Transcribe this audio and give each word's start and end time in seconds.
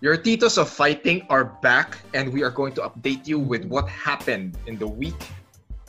Your 0.00 0.14
Titos 0.16 0.62
of 0.62 0.70
Fighting 0.70 1.26
are 1.26 1.58
back, 1.58 1.98
and 2.14 2.30
we 2.30 2.46
are 2.46 2.54
going 2.54 2.70
to 2.78 2.86
update 2.86 3.26
you 3.26 3.34
with 3.34 3.66
what 3.66 3.90
happened 3.90 4.54
in 4.70 4.78
the 4.78 4.86
week. 4.86 5.18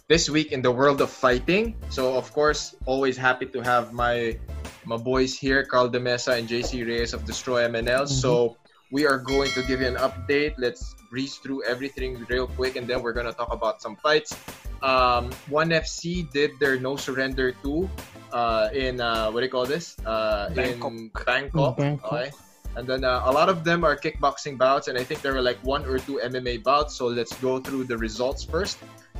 This 0.09 0.25
week 0.25 0.51
in 0.51 0.65
the 0.65 0.73
world 0.73 0.97
of 1.05 1.13
fighting. 1.13 1.77
So, 1.93 2.17
of 2.17 2.33
course, 2.33 2.73
always 2.89 3.13
happy 3.13 3.45
to 3.45 3.61
have 3.61 3.93
my 3.93 4.33
my 4.81 4.97
boys 4.97 5.37
here, 5.37 5.61
Carl 5.61 5.93
De 5.93 6.01
Mesa 6.01 6.33
and 6.33 6.49
JC 6.49 6.81
Reyes 6.81 7.13
of 7.13 7.21
Destroy 7.21 7.69
MNL. 7.69 8.09
Mm-hmm. 8.09 8.17
So, 8.17 8.57
we 8.89 9.05
are 9.05 9.21
going 9.21 9.53
to 9.53 9.61
give 9.69 9.85
you 9.85 9.93
an 9.93 10.01
update. 10.01 10.57
Let's 10.57 10.97
breeze 11.13 11.37
through 11.37 11.69
everything 11.69 12.25
real 12.33 12.49
quick, 12.49 12.81
and 12.81 12.89
then 12.89 13.05
we're 13.05 13.13
going 13.13 13.29
to 13.29 13.37
talk 13.37 13.53
about 13.53 13.77
some 13.77 13.93
fights. 14.01 14.33
Um, 14.81 15.29
One 15.53 15.69
FC 15.69 16.25
did 16.33 16.57
their 16.57 16.81
no 16.81 16.97
surrender 16.97 17.53
two 17.61 17.85
uh, 18.33 18.73
in 18.73 18.97
uh, 18.97 19.29
what 19.29 19.41
do 19.41 19.45
you 19.45 19.53
call 19.53 19.69
this? 19.69 20.01
Uh, 20.01 20.49
Bangkok. 20.57 20.97
In 20.97 21.11
Bangkok. 21.13 21.77
Bangkok. 21.77 22.09
Okay. 22.09 22.31
And 22.75 22.87
then 22.87 23.03
uh, 23.03 23.23
a 23.25 23.31
lot 23.31 23.49
of 23.49 23.63
them 23.63 23.83
are 23.83 23.95
kickboxing 23.95 24.57
bouts, 24.57 24.87
and 24.87 24.97
I 24.97 25.03
think 25.03 25.21
there 25.21 25.33
were 25.33 25.41
like 25.41 25.57
one 25.63 25.85
or 25.85 25.99
two 25.99 26.21
MMA 26.23 26.63
bouts. 26.63 26.95
So 26.95 27.07
let's 27.07 27.33
go 27.41 27.59
through 27.59 27.85
the 27.85 27.97
results 27.97 28.43
first. 28.43 28.77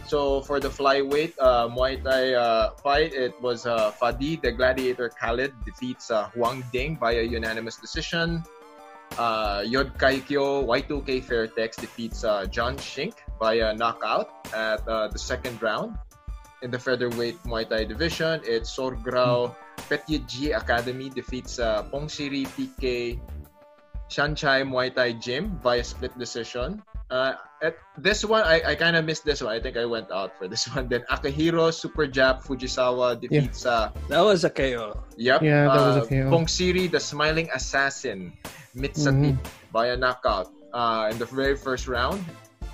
So 0.07 0.41
for 0.41 0.59
the 0.59 0.69
flyweight 0.69 1.33
uh, 1.37 1.67
Muay 1.69 2.01
Thai 2.01 2.33
uh, 2.33 2.71
fight, 2.81 3.13
it 3.13 3.39
was 3.41 3.65
uh, 3.65 3.91
Fadi, 3.91 4.41
the 4.41 4.51
Gladiator 4.51 5.09
Khaled, 5.09 5.53
defeats 5.65 6.09
uh, 6.09 6.29
Huang 6.33 6.63
Ding 6.71 6.95
by 6.95 7.21
a 7.21 7.23
unanimous 7.23 7.75
decision. 7.75 8.43
Uh, 9.17 9.63
Yod 9.65 9.97
Kaikyo 9.97 10.65
Y2K 10.65 11.23
Fairtex 11.23 11.75
defeats 11.75 12.23
uh, 12.23 12.45
John 12.45 12.77
Shink 12.77 13.21
by 13.39 13.55
a 13.55 13.73
knockout 13.73 14.47
at 14.53 14.87
uh, 14.87 15.07
the 15.09 15.19
second 15.19 15.61
round. 15.61 15.97
In 16.61 16.71
the 16.71 16.79
featherweight 16.79 17.41
Muay 17.43 17.67
Thai 17.67 17.85
division, 17.85 18.41
it's 18.43 18.69
Sorgrao 18.75 19.55
Petit 19.87 20.19
G 20.27 20.51
Academy 20.51 21.09
defeats 21.09 21.57
uh, 21.57 21.83
Pongsiri 21.87 22.45
PK 22.53 23.19
Saenchai 24.09 24.65
Muay 24.65 24.93
Thai 24.93 25.13
Gym 25.13 25.59
via 25.63 25.83
split 25.83 26.17
decision. 26.17 26.81
Uh, 27.09 27.33
at 27.61 27.77
this 27.97 28.23
one, 28.23 28.43
I, 28.43 28.61
I 28.61 28.75
kind 28.75 28.95
of 28.95 29.05
missed 29.05 29.25
this 29.25 29.41
one. 29.41 29.53
I 29.53 29.59
think 29.59 29.77
I 29.77 29.85
went 29.85 30.11
out 30.11 30.37
for 30.37 30.47
this 30.47 30.67
one. 30.73 30.87
Then 30.87 31.01
Akihiro 31.09 31.73
Super 31.73 32.05
Jap 32.05 32.43
Fujisawa 32.45 33.19
defeats 33.19 33.65
uh, 33.65 33.89
That 34.09 34.21
was 34.21 34.43
a 34.43 34.49
KO. 34.49 34.97
Yep. 35.17 35.41
Yeah, 35.41 35.65
that 35.65 35.81
was 35.81 35.97
uh, 35.97 36.01
a 36.01 36.07
KO. 36.07 36.29
Pongsiri, 36.29 36.89
the 36.89 36.99
Smiling 36.99 37.49
Assassin, 37.53 38.33
Mitsati 38.75 39.37
by 39.71 39.87
a 39.87 39.97
knockout 39.97 40.53
uh, 40.73 41.09
in 41.11 41.17
the 41.17 41.25
very 41.25 41.55
first 41.57 41.87
round. 41.87 42.23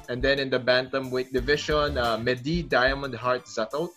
And 0.08 0.22
then 0.22 0.38
in 0.40 0.50
the 0.50 0.60
bantamweight 0.60 1.32
division, 1.32 1.98
uh, 1.98 2.18
Mehdi 2.18 2.68
Diamond 2.68 3.16
Heart 3.16 3.46
Zatout 3.46 3.90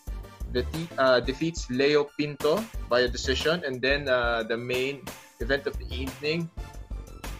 deti- 0.52 0.88
uh, 0.96 1.20
defeats 1.20 1.68
Leo 1.70 2.04
Pinto 2.16 2.64
by 2.88 3.00
a 3.00 3.08
decision. 3.08 3.62
And 3.66 3.82
then 3.82 4.08
uh, 4.08 4.42
the 4.44 4.56
main 4.56 5.02
event 5.40 5.66
of 5.66 5.76
the 5.78 5.86
evening, 5.92 6.48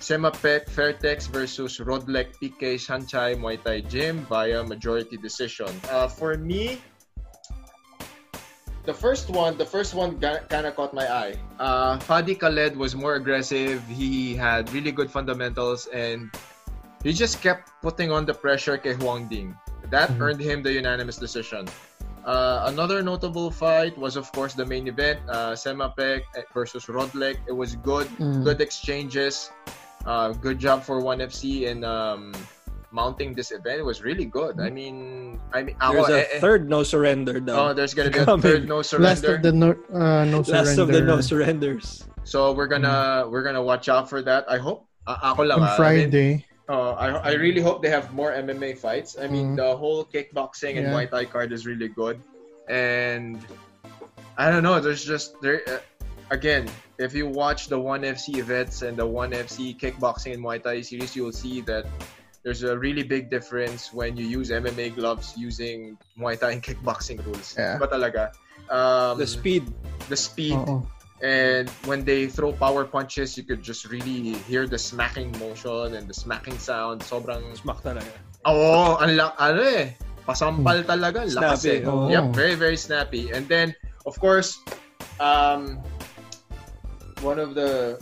Saemapetch 0.01 0.71
Fairtex 0.71 1.29
versus 1.29 1.79
Rodlek 1.79 2.35
PK 2.41 2.79
Saenchai 2.79 3.35
Muay 3.37 3.59
Thai 3.63 3.81
Gym 3.83 4.25
via 4.31 4.63
majority 4.63 5.17
decision. 5.17 5.69
Uh, 5.91 6.07
for 6.09 6.37
me, 6.39 6.81
the 8.87 8.95
first 8.95 9.29
one, 9.29 9.59
the 9.59 9.67
first 9.67 9.93
one 9.93 10.17
kind 10.21 10.65
of 10.67 10.73
caught 10.77 10.95
my 10.95 11.05
eye. 11.05 11.35
Uh, 11.59 11.99
Fadi 11.99 12.39
Khaled 12.39 12.77
was 12.77 12.95
more 12.95 13.17
aggressive. 13.21 13.85
He 13.85 14.35
had 14.35 14.73
really 14.73 14.93
good 14.93 15.11
fundamentals, 15.11 15.87
and 15.93 16.31
he 17.05 17.13
just 17.13 17.43
kept 17.43 17.69
putting 17.83 18.11
on 18.11 18.25
the 18.25 18.33
pressure 18.33 18.79
kay 18.79 18.95
Huang 18.95 19.29
Ding. 19.29 19.53
That 19.91 20.09
Mhm. 20.11 20.21
earned 20.21 20.41
him 20.41 20.63
the 20.63 20.73
unanimous 20.73 21.17
decision. 21.19 21.69
Uh, 22.25 22.69
another 22.69 23.01
notable 23.03 23.51
fight 23.51 23.97
was, 23.97 24.17
of 24.17 24.31
course, 24.33 24.53
the 24.53 24.65
main 24.65 24.87
event, 24.89 25.21
uh, 25.29 25.53
Saemapetch 25.57 26.25
versus 26.53 26.85
Rodlek. 26.87 27.41
It 27.49 27.57
was 27.57 27.77
good, 27.77 28.09
Mm. 28.21 28.45
good 28.45 28.61
exchanges. 28.61 29.49
Uh, 30.09 30.33
good 30.41 30.57
job 30.57 30.81
for 30.83 31.05
One 31.05 31.21
FC 31.21 31.69
in 31.69 31.85
um, 31.85 32.33
mounting 32.91 33.37
this 33.37 33.53
event. 33.53 33.77
It 33.77 33.85
was 33.85 34.01
really 34.01 34.25
good. 34.25 34.57
I 34.57 34.73
mean, 34.73 35.37
I 35.53 35.61
mean, 35.63 35.77
There's 35.77 36.09
ako, 36.09 36.13
a 36.17 36.25
eh, 36.25 36.27
eh, 36.33 36.41
third 36.41 36.65
no 36.73 36.81
surrender 36.81 37.37
though. 37.45 37.69
Oh, 37.69 37.71
there's 37.77 37.93
gonna 37.93 38.09
be 38.09 38.19
a 38.19 38.25
Coming. 38.33 38.41
third 38.41 38.65
no 38.65 38.81
Last 38.81 38.89
surrender. 38.97 39.37
of 39.37 39.43
the 39.45 39.53
no, 39.53 39.71
uh, 39.93 40.25
no 40.25 40.41
surrender. 40.41 40.65
Last 40.65 40.79
of 40.81 40.89
the 40.89 41.03
no 41.05 41.21
surrenders. 41.21 42.09
So 42.25 42.57
we're 42.57 42.73
gonna 42.73 43.29
we're 43.29 43.45
gonna 43.45 43.61
watch 43.63 43.93
out 43.93 44.09
for 44.09 44.25
that. 44.25 44.49
I 44.49 44.57
hope. 44.57 44.89
A- 45.05 45.33
ako 45.37 45.45
lang. 45.45 45.61
on 45.61 45.69
ah. 45.69 45.77
I 45.77 45.77
mean, 45.77 45.77
Friday. 45.77 46.29
uh, 46.73 46.93
I 46.97 47.07
I 47.29 47.33
really 47.37 47.61
hope 47.61 47.85
they 47.85 47.93
have 47.93 48.09
more 48.17 48.33
MMA 48.33 48.81
fights. 48.81 49.17
I 49.21 49.29
mean, 49.29 49.53
Mm. 49.53 49.61
the 49.61 49.77
whole 49.77 50.09
kickboxing 50.09 50.81
and 50.81 50.89
Yeah. 50.89 50.93
Muay 50.97 51.09
Thai 51.09 51.29
card 51.29 51.53
is 51.53 51.69
really 51.69 51.89
good, 51.93 52.17
and 52.69 53.37
I 54.41 54.49
don't 54.49 54.65
know. 54.65 54.81
There's 54.81 55.05
just 55.05 55.37
there 55.45 55.61
uh, 55.69 55.81
again. 56.31 56.69
If 56.99 57.15
you 57.15 57.27
watch 57.27 57.69
the 57.69 57.79
One 57.79 58.03
FC 58.03 58.39
events 58.39 58.83
and 58.83 58.97
the 58.97 59.07
One 59.07 59.31
FC 59.31 59.79
kickboxing 59.79 60.35
and 60.35 60.43
Muay 60.43 60.63
Thai 60.63 60.81
series, 60.83 61.15
you'll 61.15 61.33
see 61.33 61.61
that 61.63 61.87
there's 62.43 62.63
a 62.63 62.77
really 62.79 63.03
big 63.03 63.31
difference 63.31 63.93
when 63.93 64.17
you 64.17 64.27
use 64.27 64.51
MMA 64.51 64.95
gloves 64.95 65.35
using 65.37 65.97
Muay 66.19 66.39
Thai 66.39 66.59
and 66.59 66.63
kickboxing 66.63 67.25
rules. 67.27 67.55
Yeah. 67.57 67.79
Ba 67.79 67.87
talaga? 67.87 68.35
Um, 68.71 69.19
The 69.19 69.27
speed. 69.27 69.65
the 70.09 70.17
speed 70.17 70.57
Oo. 70.57 70.81
and 71.21 71.69
when 71.85 72.01
they 72.05 72.29
throw 72.33 72.49
power 72.53 72.85
punches 72.89 73.37
you 73.37 73.45
could 73.45 73.61
just 73.61 73.85
really 73.93 74.33
hear 74.49 74.65
the 74.65 74.79
smacking 74.81 75.29
motion 75.37 75.93
and 75.93 76.09
the 76.09 76.15
smacking 76.17 76.57
sound 76.57 77.05
sobrang 77.05 77.45
Smack 77.61 77.85
talaga. 77.85 78.09
oh 78.49 78.97
ang 79.05 79.21
la- 79.21 79.37
ano 79.37 79.61
eh 79.61 79.93
pasampal 80.25 80.81
talaga 80.89 81.29
ang 81.29 81.33
lakas 81.37 81.61
Snappy, 81.69 81.85
eh. 81.85 81.91
oo. 81.93 82.09
yep 82.09 82.33
very 82.33 82.57
very 82.57 82.77
snappy 82.79 83.29
and 83.37 83.45
then 83.53 83.75
of 84.09 84.17
course 84.17 84.65
um 85.21 85.77
one 87.23 87.39
of 87.39 87.55
the 87.55 87.99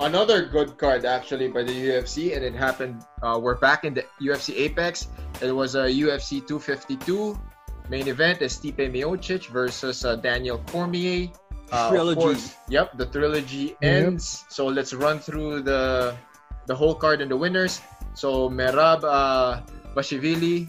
another 0.00 0.46
good 0.46 0.78
card 0.78 1.04
actually 1.04 1.48
by 1.48 1.62
the 1.62 1.72
UFC 1.72 2.36
and 2.36 2.44
it 2.44 2.54
happened 2.54 3.02
uh, 3.22 3.38
we're 3.40 3.58
back 3.58 3.84
in 3.84 3.94
the 3.94 4.04
UFC 4.20 4.54
Apex. 4.56 5.08
It 5.40 5.52
was 5.52 5.74
a 5.74 5.88
UFC 5.90 6.46
252 6.46 7.38
main 7.88 8.08
event 8.08 8.42
is 8.42 8.54
Stipe 8.56 8.78
Miocic 8.78 9.48
versus 9.48 10.04
uh, 10.04 10.16
Daniel 10.16 10.58
Cormier. 10.70 11.30
Uh, 11.72 11.88
Trilogy. 11.88 12.20
course, 12.20 12.54
yep 12.68 12.92
the 12.98 13.06
trilogy 13.06 13.74
ends. 13.80 14.44
So 14.50 14.66
let's 14.66 14.92
run 14.92 15.18
through 15.18 15.62
the 15.62 16.14
the 16.66 16.76
whole 16.76 16.94
card 16.94 17.22
and 17.22 17.30
the 17.30 17.36
winners. 17.36 17.80
So 18.14 18.50
Merab 18.50 19.02
uh, 19.04 19.62
Bashivili 19.96 20.68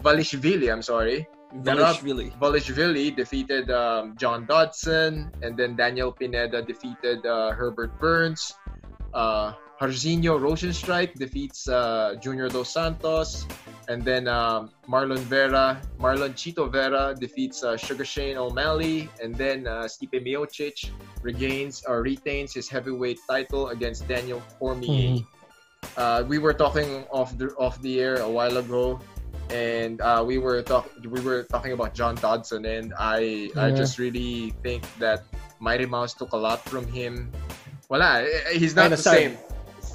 Valishvili 0.00 0.70
I'm 0.70 0.82
sorry 0.82 1.26
Velishvili. 1.62 2.36
Volishvili 2.38 3.14
defeated 3.14 3.70
um, 3.70 4.16
John 4.16 4.46
Dodson, 4.46 5.30
and 5.42 5.56
then 5.56 5.76
Daniel 5.76 6.10
Pineda 6.12 6.62
defeated 6.62 7.24
uh, 7.26 7.52
Herbert 7.52 7.98
Burns. 8.00 8.54
Uh, 9.12 9.52
Jairzinho 9.80 10.38
Rozenstruik 10.38 11.14
defeats 11.14 11.68
uh, 11.68 12.14
Junior 12.20 12.48
Dos 12.48 12.70
Santos, 12.72 13.46
and 13.88 14.02
then 14.02 14.28
um, 14.28 14.70
Marlon 14.88 15.18
Vera, 15.18 15.80
Marlon 15.98 16.32
Chito 16.32 16.70
Vera 16.70 17.14
defeats 17.14 17.62
uh, 17.64 17.76
Sugar 17.76 18.04
Shane 18.04 18.36
O'Malley, 18.36 19.10
and 19.22 19.34
then 19.34 19.66
uh, 19.66 19.82
Stipe 19.84 20.24
Miocic 20.24 20.90
regains 21.22 21.82
or 21.86 22.02
retains 22.02 22.54
his 22.54 22.68
heavyweight 22.68 23.18
title 23.28 23.68
against 23.68 24.06
Daniel 24.06 24.42
Cormier. 24.58 25.18
Mhm. 25.18 25.26
Uh, 25.96 26.24
we 26.26 26.38
were 26.38 26.54
talking 26.54 27.04
off 27.10 27.36
the 27.36 27.52
off 27.58 27.80
the 27.82 28.00
air 28.00 28.16
a 28.22 28.30
while 28.30 28.56
ago, 28.56 29.00
and 29.50 30.00
uh, 30.00 30.22
we 30.26 30.38
were 30.38 30.62
talk 30.62 30.90
we 31.02 31.20
were 31.20 31.44
talking 31.44 31.72
about 31.72 31.94
John 31.94 32.14
Dodson, 32.16 32.64
and 32.64 32.92
I 32.98 33.50
I 33.56 33.70
just 33.70 33.98
really 33.98 34.52
think 34.62 34.82
that 34.98 35.24
Mighty 35.60 35.86
Mouse 35.86 36.14
took 36.14 36.32
a 36.32 36.36
lot 36.36 36.60
from 36.64 36.86
him. 36.86 37.30
Wala, 37.88 38.22
eh, 38.24 38.56
he's 38.56 38.74
not 38.74 38.90
Kinda 38.92 38.96
the 38.96 39.02
sad. 39.02 39.14
same. 39.16 39.32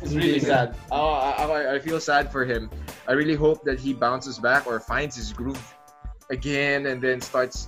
It's 0.01 0.13
really 0.13 0.39
sad. 0.39 0.75
Oh, 0.91 1.11
I, 1.11 1.43
I, 1.43 1.73
I 1.75 1.79
feel 1.79 1.99
sad 1.99 2.31
for 2.31 2.45
him. 2.45 2.69
I 3.07 3.13
really 3.13 3.35
hope 3.35 3.63
that 3.65 3.79
he 3.79 3.93
bounces 3.93 4.39
back 4.39 4.65
or 4.67 4.79
finds 4.79 5.15
his 5.17 5.33
groove 5.33 5.59
again, 6.29 6.85
and 6.87 7.01
then 7.01 7.19
starts 7.19 7.67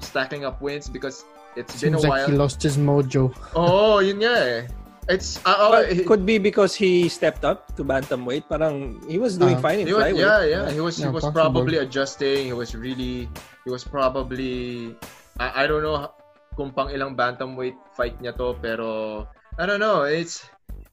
stacking 0.00 0.44
up 0.44 0.60
wins 0.60 0.88
because 0.88 1.24
it's 1.56 1.80
been 1.80 1.92
Seems 1.94 2.04
a 2.04 2.08
like 2.08 2.18
while. 2.26 2.28
he 2.28 2.36
lost 2.36 2.62
his 2.62 2.76
mojo. 2.76 3.32
Oh, 3.54 4.00
yun 4.00 4.18
nga 4.20 4.34
eh. 4.36 4.68
It's 5.08 5.40
uh, 5.44 5.56
oh, 5.58 5.70
But 5.72 5.92
he- 5.92 6.04
could 6.04 6.26
be 6.26 6.38
because 6.38 6.74
he 6.74 7.08
stepped 7.08 7.44
up 7.44 7.74
to 7.76 7.82
bantamweight. 7.82 8.46
Parang 8.48 9.00
he 9.08 9.18
was 9.18 9.38
doing 9.40 9.56
Ah. 9.58 9.64
fine 9.64 9.80
in 9.82 9.86
was, 9.88 9.96
flyweight. 9.96 10.20
yeah, 10.20 10.42
yeah. 10.44 10.64
He 10.70 10.78
was 10.80 10.98
he 11.00 11.08
was 11.08 11.24
possible. 11.24 11.32
probably 11.40 11.78
adjusting. 11.80 12.46
He 12.46 12.54
was 12.54 12.74
really 12.76 13.26
he 13.64 13.70
was 13.70 13.82
probably 13.82 14.94
I, 15.40 15.64
I 15.64 15.66
don't 15.66 15.82
know 15.82 16.12
kung 16.54 16.70
pang 16.76 16.92
ilang 16.92 17.16
bantamweight 17.16 17.74
fight 17.96 18.18
niya 18.22 18.36
to 18.36 18.54
pero 18.60 19.24
I 19.58 19.64
don't 19.66 19.80
know. 19.80 20.04
It's 20.06 20.44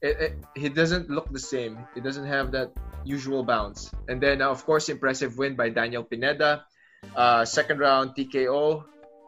it, 0.02 0.16
it, 0.18 0.32
he 0.56 0.70
doesn't 0.70 1.10
look 1.10 1.30
the 1.34 1.42
same. 1.42 1.78
He 1.94 2.02
doesn't 2.02 2.26
have 2.26 2.50
that 2.58 2.72
usual 3.06 3.44
bounce. 3.44 3.92
And 4.10 4.18
then 4.22 4.42
uh, 4.42 4.50
of 4.50 4.66
course 4.66 4.90
impressive 4.90 5.38
win 5.38 5.54
by 5.58 5.70
Daniel 5.70 6.02
Pineda. 6.06 6.66
Uh, 7.14 7.46
second 7.46 7.78
round 7.80 8.18
TKO. 8.18 8.82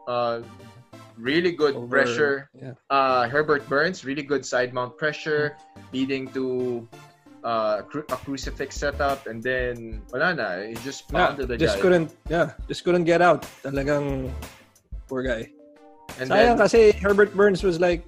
Uh, 0.08 0.42
really 1.18 1.52
good 1.52 1.74
Over- 1.74 1.88
pressure 1.88 2.34
Yeah. 2.54 2.74
uh, 2.90 3.26
Herbert 3.28 3.66
Burns, 3.68 4.04
really 4.04 4.22
good 4.22 4.44
side 4.44 4.74
mount 4.74 4.98
pressure, 4.98 5.56
leading 5.92 6.28
to 6.36 6.86
uh, 7.40 7.80
cru- 7.88 8.04
a 8.12 8.18
crucifix 8.20 8.76
setup, 8.76 9.24
and 9.26 9.40
then 9.40 10.04
wala 10.12 10.36
na, 10.36 10.60
he 10.60 10.76
just 10.84 11.08
Yeah, 11.08 11.32
the 11.32 11.56
just 11.56 11.80
guy. 11.80 11.82
couldn't 11.82 12.08
yeah, 12.28 12.52
just 12.68 12.84
couldn't 12.84 13.08
get 13.08 13.24
out. 13.24 13.48
Talagang 13.64 14.28
poor 15.08 15.24
guy. 15.24 15.48
and 16.20 16.28
Sayang 16.28 16.58
then, 16.58 16.60
kasi 16.60 16.92
Herbert 17.00 17.32
Burns 17.32 17.64
was 17.64 17.80
like 17.80 18.04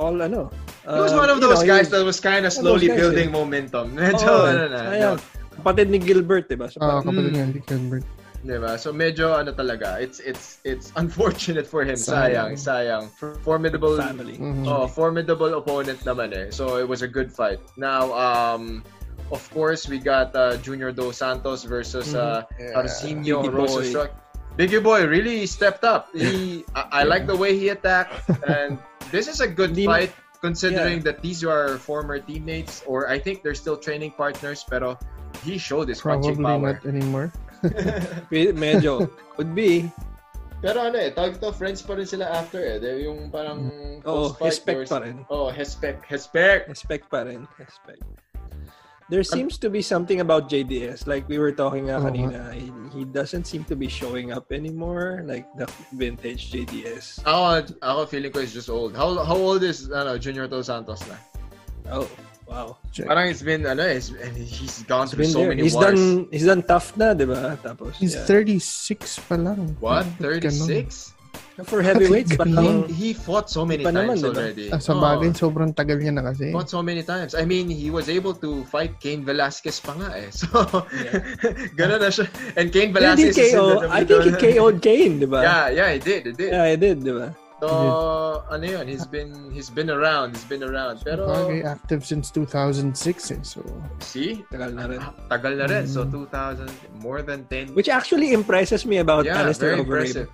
all 0.00 0.16
ano. 0.16 0.48
He 0.82 0.96
was 0.96 1.12
uh, 1.12 1.20
one 1.20 1.28
of 1.28 1.38
you 1.38 1.44
those 1.44 1.60
know, 1.60 1.68
guys 1.76 1.92
he- 1.92 1.92
that 1.92 2.04
was 2.08 2.18
kind 2.24 2.48
of 2.48 2.56
One 2.56 2.64
of 2.64 2.80
those 2.80 2.80
slowly 2.80 2.88
guys, 2.88 2.98
building 3.04 3.28
eh. 3.28 3.36
momentum. 3.36 3.86
Medyo, 3.92 4.24
Oo, 4.32 4.48
ano 4.48 4.64
na. 4.72 4.80
sayang. 4.96 5.16
Kapatid 5.52 5.86
ni 5.92 5.98
Gilbert, 6.00 6.48
diba? 6.48 6.72
So, 6.72 6.80
Ah, 6.80 7.04
parang, 7.04 7.12
kapatid 7.12 7.28
Mm. 7.28 7.34
niya, 7.36 7.44
Nick 7.52 7.66
Gilbert. 7.68 8.04
Diba? 8.42 8.74
So 8.74 8.90
medyo 8.92 9.38
ano 9.38 9.54
talaga, 9.54 10.02
it's 10.02 10.18
it's 10.18 10.58
it's 10.66 10.90
unfortunate 10.98 11.62
for 11.66 11.86
him. 11.86 11.94
Sayang. 11.94 12.58
Sayang, 12.58 13.06
sayang. 13.06 13.38
Formidable 13.46 13.94
family. 13.94 14.34
Mhm. 14.34 14.66
Oh, 14.66 14.90
formidable 14.90 15.54
opponent 15.54 16.02
naman 16.02 16.34
eh. 16.34 16.50
So 16.50 16.82
it 16.82 16.88
was 16.90 17.06
a 17.06 17.08
good 17.08 17.30
fight. 17.30 17.62
Now 17.78 18.10
um 18.10 18.82
of 19.30 19.46
course 19.54 19.86
we 19.86 20.02
got 20.02 20.34
uh, 20.34 20.58
Junior 20.58 20.90
Dos 20.90 21.22
Santos 21.22 21.62
versus 21.62 22.18
uh 22.18 22.42
Arsenio 22.74 23.46
Biggie 23.46 23.54
Rosa 23.54 23.78
boy. 23.94 24.08
Biggie 24.58 24.82
Boy 24.82 25.06
really 25.06 25.46
stepped 25.46 25.86
up. 25.86 26.10
He 26.10 26.66
I, 26.74 27.00
I 27.00 27.02
like 27.06 27.30
the 27.30 27.38
way 27.38 27.54
he 27.54 27.70
attacked 27.70 28.26
and 28.50 28.74
this 29.14 29.30
is 29.30 29.38
a 29.38 29.46
good 29.46 29.70
Hindi- 29.78 29.86
fight 29.86 30.12
considering 30.42 30.98
that 31.06 31.22
these 31.22 31.46
are 31.46 31.78
former 31.78 32.18
teammates 32.18 32.82
or 32.90 33.06
I 33.06 33.22
think 33.22 33.46
they're 33.46 33.54
still 33.54 33.78
training 33.78 34.18
partners 34.18 34.66
pero 34.66 34.98
he 35.46 35.56
showed 35.62 35.86
his 35.88 36.02
Probably 36.02 36.34
punching 36.34 36.42
power. 36.42 36.74
not 36.74 36.82
anymore. 36.84 37.30
Medyo. 38.30 39.10
Could 39.36 39.54
be. 39.54 39.88
Pero 40.62 40.78
ano 40.78 40.94
eh, 40.94 41.10
tawag 41.10 41.42
to, 41.42 41.50
friends 41.50 41.82
pa 41.82 41.98
rin 41.98 42.06
sila 42.06 42.30
after 42.30 42.62
eh. 42.62 42.78
They're 42.78 43.02
yung 43.02 43.34
parang 43.34 43.66
Oo, 44.06 44.30
post-fight 44.30 44.46
respect 44.46 44.78
wars- 44.78 44.92
pa 44.94 44.98
rin. 45.02 45.16
Oh, 45.26 45.50
respect, 45.50 46.06
respect. 46.06 46.70
Respect 46.70 47.10
pa 47.10 47.26
rin. 47.26 47.50
Respect. 47.58 48.02
There 49.10 49.26
seems 49.26 49.58
to 49.60 49.68
be 49.68 49.82
something 49.82 50.22
about 50.24 50.48
JDS. 50.48 51.04
Like 51.10 51.28
we 51.28 51.36
were 51.36 51.52
talking 51.52 51.90
nga 51.90 52.00
Oo 52.00 52.06
kanina, 52.08 52.48
he, 52.54 52.72
he 52.96 53.04
doesn't 53.04 53.44
seem 53.44 53.66
to 53.68 53.76
be 53.76 53.84
showing 53.90 54.32
up 54.32 54.48
anymore. 54.54 55.20
Like 55.26 55.44
the 55.58 55.68
vintage 55.92 56.48
JDS. 56.54 57.20
Ako, 57.26 57.66
ako 57.82 58.00
feeling 58.06 58.32
ko 58.32 58.40
is 58.40 58.54
just 58.54 58.70
old. 58.70 58.96
How 58.96 59.20
how 59.20 59.36
old 59.36 59.66
is 59.66 59.90
ano, 59.92 60.16
Junior 60.16 60.46
Dos 60.48 60.70
Santos 60.72 61.02
na? 61.10 61.18
Oh, 61.92 62.08
wow. 62.52 62.68
Check. 62.92 63.08
Parang 63.08 63.26
it's 63.26 63.40
been 63.40 63.64
ano, 63.64 63.82
eh, 63.82 63.96
it's, 63.96 64.12
he's 64.36 64.84
gone 64.84 65.08
He's 65.08 65.16
through 65.16 65.32
so 65.32 65.40
there. 65.40 65.48
many 65.56 65.62
He's 65.64 65.72
wars. 65.74 65.86
done 65.96 66.02
he's 66.28 66.44
done 66.44 66.62
tough 66.62 66.92
na, 66.94 67.16
'di 67.16 67.24
ba? 67.24 67.56
Tapos 67.58 67.96
He's 67.96 68.12
yeah. 68.12 68.28
36 68.28 69.24
pa 69.24 69.36
lang. 69.40 69.72
What? 69.80 70.04
Ba't 70.20 70.44
ganun? 70.44 70.68
36? 70.84 71.16
for 71.62 71.78
heavyweights 71.78 72.32
Ganun. 72.34 72.56
parang 72.56 72.78
He 72.90 73.12
fought 73.12 73.46
so 73.46 73.62
many 73.62 73.84
naman, 73.84 74.18
times 74.18 74.24
diba? 74.24 74.34
already. 74.34 74.66
Ah, 74.72 74.80
sa 74.80 74.96
Oh, 74.96 75.04
bagay, 75.04 75.30
sobrang 75.36 75.70
tagal 75.70 76.00
niya 76.00 76.10
na 76.16 76.24
kasi. 76.26 76.48
fought 76.50 76.66
so 76.66 76.80
many 76.82 77.04
times. 77.04 77.36
I 77.36 77.44
mean, 77.44 77.68
he 77.70 77.92
was 77.92 78.08
able 78.08 78.34
to 78.40 78.64
fight 78.66 78.98
Cain 78.98 79.22
Velasquez 79.22 79.78
pa 79.78 79.94
nga 79.94 80.10
eh. 80.16 80.32
So, 80.42 80.48
ganun 81.78 82.00
na 82.02 82.10
siya. 82.10 82.26
And 82.56 82.72
Cain 82.72 82.88
he 82.90 82.94
Velasquez 82.96 83.36
is 83.36 83.52
in 83.52 83.54
KO. 83.54 83.66
the 83.84 83.88
I 83.92 84.00
think 84.02 84.24
he. 84.24 84.32
KO'd 84.32 84.78
Kane, 84.82 85.14
'di 85.20 85.28
ba? 85.28 85.40
Yeah, 85.44 85.64
yeah, 85.70 85.88
he 85.92 85.98
did, 86.00 86.22
he 86.26 86.32
did. 86.34 86.50
Yeah, 86.50 86.66
he 86.72 86.76
did, 86.80 86.96
'di 87.04 87.12
ba? 87.14 87.28
So, 87.62 88.42
ano 88.50 88.66
yun, 88.66 88.88
he's 88.90 89.06
been, 89.06 89.30
he's 89.54 89.70
been 89.70 89.86
around, 89.88 90.34
he's 90.34 90.42
been 90.50 90.64
around. 90.66 90.98
Pero, 91.06 91.30
Bagay, 91.30 91.62
active 91.64 92.02
since 92.04 92.26
2006 92.34 92.90
eh. 93.30 93.38
So, 93.46 93.62
see, 94.02 94.42
Tagal 94.50 94.74
na 94.74 94.86
rin. 94.90 94.98
Tagal 95.30 95.54
na 95.62 95.66
rin. 95.70 95.86
So, 95.86 96.02
Mm. 96.02 96.26
2000, 96.26 96.66
more 96.98 97.22
than 97.22 97.46
10. 97.46 97.70
Which 97.78 97.86
actually 97.88 98.32
impresses 98.34 98.82
me 98.84 98.98
about 98.98 99.26
yeah, 99.30 99.38
Alistair 99.46 99.78
very 99.78 99.86
Overeem. 99.86 100.26
impressive. 100.26 100.28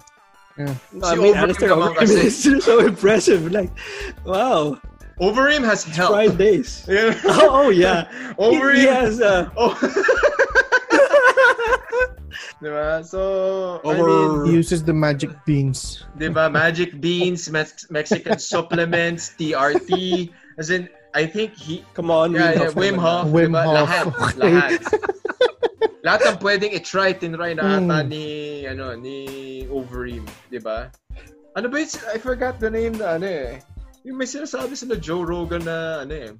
yeah. 0.56 0.72
No, 0.96 1.04
I 1.04 1.14
mean, 1.20 1.34
Overeem 1.34 1.36
Alistair 1.36 1.68
Overeem 1.76 2.08
is 2.24 2.64
so 2.64 2.80
impressive. 2.80 3.52
Like, 3.52 3.76
wow. 4.24 4.80
Overeem 5.20 5.68
has 5.68 5.84
help. 5.84 6.16
Fridays. 6.16 6.88
Yeah. 6.88 7.12
Oh, 7.28 7.68
oh 7.68 7.68
yeah. 7.68 8.08
He, 8.40 8.56
Overeem. 8.56 8.74
he 8.80 8.84
has, 8.88 9.20
uh, 9.20 9.50
Oh. 9.52 9.76
diba? 12.60 13.04
So, 13.04 13.80
I 13.84 13.88
Over- 13.94 14.06
mean, 14.06 14.46
He 14.46 14.52
uses 14.58 14.82
the 14.82 14.94
magic 14.94 15.30
beans. 15.44 16.04
diba? 16.18 16.50
Magic 16.50 17.00
beans, 17.00 17.48
Mex- 17.50 17.86
Mexican 17.90 18.38
supplements, 18.38 19.32
TRT. 19.38 20.30
As 20.58 20.70
in, 20.70 20.88
I 21.14 21.24
think 21.26 21.54
he, 21.54 21.84
come 21.94 22.10
on. 22.10 22.32
yeah, 22.34 22.52
yeah, 22.52 22.70
Wim 22.74 22.94
Wim 22.94 22.96
Hof 22.98 23.24
Hof, 23.24 23.32
Wim 23.32 23.50
diba? 23.54 23.62
Hof, 23.64 23.88
Lahat, 23.88 24.04
okay. 24.12 24.36
lahat. 24.42 24.80
lahat 26.06 26.20
ng 26.24 26.38
pwedeng 26.40 26.72
i-try, 26.74 27.10
tinry 27.14 27.52
na 27.58 27.62
ata 27.78 27.98
Mm. 28.02 28.08
ni, 28.08 28.26
ano, 28.66 28.94
ni 28.96 29.16
Overeem, 29.68 30.24
di 30.48 30.58
ba? 30.62 30.88
Ano 31.58 31.66
ba 31.68 31.76
yun? 31.82 31.90
I 32.14 32.18
forgot 32.18 32.58
the 32.62 32.70
name 32.70 32.96
na, 32.98 33.18
ano 33.18 33.26
eh. 33.26 33.58
Yung 34.06 34.16
may 34.16 34.24
sinasabi 34.26 34.72
sila 34.78 34.94
Joe 34.96 35.26
Rogan 35.26 35.66
na, 35.66 36.06
ano 36.06 36.14
eh, 36.14 36.30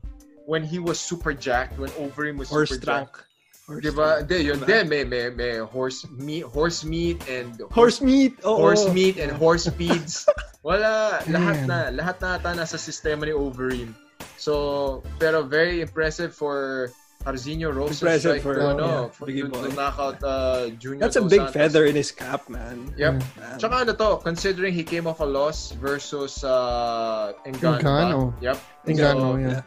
when 0.49 0.62
he 0.64 0.79
was 0.79 0.97
super 0.97 1.35
jacked, 1.37 1.76
when 1.76 1.91
Overeem 2.00 2.38
was 2.38 2.49
Horse 2.49 2.71
super 2.79 2.85
trunk. 2.87 3.11
jacked. 3.12 3.27
Horse 3.69 3.85
Di 3.85 3.91
ba? 3.93 4.25
trunk. 4.25 4.29
Di, 4.32 4.37
yun 4.49 4.61
din. 4.65 4.85
May, 4.88 5.05
may, 5.05 5.29
may 5.29 5.61
horse 5.61 6.09
meat, 6.17 6.49
horse 6.49 6.88
meat 6.88 7.20
and 7.29 7.53
Horse 7.69 8.00
meat. 8.00 8.41
Oh, 8.41 8.56
horse 8.56 8.88
meat 8.88 9.20
and 9.20 9.29
horse 9.29 9.69
feeds. 9.76 10.25
Wala. 10.65 11.20
lahat 11.29 11.69
Man. 11.69 11.69
na. 11.69 11.79
Lahat 11.93 12.17
na 12.25 12.41
ata 12.41 12.56
nasa 12.56 12.81
sistema 12.81 13.29
ni 13.29 13.37
Overeem. 13.37 13.93
So, 14.41 15.05
pero 15.20 15.44
very 15.44 15.85
impressive 15.85 16.32
for 16.32 16.88
Arzinho 17.29 17.69
Rosa. 17.69 18.06
Impressive 18.09 18.41
strike 18.41 18.43
for, 18.43 18.55
to, 18.56 18.65
ano, 18.73 18.87
yeah, 18.88 19.05
for, 19.12 19.26
to, 19.29 19.35
to 19.37 19.49
boy. 19.53 19.69
knock 19.76 19.99
out 20.00 20.17
uh, 20.25 20.71
Junior 20.81 21.05
That's 21.05 21.19
a 21.19 21.21
Dos 21.21 21.29
big 21.29 21.43
Santos. 21.44 21.53
feather 21.53 21.85
in 21.85 21.94
his 21.99 22.09
cap, 22.09 22.49
man. 22.49 22.88
Yep. 22.97 23.21
Man. 23.37 23.59
Tsaka 23.61 23.75
ano 23.85 23.93
to, 23.93 24.17
considering 24.25 24.73
he 24.73 24.81
came 24.87 25.05
off 25.11 25.21
a 25.21 25.29
loss 25.29 25.76
versus 25.76 26.41
uh, 26.41 27.35
Engano. 27.44 27.82
Engano. 27.85 28.21
Yep. 28.41 28.56
Engano, 28.88 29.35
So, 29.35 29.37
yeah. 29.37 29.62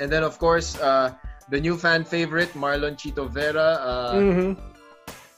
And 0.00 0.10
then 0.10 0.24
of 0.24 0.40
course, 0.42 0.74
uh, 0.80 1.12
the 1.50 1.60
new 1.60 1.76
fan 1.76 2.04
favorite, 2.04 2.52
Marlon 2.54 2.94
Chito 2.94 3.28
Vera. 3.30 3.78
Uh, 3.80 4.14
Mhm. 4.14 4.50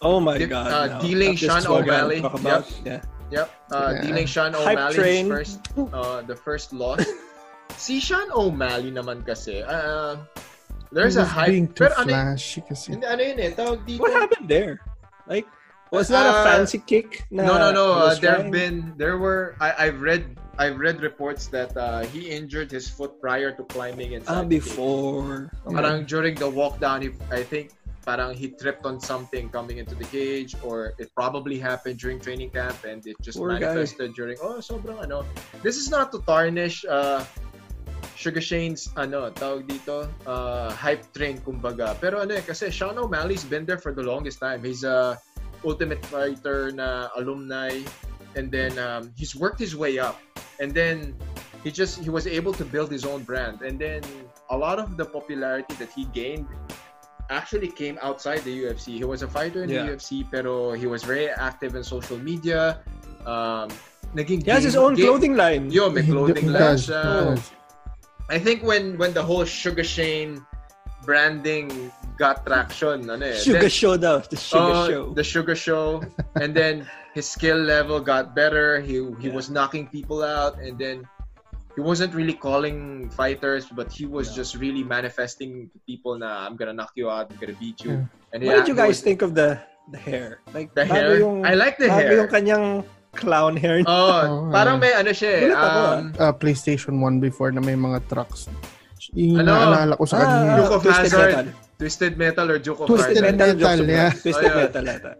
Oh 0.05 0.21
my 0.21 0.37
Di- 0.37 0.47
God. 0.47 0.69
uh, 0.69 0.87
no. 0.87 1.01
dealing 1.01 1.33
Sean 1.37 1.65
O'Malley. 1.67 2.21
about. 2.21 2.69
Yeah. 2.85 3.01
Yep. 3.33 3.49
Uh, 3.73 3.93
Yeah. 3.97 4.01
Dealing 4.05 4.27
Sean 4.29 4.53
Hype 4.53 4.77
O'Malley 4.77 4.95
train. 5.01 5.25
first, 5.33 5.59
uh, 5.81 6.21
the 6.29 6.37
first 6.37 6.73
loss. 6.77 7.01
si 7.81 7.99
Sean 8.05 8.29
O'Malley 8.37 8.93
naman 8.93 9.25
kasi, 9.25 9.65
uh, 9.65 10.21
there's 10.93 11.17
He 11.17 11.25
a 11.25 11.25
hype. 11.25 11.49
being 11.49 11.69
too 11.73 11.89
Pero 11.89 11.97
ano, 11.97 12.13
flashy 12.13 12.61
kasi. 12.69 12.93
hindi, 12.93 13.07
ano 13.09 13.23
yun 13.25 13.39
eh, 13.41 13.51
tawag 13.57 13.81
dito. 13.89 14.01
What 14.05 14.13
happened 14.13 14.45
there? 14.47 14.79
Like, 15.25 15.49
was 15.89 16.13
that 16.13 16.29
a 16.29 16.37
Uh, 16.37 16.45
fancy 16.45 16.85
kick? 16.85 17.25
Na 17.33 17.49
No, 17.49 17.55
no, 17.57 17.69
no. 17.73 17.87
Uh, 18.05 18.13
there 18.21 18.37
have 18.37 18.53
been, 18.53 18.93
there 19.01 19.17
were, 19.17 19.57
I, 19.57 19.89
I've 19.89 20.05
read, 20.05 20.37
I've 20.59 20.79
read 20.79 21.03
reports 21.03 21.49
that 21.49 21.77
uh, 21.77 22.05
he 22.15 22.31
injured 22.31 22.71
his 22.71 22.89
foot 22.89 23.21
prior 23.21 23.51
to 23.53 23.63
climbing 23.65 24.13
inside. 24.13 24.45
Ah, 24.45 24.45
before. 24.45 25.51
Okay. 25.67 25.75
Parang 25.75 26.05
during 26.05 26.35
the 26.37 26.49
walk 26.49 26.79
down, 26.79 27.03
he, 27.03 27.11
I 27.31 27.43
think 27.43 27.75
parang 28.05 28.37
he 28.37 28.49
tripped 28.49 28.85
on 28.85 29.01
something 29.01 29.49
coming 29.49 29.79
into 29.79 29.95
the 29.97 30.05
cage 30.05 30.55
or 30.63 30.93
it 30.99 31.09
probably 31.17 31.59
happened 31.59 31.99
during 31.99 32.21
training 32.21 32.51
camp 32.51 32.77
and 32.85 33.01
it 33.07 33.17
just 33.25 33.39
Poor 33.39 33.57
guy. 33.57 33.65
manifested 33.65 34.13
during 34.13 34.37
oh 34.45 34.61
sobrang 34.61 35.01
ano 35.01 35.25
this 35.65 35.81
is 35.81 35.89
not 35.89 36.13
to 36.13 36.21
tarnish 36.29 36.85
uh 36.85 37.25
Sugar 38.15 38.45
Shane's 38.45 38.93
ano 39.01 39.33
tawag 39.33 39.65
dito 39.65 40.07
uh, 40.29 40.69
hype 40.77 41.09
train 41.17 41.41
kumbaga 41.41 41.97
pero 41.97 42.21
ano 42.21 42.37
eh 42.37 42.45
kasi 42.45 42.69
Sean 42.69 43.01
O'Malley's 43.01 43.43
been 43.43 43.65
there 43.65 43.81
for 43.81 43.97
the 43.97 44.05
longest 44.05 44.37
time 44.37 44.61
he's 44.61 44.85
a 44.85 45.17
ultimate 45.65 46.05
fighter 46.13 46.71
na 46.77 47.09
alumni 47.17 47.73
and 48.37 48.53
then 48.53 48.77
um, 48.77 49.09
he's 49.17 49.33
worked 49.33 49.59
his 49.59 49.73
way 49.73 49.97
up 49.97 50.21
and 50.61 50.73
then 50.73 51.15
he 51.63 51.71
just 51.71 51.99
he 52.03 52.11
was 52.11 52.27
able 52.27 52.53
to 52.53 52.65
build 52.65 52.91
his 52.91 53.05
own 53.05 53.23
brand 53.25 53.63
and 53.63 53.79
then 53.79 54.03
a 54.51 54.57
lot 54.57 54.79
of 54.79 54.97
the 54.97 55.05
popularity 55.05 55.75
that 55.81 55.91
he 55.91 56.05
gained 56.13 56.47
actually 57.31 57.69
came 57.73 57.97
outside 58.03 58.45
the 58.45 58.53
UFC. 58.65 58.99
He 59.01 59.05
was 59.05 59.23
a 59.23 59.29
fighter 59.29 59.65
in 59.65 59.71
Yeah. 59.71 59.89
the 59.89 59.97
UFC 59.97 60.29
pero 60.31 60.73
he 60.77 60.87
was 60.87 61.03
very 61.03 61.29
active 61.29 61.75
in 61.75 61.83
social 61.83 62.19
media. 62.19 62.81
Um 63.25 63.73
naging 64.15 64.45
He 64.45 64.51
has 64.53 64.63
his 64.63 64.77
own 64.77 64.95
game- 64.95 65.09
clothing 65.09 65.35
line. 65.35 65.73
Yo, 65.73 65.89
may 65.91 66.05
clothing 66.05 66.53
line 66.53 66.77
does, 66.77 66.87
siya. 66.93 67.41
I 68.29 68.39
think 68.39 68.63
when 68.63 68.97
when 69.01 69.13
the 69.17 69.25
whole 69.25 69.45
Sugar 69.49 69.85
Shane 69.85 70.45
branding 71.05 71.91
got 72.17 72.45
traction, 72.47 73.09
ano 73.11 73.25
eh. 73.27 73.37
Sugar 73.37 73.61
then- 73.69 73.71
show 73.73 73.97
daw. 73.97 74.19
The 74.21 74.37
sugar 74.37 74.73
Oh, 74.77 74.89
show. 74.89 75.03
The 75.17 75.25
sugar 75.25 75.57
show. 75.57 76.01
and 76.41 76.55
then 76.55 76.89
his 77.15 77.31
skill 77.31 77.57
level 77.57 78.03
got 78.03 78.35
better. 78.35 78.83
He 78.83 78.99
he 79.23 79.31
Yeah. 79.31 79.37
was 79.39 79.49
knocking 79.49 79.87
people 79.87 80.21
out 80.27 80.59
and 80.59 80.75
then 80.77 81.07
he 81.75 81.81
wasn't 81.83 82.15
really 82.15 82.35
calling 82.35 83.09
fighters, 83.11 83.71
but 83.71 83.91
he 83.91 84.07
was 84.07 84.31
Yeah. 84.31 84.43
just 84.43 84.59
really 84.59 84.83
manifesting 84.83 85.71
to 85.71 85.79
people 85.87 86.19
na 86.19 86.43
I'm 86.47 86.59
gonna 86.59 86.75
knock 86.75 86.93
you 86.99 87.07
out, 87.11 87.31
I'm 87.31 87.39
gonna 87.39 87.57
beat 87.59 87.83
you. 87.87 88.03
Yeah. 88.07 88.31
And 88.35 88.39
What 88.43 88.67
did 88.67 88.69
you 88.69 88.77
guys 88.77 88.99
was- 88.99 89.07
think 89.07 89.23
of 89.23 89.35
the 89.39 89.59
the 89.95 90.01
hair? 90.01 90.41
Like, 90.57 90.73
The 90.75 90.85
hair? 90.85 91.21
Yung, 91.21 91.45
I 91.47 91.55
like 91.55 91.77
the 91.79 91.93
hair. 91.93 92.17
yung 92.19 92.31
kanyang 92.33 92.67
clown 93.15 93.55
hair. 93.55 93.85
Oh, 93.87 93.93
Oh, 93.95 94.51
parang 94.51 94.81
may 94.83 94.91
ano 94.97 95.13
siya 95.15 95.31
eh. 95.39 95.53
Ako, 95.55 95.79
Um, 95.79 96.05
Uh, 96.19 96.33
PlayStation 96.35 96.99
1 97.05 97.21
before 97.23 97.53
na 97.55 97.61
may 97.63 97.77
mga 97.79 98.01
trucks. 98.11 98.49
Yung 99.15 99.45
Ano? 99.45 99.55
naalala 99.55 99.95
ko 99.95 100.05
sa 100.09 100.19
of 100.73 100.83
Twisted 100.83 101.13
Hazzard. 101.15 101.47
Metal. 101.47 101.64
Twisted 101.79 102.15
Metal 102.17 102.47
or 102.51 102.59
Duke 102.59 102.81
of 102.81 102.87
Twisted 102.87 103.19
Hazzard? 103.19 103.35
Metal, 103.37 103.55
Jokes 103.59 103.81
of- 103.81 103.89
yeah. 103.89 104.11
Twisted 104.15 104.35
Oh, 104.35 104.47
yeah. 104.47 104.63
Metal 104.71 104.85
ata. 104.89 105.13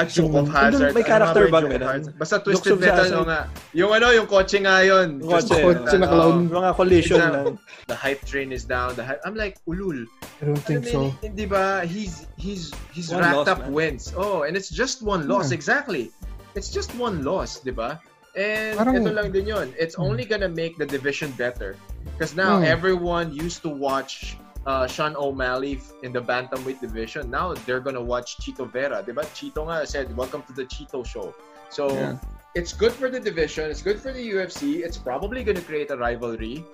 At 0.00 0.08
Duke 0.16 0.34
of 0.34 0.48
Hazard. 0.48 0.94
may 0.96 1.04
Ano 1.04 1.10
character 1.12 1.44
nga 1.44 1.52
ba? 1.52 1.60
Hazard? 1.60 2.14
Basta 2.18 2.36
Jokes 2.40 2.44
Twisted 2.46 2.72
of 2.72 2.80
Metal 2.80 2.96
Hazard. 3.04 3.18
o 3.20 3.24
nga. 3.28 3.40
Yung 3.76 3.90
ano, 3.92 4.06
yung 4.16 4.26
kotse 4.26 4.56
nga 4.64 4.76
yun. 4.80 5.08
Yung 5.20 5.28
kotse, 5.28 5.54
oh. 5.60 5.74
Kotse 5.76 5.96
na 6.00 6.06
Metal. 6.08 6.16
clown. 6.16 6.38
Mga 6.48 6.70
collision 6.76 7.18
lang. 7.20 7.46
The 7.86 7.96
hype 8.00 8.22
train 8.24 8.48
is 8.50 8.64
down. 8.64 8.96
The 8.96 9.04
hype, 9.04 9.20
I'm 9.28 9.36
like, 9.36 9.60
ulul. 9.68 10.08
I 10.40 10.44
don't 10.48 10.56
think 10.64 10.88
mo, 10.88 11.12
so. 11.12 11.16
Hindi 11.20 11.44
ba? 11.44 11.84
He's, 11.84 12.24
he's, 12.40 12.72
he's 12.96 13.12
One 13.12 13.20
racked 13.20 13.44
loss, 13.44 13.48
up 13.52 13.60
man. 13.68 13.72
wins. 13.76 14.04
Oh, 14.16 14.48
and 14.48 14.56
it's 14.56 14.72
just 14.72 15.04
one 15.04 15.28
loss. 15.28 15.52
Yeah. 15.52 15.60
Exactly. 15.60 16.10
It's 16.56 16.72
just 16.72 16.90
one 16.96 17.22
loss, 17.22 17.60
di 17.60 17.70
ba? 17.76 18.00
And 18.34 18.78
Parang- 18.78 18.96
ito 18.96 19.10
lang 19.12 19.30
din 19.36 19.46
yun. 19.46 19.74
It's 19.76 20.00
only 20.00 20.24
gonna 20.24 20.48
make 20.48 20.78
the 20.80 20.86
division 20.86 21.30
better. 21.36 21.76
Because 22.16 22.32
now 22.32 22.58
Hmm. 22.58 22.64
everyone 22.64 23.34
used 23.34 23.60
to 23.62 23.70
watch 23.70 24.38
uh, 24.66 24.86
Sean 24.86 25.16
O'Malley 25.16 25.80
in 26.02 26.12
the 26.12 26.20
bantamweight 26.20 26.80
division. 26.80 27.30
Now 27.30 27.54
they're 27.64 27.80
gonna 27.80 28.02
watch 28.02 28.36
Chito 28.38 28.70
Vera. 28.70 29.02
Diba? 29.02 29.24
Chito 29.32 29.64
nga 29.68 29.86
said, 29.86 30.14
welcome 30.16 30.42
to 30.48 30.52
the 30.52 30.64
Chito 30.64 31.04
show. 31.04 31.34
So 31.70 31.88
Yeah. 31.92 32.18
it's 32.54 32.72
good 32.72 32.92
for 32.92 33.08
the 33.08 33.20
division. 33.20 33.70
It's 33.70 33.80
good 33.82 34.00
for 34.00 34.12
the 34.12 34.20
UFC. 34.20 34.82
It's 34.84 34.98
probably 34.98 35.44
gonna 35.44 35.62
create 35.64 35.90
a 35.90 35.96
rivalry. 35.96 36.64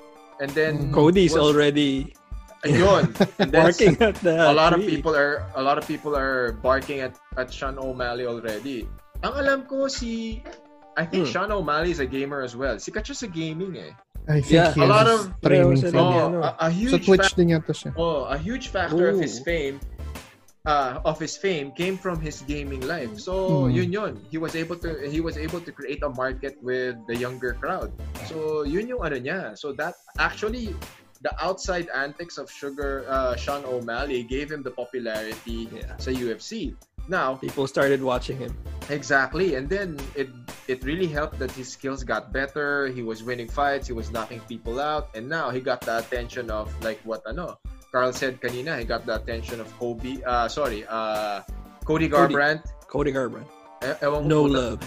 And 0.40 0.50
then 0.52 0.90
Mhm. 0.90 0.94
Cody's 0.94 1.32
was- 1.32 1.42
already 1.52 2.12
Ayun. 2.66 3.12
And 3.38 3.52
then 3.54 3.62
barking 3.62 3.94
at 4.02 4.16
the 4.24 4.50
a 4.50 4.54
lot 4.56 4.72
of 4.74 4.80
people 4.80 5.14
are 5.14 5.44
a 5.54 5.62
lot 5.62 5.78
of 5.78 5.86
people 5.86 6.16
are 6.16 6.56
barking 6.64 7.00
at 7.04 7.14
at 7.36 7.52
Sean 7.52 7.78
O'Malley 7.78 8.26
already. 8.26 8.88
Ang 9.22 9.34
alam 9.38 9.58
ko 9.68 9.86
si 9.86 10.42
I 10.96 11.04
think 11.04 11.28
Hmm. 11.28 11.32
Sean 11.32 11.50
O'Malley 11.52 11.92
is 11.92 12.00
a 12.00 12.08
gamer 12.08 12.40
as 12.40 12.56
well. 12.56 12.80
Sikat 12.80 13.04
siya 13.12 13.16
sa 13.16 13.28
gaming 13.28 13.76
eh. 13.76 13.92
I 14.28 14.40
think 14.42 14.50
Yeah. 14.52 14.74
he 14.74 14.80
A 14.82 14.86
lot 14.90 15.06
of- 15.06 15.30
training 15.40 15.70
Pareho 15.70 15.78
sila 15.78 15.90
film. 15.92 16.34
Oh, 16.34 16.42
a, 16.42 16.50
a 16.58 16.68
Sa 16.70 16.74
huge 16.74 17.06
Twitch 17.06 17.20
fac- 17.30 17.36
din 17.38 17.48
yata 17.54 17.72
siya. 17.72 17.90
oh, 17.96 18.26
a 18.26 18.36
huge 18.38 18.68
factor 18.74 19.08
of 19.10 19.18
his 19.22 19.38
fame 19.40 19.78
uh, 20.66 20.98
of 21.06 21.14
his 21.22 21.38
fame 21.38 21.70
came 21.78 21.94
from 21.94 22.18
his 22.18 22.42
gaming 22.42 22.82
life. 22.90 23.22
So 23.22 23.66
Hmm. 23.66 23.70
yun 23.70 23.88
yun. 23.94 24.12
He 24.30 24.38
was 24.38 24.58
able 24.58 24.74
to 24.82 24.98
he 25.06 25.22
was 25.22 25.38
able 25.38 25.62
to 25.62 25.70
create 25.70 26.02
a 26.02 26.10
market 26.10 26.58
with 26.58 26.98
the 27.06 27.14
younger 27.14 27.54
crowd. 27.54 27.94
So 28.26 28.66
yun 28.66 28.90
yung 28.90 28.98
ano 28.98 29.14
niya. 29.22 29.54
So 29.54 29.70
that 29.78 29.94
actually 30.18 30.74
the 31.22 31.30
outside 31.38 31.86
antics 31.94 32.34
of 32.36 32.50
Sugar 32.50 33.06
uh, 33.08 33.38
Sean 33.38 33.62
O'Malley 33.64 34.26
gave 34.26 34.50
him 34.50 34.66
the 34.66 34.74
popularity 34.74 35.70
Yeah. 35.70 35.94
sa 36.02 36.10
UFC. 36.10 36.74
Now, 37.06 37.38
People 37.38 37.70
started 37.70 38.02
watching 38.02 38.34
him. 38.34 38.50
Exactly, 38.90 39.54
and 39.54 39.70
then 39.70 39.94
it 40.18 40.26
it 40.68 40.82
really 40.84 41.06
helped 41.06 41.38
that 41.38 41.50
his 41.52 41.68
skills 41.70 42.02
got 42.02 42.32
better. 42.32 42.88
He 42.88 43.02
was 43.02 43.22
winning 43.22 43.48
fights. 43.48 43.86
He 43.86 43.94
was 43.94 44.10
knocking 44.10 44.40
people 44.50 44.80
out, 44.80 45.08
and 45.14 45.28
now 45.28 45.50
he 45.50 45.60
got 45.60 45.80
the 45.82 45.98
attention 45.98 46.50
of 46.50 46.68
like 46.82 46.98
what 47.06 47.22
ano 47.26 47.58
Carl 47.94 48.12
said 48.12 48.40
kanina. 48.42 48.78
He 48.78 48.84
got 48.84 49.06
the 49.06 49.16
attention 49.16 49.60
of 49.62 49.70
Kobe. 49.78 50.20
Uh, 50.26 50.48
sorry, 50.50 50.84
uh, 50.88 51.40
Cody 51.86 52.08
Cody. 52.08 52.34
Garbrandt. 52.34 52.66
Cody 52.90 53.12
Garbrandt. 53.12 53.46
E- 53.84 53.94
No 54.26 54.44
kung- 54.46 54.52
love. 54.52 54.80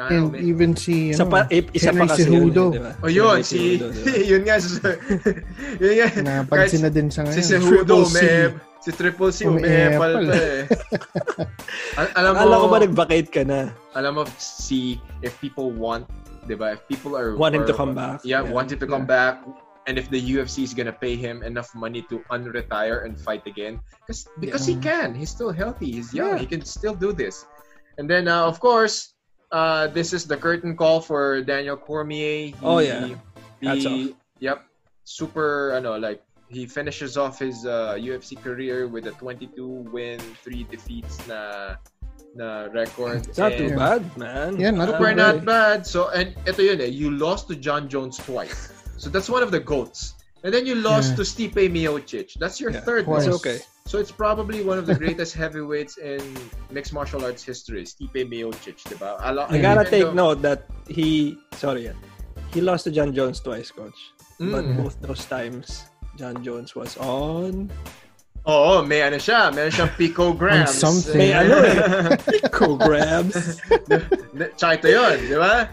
Ano, 0.00 0.08
And 0.08 0.32
may- 0.32 0.40
even 0.48 0.72
si, 0.80 1.12
Isa 1.12 1.28
ano, 1.28 1.30
pa, 1.30 1.40
eh, 1.52 1.60
isa 1.76 1.92
Henry 1.92 2.00
pa 2.00 2.16
kasi 2.16 2.24
Cejudo. 2.24 2.72
yun, 2.72 2.72
di 2.72 2.80
ba? 2.80 2.92
Oh, 3.04 3.10
yun, 3.12 3.36
Henry 3.36 3.44
si... 3.44 3.60
Ba? 3.76 3.84
yun 4.32 4.42
nga. 4.48 4.56
si- 4.56 4.80
yun 5.84 5.92
nga. 6.00 6.08
napansin 6.24 6.80
na 6.80 6.88
din 6.88 7.12
siya 7.12 7.28
Si 7.28 7.36
ngayon. 7.44 7.48
Cejudo, 7.60 7.94
Triple 8.00 8.08
C. 8.08 8.20
may... 8.80 8.92
Si 8.92 8.96
Triple 8.96 9.32
C, 9.32 9.44
may 9.46 9.60
may 9.60 9.98
pa 9.98 10.06
eh. 10.16 10.64
Al- 12.00 12.12
alam 12.16 12.30
mo, 12.32 12.40
Akala 12.40 12.54
ko 12.56 12.66
ba 12.68 12.78
nag-vacate 12.80 13.28
ka 13.28 13.42
na? 13.44 13.68
alam 13.92 14.16
mo, 14.16 14.22
see, 14.40 15.00
if 15.20 15.36
people 15.40 15.68
want, 15.70 16.08
di 16.48 16.54
ba, 16.56 16.72
if 16.72 16.80
people 16.88 17.12
are... 17.16 17.36
Want 17.36 17.54
him 17.54 17.66
to 17.66 17.74
come 17.76 17.92
back. 17.94 18.20
Yeah, 18.24 18.40
Yeah. 18.42 18.50
want 18.52 18.72
him 18.72 18.80
to 18.80 18.88
come 18.88 19.04
back. 19.04 19.44
And 19.88 19.98
if 19.98 20.08
the 20.08 20.20
UFC 20.20 20.62
is 20.62 20.72
gonna 20.72 20.92
pay 20.94 21.16
him 21.16 21.42
enough 21.42 21.74
money 21.74 22.04
to 22.08 22.20
unretire 22.30 23.04
and 23.04 23.18
fight 23.18 23.42
again, 23.48 23.80
because 24.06 24.28
because 24.38 24.64
he 24.68 24.76
can, 24.76 25.16
he's 25.16 25.32
still 25.32 25.50
healthy, 25.50 25.90
he's 25.98 26.12
young, 26.14 26.36
Yeah. 26.36 26.40
he 26.40 26.46
can 26.46 26.62
still 26.64 26.94
do 26.94 27.10
this. 27.12 27.44
And 27.98 28.08
then, 28.08 28.28
uh, 28.28 28.44
of 28.46 28.60
course, 28.60 29.16
uh, 29.50 29.88
this 29.92 30.12
is 30.12 30.24
the 30.28 30.36
curtain 30.36 30.76
call 30.76 31.00
for 31.00 31.42
Daniel 31.42 31.76
Cormier. 31.76 32.54
He, 32.54 32.60
Oh, 32.62 32.78
yeah. 32.78 33.16
Hats 33.64 33.84
he, 33.84 34.14
Yep, 34.40 34.62
super. 35.04 35.74
I 35.74 35.80
know, 35.80 35.96
like 36.00 36.22
he 36.50 36.66
finishes 36.66 37.16
off 37.16 37.38
his 37.38 37.64
uh, 37.64 37.94
UFC 37.94 38.34
career 38.36 38.88
with 38.90 39.06
a 39.06 39.12
22 39.12 39.66
win, 39.94 40.18
three 40.42 40.66
defeats 40.66 41.16
na 41.30 41.76
na 42.34 42.66
record. 42.74 43.26
It's 43.26 43.38
not 43.38 43.52
too 43.54 43.74
bad, 43.74 44.02
man. 44.18 44.58
Yeah, 44.58 44.70
not 44.74 44.90
Super 44.90 45.10
too 45.10 45.16
not 45.16 45.34
bad. 45.42 45.46
bad. 45.46 45.78
So, 45.86 46.10
and 46.10 46.34
ito 46.46 46.62
yun 46.62 46.80
eh, 46.82 46.90
you 46.90 47.10
lost 47.10 47.48
to 47.50 47.54
John 47.56 47.88
Jones 47.88 48.18
twice. 48.18 48.70
So 48.98 49.10
that's 49.10 49.30
one 49.30 49.42
of 49.42 49.50
the 49.50 49.58
GOATs. 49.62 50.14
And 50.42 50.54
then 50.54 50.64
you 50.66 50.74
lost 50.74 51.10
Yeah. 51.10 51.16
to 51.16 51.22
Stipe 51.22 51.62
Miocic. 51.70 52.34
That's 52.38 52.58
your 52.60 52.70
Yeah, 52.70 52.80
third 52.86 53.04
twice. 53.04 53.26
It's 53.26 53.34
loss. 53.34 53.46
okay. 53.46 53.58
So 53.86 53.98
it's 53.98 54.10
probably 54.14 54.62
one 54.62 54.78
of 54.78 54.86
the 54.86 54.94
greatest 54.94 55.34
heavyweights 55.42 55.98
in 55.98 56.22
mixed 56.70 56.92
martial 56.94 57.24
arts 57.26 57.42
history, 57.42 57.82
Stipe 57.84 58.22
Miocic, 58.30 58.78
diba? 58.86 59.18
Alo- 59.20 59.46
I 59.50 59.58
gotta 59.58 59.84
take 59.84 60.06
though- 60.06 60.14
note 60.14 60.40
that 60.42 60.66
he, 60.88 61.36
sorry, 61.58 61.90
he 62.54 62.60
lost 62.62 62.84
to 62.86 62.90
John 62.94 63.12
Jones 63.12 63.40
twice, 63.40 63.70
coach. 63.70 63.98
But 64.38 64.64
Mm. 64.64 64.76
both 64.80 64.96
those 65.02 65.26
times, 65.26 65.89
John 66.20 66.44
Jones 66.44 66.76
was 66.76 67.00
on 67.00 67.72
Oo, 68.48 68.80
may 68.84 69.04
ano 69.04 69.20
siya, 69.20 69.52
meron 69.52 69.68
siyang 69.68 69.92
picograms. 70.00 70.72
On 70.80 70.96
something. 70.96 71.20
May 71.20 71.36
ano 71.36 71.60
eh. 71.60 71.76
co-grabs. 72.48 73.60
Tsaka 74.56 74.80
ito 74.80 74.88
yun, 74.88 75.16
di 75.28 75.36
ba? 75.36 75.68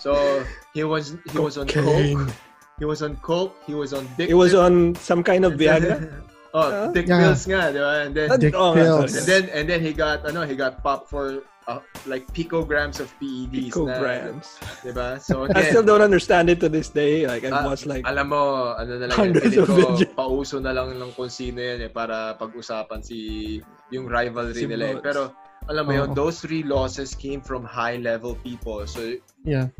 So, 0.00 0.40
he 0.72 0.80
was 0.80 1.12
he 1.28 1.36
was 1.36 1.60
on 1.60 1.68
Cocaine. 1.68 2.24
coke. 2.24 2.32
He 2.80 2.84
was 2.88 3.04
on 3.04 3.20
coke. 3.20 3.52
He 3.68 3.76
was 3.76 3.92
on 3.92 4.08
dick. 4.16 4.32
It 4.32 4.36
was 4.36 4.56
on 4.56 4.96
some 4.96 5.20
kind 5.20 5.44
of 5.44 5.60
Viagra. 5.60 6.08
oh, 6.56 6.68
Huh? 6.72 6.88
dick 6.96 7.04
Yeah. 7.04 7.20
pills 7.20 7.44
nga, 7.44 7.68
di 7.68 7.80
ba? 7.84 8.08
And 8.08 8.12
then, 8.16 8.28
Dick 8.40 8.56
Oh, 8.56 8.72
pills. 8.72 9.12
and 9.12 9.24
then 9.28 9.42
and 9.52 9.64
then 9.68 9.84
he 9.84 9.92
got 9.92 10.24
ano, 10.24 10.48
he 10.48 10.56
got 10.56 10.80
popped 10.80 11.12
for 11.12 11.44
uh, 11.66 11.80
like 12.06 12.26
picograms 12.32 13.00
of 13.00 13.10
PEDs 13.18 13.74
na, 13.74 13.94
Co-grams. 13.94 14.46
di 14.82 14.92
ba? 14.94 15.18
So 15.18 15.44
I 15.50 15.50
again, 15.50 15.64
still 15.70 15.82
don't 15.86 16.02
understand 16.02 16.50
it 16.50 16.58
to 16.62 16.68
this 16.68 16.88
day. 16.88 17.26
Like 17.26 17.44
I've 17.44 17.52
Ah, 17.52 17.66
watched 17.66 17.86
like 17.86 18.06
alam 18.06 18.30
mo, 18.30 18.74
ano 18.78 18.98
na 18.98 19.06
lang 19.10 19.16
Hundreds 19.18 19.54
ko, 19.54 19.66
videos. 19.66 20.06
pauso 20.14 20.62
na 20.62 20.70
lang 20.72 20.94
ng 20.94 21.12
kung 21.14 21.28
sino 21.30 21.58
yan 21.58 21.82
eh, 21.82 21.90
para 21.90 22.38
pag-usapan 22.38 23.02
si 23.02 23.58
yung 23.90 24.06
rivalry 24.06 24.54
Si 24.54 24.66
nila 24.66 24.94
eh. 24.94 25.02
Pero, 25.02 25.30
alam 25.66 25.86
mo 25.86 25.92
yun, 25.94 26.10
Oo. 26.10 26.14
those 26.14 26.38
three 26.38 26.62
losses 26.62 27.14
came 27.14 27.42
from 27.42 27.66
high-level 27.66 28.38
people. 28.46 28.86
So, 28.86 29.18
Yeah. 29.42 29.70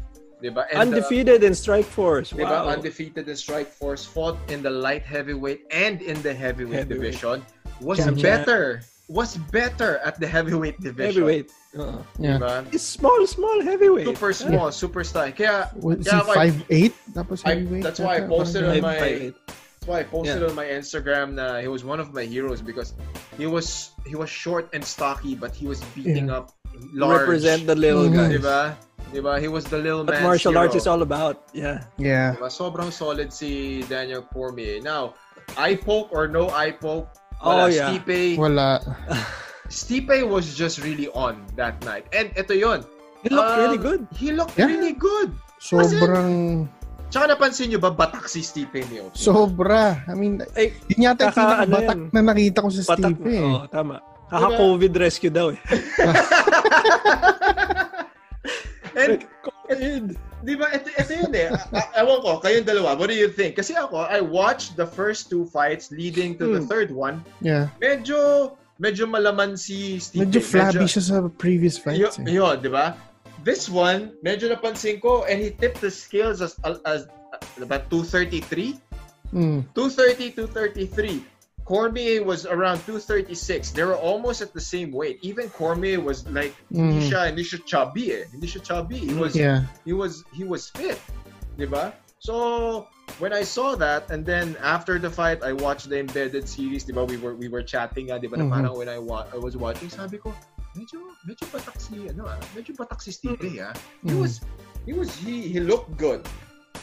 di 0.42 0.50
ba? 0.50 0.66
And, 0.70 0.78
uh, 0.78 0.82
undefeated 0.98 1.46
in 1.46 1.54
Strike 1.54 1.86
Force. 1.86 2.34
Di 2.34 2.42
ba? 2.42 2.66
Wow. 2.66 2.74
Undefeated 2.74 3.30
in 3.30 3.38
Strike 3.38 3.70
Force, 3.70 4.02
fought 4.02 4.34
in 4.50 4.62
the 4.62 4.70
light 4.70 5.06
heavyweight 5.06 5.62
and 5.70 6.02
in 6.02 6.18
the 6.26 6.34
heavyweight, 6.34 6.90
Heavyweight. 6.90 7.14
division. 7.18 7.38
Was 7.80 7.98
Champ. 8.02 8.18
better. 8.20 8.82
Was 9.08 9.36
better 9.54 9.98
at 10.02 10.18
the 10.18 10.26
heavyweight 10.26 10.80
division. 10.80 11.22
Heavyweight. 11.22 11.52
Uh-uh. 11.78 12.02
Yeah. 12.18 12.38
Diba? 12.42 12.74
It's 12.74 12.82
small, 12.82 13.22
small 13.26 13.62
heavyweight. 13.62 14.06
Super 14.06 14.32
small, 14.32 14.72
super 14.72 15.04
style. 15.04 15.30
Kaya, 15.30 15.70
Was 15.78 16.02
he 16.02 16.10
kaya 16.10 16.22
ako, 16.26 16.32
I- 16.34 16.50
5'8"? 16.50 16.94
Tapos 17.14 17.38
I- 17.46 17.82
that's 17.86 18.00
why 18.02 18.16
I 18.18 18.20
posted 18.26 18.64
on 18.66 18.80
my- 18.82 18.98
Five. 18.98 19.34
That's 19.46 19.86
why 19.86 19.98
I 20.00 20.04
posted 20.10 20.42
on 20.42 20.54
my 20.58 20.66
Instagram 20.66 21.38
na 21.38 21.62
he 21.62 21.68
was 21.70 21.86
one 21.86 22.02
of 22.02 22.10
my 22.10 22.26
heroes 22.26 22.58
because 22.58 22.98
he 23.38 23.46
was 23.46 23.94
he 24.02 24.18
was 24.18 24.26
short 24.26 24.66
and 24.74 24.82
stocky, 24.82 25.38
but 25.38 25.54
he 25.54 25.70
was 25.70 25.78
beating 25.94 26.26
Yeah. 26.26 26.42
up 26.42 26.50
large. 26.90 27.30
Represent 27.30 27.70
the 27.70 27.78
little 27.78 28.10
Mhm. 28.10 28.18
guys. 28.18 28.30
Diba? 28.42 28.60
Diba? 29.14 29.34
He 29.38 29.46
was 29.46 29.62
the 29.70 29.78
little 29.78 30.02
What 30.02 30.18
man. 30.18 30.26
martial 30.26 30.58
arts 30.58 30.74
is 30.74 30.90
all 30.90 31.06
about. 31.06 31.46
Yeah. 31.54 31.86
Yeah. 31.94 32.34
Diba? 32.34 32.50
Sobrang 32.50 32.90
solid 32.90 33.30
si 33.30 33.86
Daniel 33.86 34.26
Cormier. 34.26 34.82
Now, 34.82 35.14
eye 35.54 35.78
poke 35.78 36.10
or 36.10 36.26
no 36.26 36.50
eye 36.50 36.74
poke, 36.74 37.06
Oh, 37.38 37.52
wala. 37.52 37.68
yeah. 37.68 37.88
Stipe, 37.92 38.36
Wala. 38.36 38.80
Stipe 39.68 40.16
was 40.24 40.54
just 40.54 40.78
really 40.80 41.10
on 41.12 41.42
that 41.58 41.76
night. 41.82 42.06
And 42.14 42.30
ito 42.32 42.54
yun. 42.54 42.86
He 43.20 43.28
looked 43.28 43.50
um, 43.50 43.60
really 43.60 43.80
good. 43.80 44.00
He 44.14 44.28
looked 44.30 44.54
Yeah. 44.54 44.70
really 44.70 44.94
good. 44.94 45.34
Sobrang... 45.58 46.64
Tsaka 47.06 47.34
napansin 47.34 47.70
nyo 47.70 47.78
ba, 47.78 47.90
batak 47.90 48.26
si 48.26 48.42
Stipe 48.42 48.82
niyo? 48.86 49.10
Sobra. 49.14 50.02
I 50.06 50.14
mean, 50.14 50.42
Ay, 50.54 50.74
yun 50.90 51.06
yata 51.06 51.30
yung 51.30 51.34
ano 51.34 51.38
pinakabatak 51.38 51.98
yan? 51.98 52.10
na 52.10 52.20
nakita 52.24 52.58
ko 52.62 52.68
sa 52.70 52.82
Patak. 52.94 53.14
Steve 53.14 53.30
eh. 53.30 53.42
Oo, 53.46 53.66
tama. 53.70 53.94
Kaka-COVID 54.26 54.92
rescue 54.98 55.30
daw 55.30 55.54
eh. 55.54 55.60
And 58.96 59.22
COVID. 59.46 60.04
Di 60.46 60.54
ba? 60.54 60.70
Ito, 60.70 60.86
ito 60.94 61.12
yun 61.26 61.32
eh. 61.34 61.50
A- 61.74 62.06
Ewan 62.06 62.22
ko, 62.22 62.38
kayong 62.38 62.62
dalawa, 62.62 62.94
what 62.94 63.10
do 63.10 63.18
you 63.18 63.26
think? 63.26 63.58
Kasi 63.58 63.74
ako, 63.74 64.06
I 64.06 64.22
watched 64.22 64.78
the 64.78 64.86
first 64.86 65.26
two 65.26 65.42
fights 65.50 65.90
leading 65.90 66.38
to 66.38 66.54
the 66.54 66.62
Hmm. 66.62 66.70
third 66.70 66.94
one. 66.94 67.26
Yeah. 67.42 67.74
Medyo, 67.82 68.54
medyo 68.78 69.10
malaman 69.10 69.58
si 69.58 69.98
Steve. 69.98 70.22
Medyo 70.30 70.38
flabby 70.38 70.86
siya 70.86 71.02
sa 71.02 71.16
previous 71.34 71.74
fights 71.82 72.22
eh. 72.22 72.30
yun, 72.30 72.62
di 72.62 72.70
ba? 72.70 72.94
This 73.42 73.66
one, 73.66 74.14
medyo 74.22 74.46
napansin 74.46 75.02
ko, 75.02 75.26
and 75.26 75.42
he 75.42 75.50
tipped 75.50 75.82
the 75.82 75.90
scales 75.90 76.38
as, 76.38 76.54
as, 76.86 77.10
about 77.58 77.90
233? 77.90 78.78
Mm. 79.34 79.66
230, 79.74 80.30
233. 80.46 81.26
Cormier 81.66 82.22
was 82.22 82.46
around 82.46 82.78
236. 82.86 83.72
They 83.74 83.82
were 83.82 83.98
almost 83.98 84.40
at 84.40 84.54
the 84.54 84.60
same 84.62 84.92
weight. 84.94 85.18
Even 85.26 85.50
Cormier 85.50 85.98
was 85.98 86.22
like, 86.30 86.54
hindi 86.70 87.02
Mm. 87.02 87.10
siya, 87.10 87.20
hindi 87.26 87.42
siya 87.42 87.58
chubby 87.66 88.04
eh. 88.14 88.24
Hindi 88.30 88.46
siya 88.46 88.62
chubby. 88.62 89.02
He 89.02 89.14
was, 89.18 89.34
Yeah. 89.34 89.66
he 89.82 89.90
was 89.92 90.22
he 90.30 90.46
was 90.46 90.70
fit, 90.70 90.94
diba? 91.58 91.90
So 92.22 92.86
when 93.18 93.34
I 93.34 93.42
saw 93.42 93.74
that, 93.82 94.10
and 94.14 94.22
then 94.22 94.54
after 94.62 94.98
the 95.02 95.10
fight, 95.10 95.42
I 95.42 95.52
watched 95.58 95.90
the 95.90 95.98
embedded 95.98 96.46
series, 96.46 96.86
diba? 96.86 97.02
We 97.02 97.18
were 97.18 97.34
we 97.34 97.50
were 97.50 97.66
chatting, 97.66 98.14
nga, 98.14 98.22
diba? 98.22 98.38
Na 98.38 98.46
Mhm. 98.46 98.54
parang 98.54 98.72
when 98.78 98.86
I 98.88 99.02
wa- 99.02 99.26
I 99.34 99.38
was 99.42 99.58
watching, 99.58 99.90
sabi 99.90 100.22
ko, 100.22 100.30
medyo 100.78 101.02
medyo 101.26 101.50
batak 101.50 101.82
si 101.82 102.06
ano 102.06 102.30
ah, 102.30 102.38
medyo 102.54 102.78
batak 102.78 103.02
si 103.02 103.10
ah. 103.58 103.74
He 104.06 104.14
Mhm. 104.14 104.22
was 104.22 104.38
he 104.86 104.94
was 104.94 105.10
he 105.18 105.50
he 105.50 105.58
looked 105.58 105.98
good. 105.98 106.22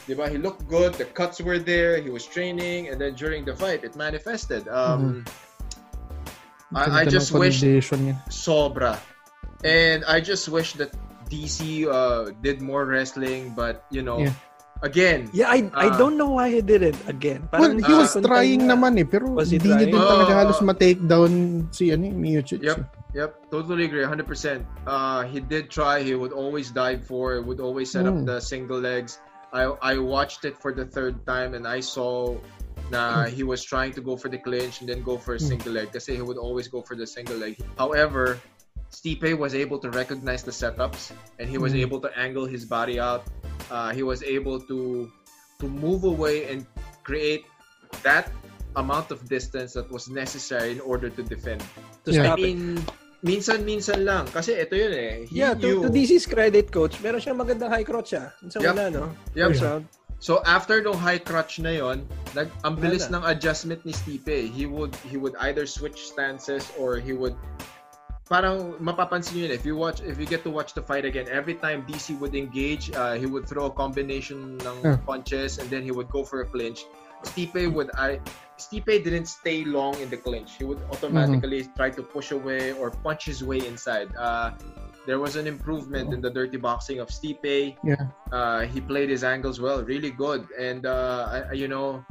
Diba? 0.06 0.28
He 0.28 0.38
looked 0.38 0.66
good. 0.68 0.94
The 0.94 1.04
cuts 1.06 1.40
were 1.40 1.58
there. 1.58 1.96
He 2.00 2.10
was 2.10 2.26
training, 2.26 2.88
and 2.88 3.00
then 3.00 3.14
during 3.14 3.44
the 3.44 3.54
fight, 3.56 3.84
it 3.84 3.96
manifested. 3.96 4.68
Um, 4.68 5.24
I- 6.74 7.02
I 7.02 7.04
just 7.04 7.32
wish- 7.32 7.62
sobra. 8.30 8.98
And 9.64 10.04
I 10.04 10.20
just 10.20 10.48
wish 10.48 10.74
that 10.76 10.92
DC 11.30 11.86
uh, 11.88 12.30
did 12.42 12.60
more 12.60 12.84
wrestling, 12.84 13.54
but 13.56 13.86
you 13.88 14.02
know, 14.02 14.18
Yeah. 14.20 14.34
again, 14.84 15.30
Yeah, 15.32 15.48
I 15.48 15.64
I 15.72 15.88
Ah. 15.88 15.96
don't 15.96 16.20
know 16.20 16.36
why 16.36 16.50
he 16.52 16.60
did 16.60 16.82
it 16.84 16.98
again. 17.08 17.48
Well, 17.48 17.72
he 17.80 17.94
was 17.94 18.12
napunta 18.12 18.28
trying 18.28 18.60
na- 18.68 18.76
naman 18.76 19.00
eh, 19.00 19.08
pero 19.08 19.32
Was 19.32 19.48
he 19.48 19.56
hindi 19.56 19.72
niya 19.72 19.88
din 19.88 19.96
trying? 19.96 20.04
talaga 20.04 20.32
Oh. 20.34 20.38
halos 20.44 20.60
ma-take 20.60 21.00
down 21.08 21.32
si 21.72 21.88
ano, 21.96 22.10
eh, 22.10 22.12
Miocic. 22.12 22.60
Yep. 22.60 22.78
Yep, 23.14 23.30
totally 23.54 23.86
agree, 23.86 24.02
100%. 24.02 24.66
Uh, 24.84 25.22
he 25.22 25.38
did 25.38 25.70
try. 25.70 26.02
He 26.02 26.18
would 26.18 26.34
always 26.34 26.74
dive 26.74 27.06
for. 27.06 27.38
He 27.38 27.42
would 27.46 27.62
always 27.62 27.86
set 27.94 28.04
up 28.10 28.18
Mm. 28.18 28.26
the 28.26 28.42
single 28.42 28.82
legs. 28.82 29.22
I 29.54 29.94
I 29.94 29.94
watched 30.02 30.42
it 30.44 30.58
for 30.58 30.74
the 30.74 30.84
third 30.84 31.22
time 31.24 31.54
and 31.54 31.62
I 31.66 31.78
saw 31.80 32.34
na 32.90 33.24
he 33.30 33.46
was 33.46 33.62
trying 33.64 33.94
to 33.94 34.02
go 34.02 34.18
for 34.18 34.28
the 34.28 34.36
clinch 34.36 34.82
and 34.82 34.88
then 34.90 35.00
go 35.06 35.16
for 35.16 35.38
a 35.38 35.40
Mm. 35.40 35.48
single 35.48 35.72
leg. 35.78 35.88
Kasi 35.94 36.18
he 36.18 36.22
would 36.26 36.36
always 36.36 36.66
go 36.68 36.82
for 36.82 36.98
the 36.98 37.06
single 37.06 37.38
leg. 37.38 37.56
However, 37.78 38.36
Stipe 38.90 39.30
was 39.38 39.54
able 39.54 39.78
to 39.82 39.90
recognize 39.90 40.42
the 40.42 40.52
setups 40.52 41.14
and 41.38 41.48
he 41.48 41.56
was 41.56 41.72
Mm. 41.72 41.86
able 41.86 42.00
to 42.02 42.10
angle 42.18 42.44
his 42.50 42.66
body 42.66 42.98
out. 43.00 43.24
Uh, 43.70 43.94
he 43.94 44.02
was 44.02 44.20
able 44.26 44.58
to 44.68 45.08
to 45.62 45.66
move 45.70 46.02
away 46.04 46.50
and 46.50 46.66
create 47.06 47.46
that 48.02 48.28
amount 48.74 49.14
of 49.14 49.22
distance 49.30 49.78
that 49.78 49.86
was 49.86 50.10
necessary 50.10 50.74
in 50.76 50.82
order 50.82 51.06
to 51.08 51.22
defend. 51.22 51.62
to 52.04 52.12
Yeah. 52.12 52.26
stop 52.26 52.38
I 52.42 52.52
it. 52.52 52.58
Minsan-minsan 53.24 54.04
lang. 54.04 54.28
Kasi 54.28 54.52
ito 54.54 54.76
yun 54.76 54.92
eh. 54.92 55.12
He 55.24 55.40
Yeah, 55.40 55.56
to, 55.56 55.64
knew. 55.64 55.78
to 55.82 55.88
DC's 55.88 56.28
credit, 56.28 56.68
coach, 56.68 57.00
meron 57.00 57.18
siyang 57.18 57.40
magandang 57.40 57.72
high 57.72 57.82
crotch 57.82 58.12
siya. 58.12 58.30
Sa 58.52 58.60
Yep. 58.60 58.72
una, 58.76 58.84
no? 58.92 59.04
Yep. 59.32 59.48
First 59.56 59.64
round. 59.64 59.84
So 60.20 60.40
after 60.48 60.80
no 60.80 60.96
high 60.96 61.20
crotch 61.20 61.60
na 61.60 61.72
yon, 61.76 62.08
nag 62.32 62.48
ang 62.64 62.80
bilis 62.80 63.12
Wala. 63.12 63.20
ng 63.20 63.22
adjustment 63.28 63.84
ni 63.84 63.92
Stipe. 63.92 64.48
He 64.48 64.64
would 64.64 64.96
he 65.04 65.20
would 65.20 65.36
either 65.44 65.68
switch 65.68 66.00
stances 66.08 66.64
or 66.80 66.96
he 66.96 67.12
would 67.12 67.36
parang 68.24 68.72
mapapansin 68.80 69.36
niyo 69.36 69.44
yun 69.44 69.52
if 69.52 69.68
you 69.68 69.76
watch 69.76 70.00
if 70.00 70.16
you 70.16 70.24
get 70.24 70.40
to 70.40 70.48
watch 70.48 70.72
the 70.72 70.80
fight 70.80 71.04
again 71.04 71.28
every 71.28 71.60
time 71.60 71.84
DC 71.84 72.16
would 72.16 72.32
engage 72.32 72.88
uh, 72.96 73.12
he 73.20 73.28
would 73.28 73.44
throw 73.44 73.68
a 73.68 73.74
combination 73.76 74.56
ng 74.64 74.96
punches 75.04 75.60
and 75.60 75.68
then 75.68 75.84
he 75.84 75.92
would 75.92 76.08
go 76.08 76.24
for 76.24 76.40
a 76.40 76.48
clinch 76.48 76.88
Stipe 77.28 77.68
would 77.68 77.92
I 77.92 78.24
Stipe 78.58 78.86
didn't 78.86 79.26
stay 79.26 79.64
long 79.64 79.98
in 80.00 80.08
the 80.10 80.16
clinch 80.16 80.56
he 80.58 80.64
would 80.64 80.80
automatically 80.90 81.66
try 81.76 81.90
to 81.90 82.02
push 82.02 82.30
away 82.30 82.72
or 82.72 82.90
punch 82.90 83.24
his 83.24 83.42
way 83.42 83.58
inside 83.66 84.14
uh, 84.16 84.52
there 85.06 85.18
was 85.18 85.36
an 85.36 85.46
improvement 85.46 86.12
in 86.12 86.20
the 86.20 86.30
dirty 86.30 86.56
boxing 86.56 86.98
of 86.98 87.08
Stipe 87.08 87.76
Yeah. 87.84 88.08
uh, 88.32 88.62
he 88.66 88.80
played 88.80 89.10
his 89.10 89.24
angles 89.24 89.60
well, 89.60 89.82
really 89.84 90.10
good. 90.10 90.48
And 90.58 90.86
uh, 90.86 91.44
I, 91.50 91.52
you 91.52 91.68
know, 91.68 92.04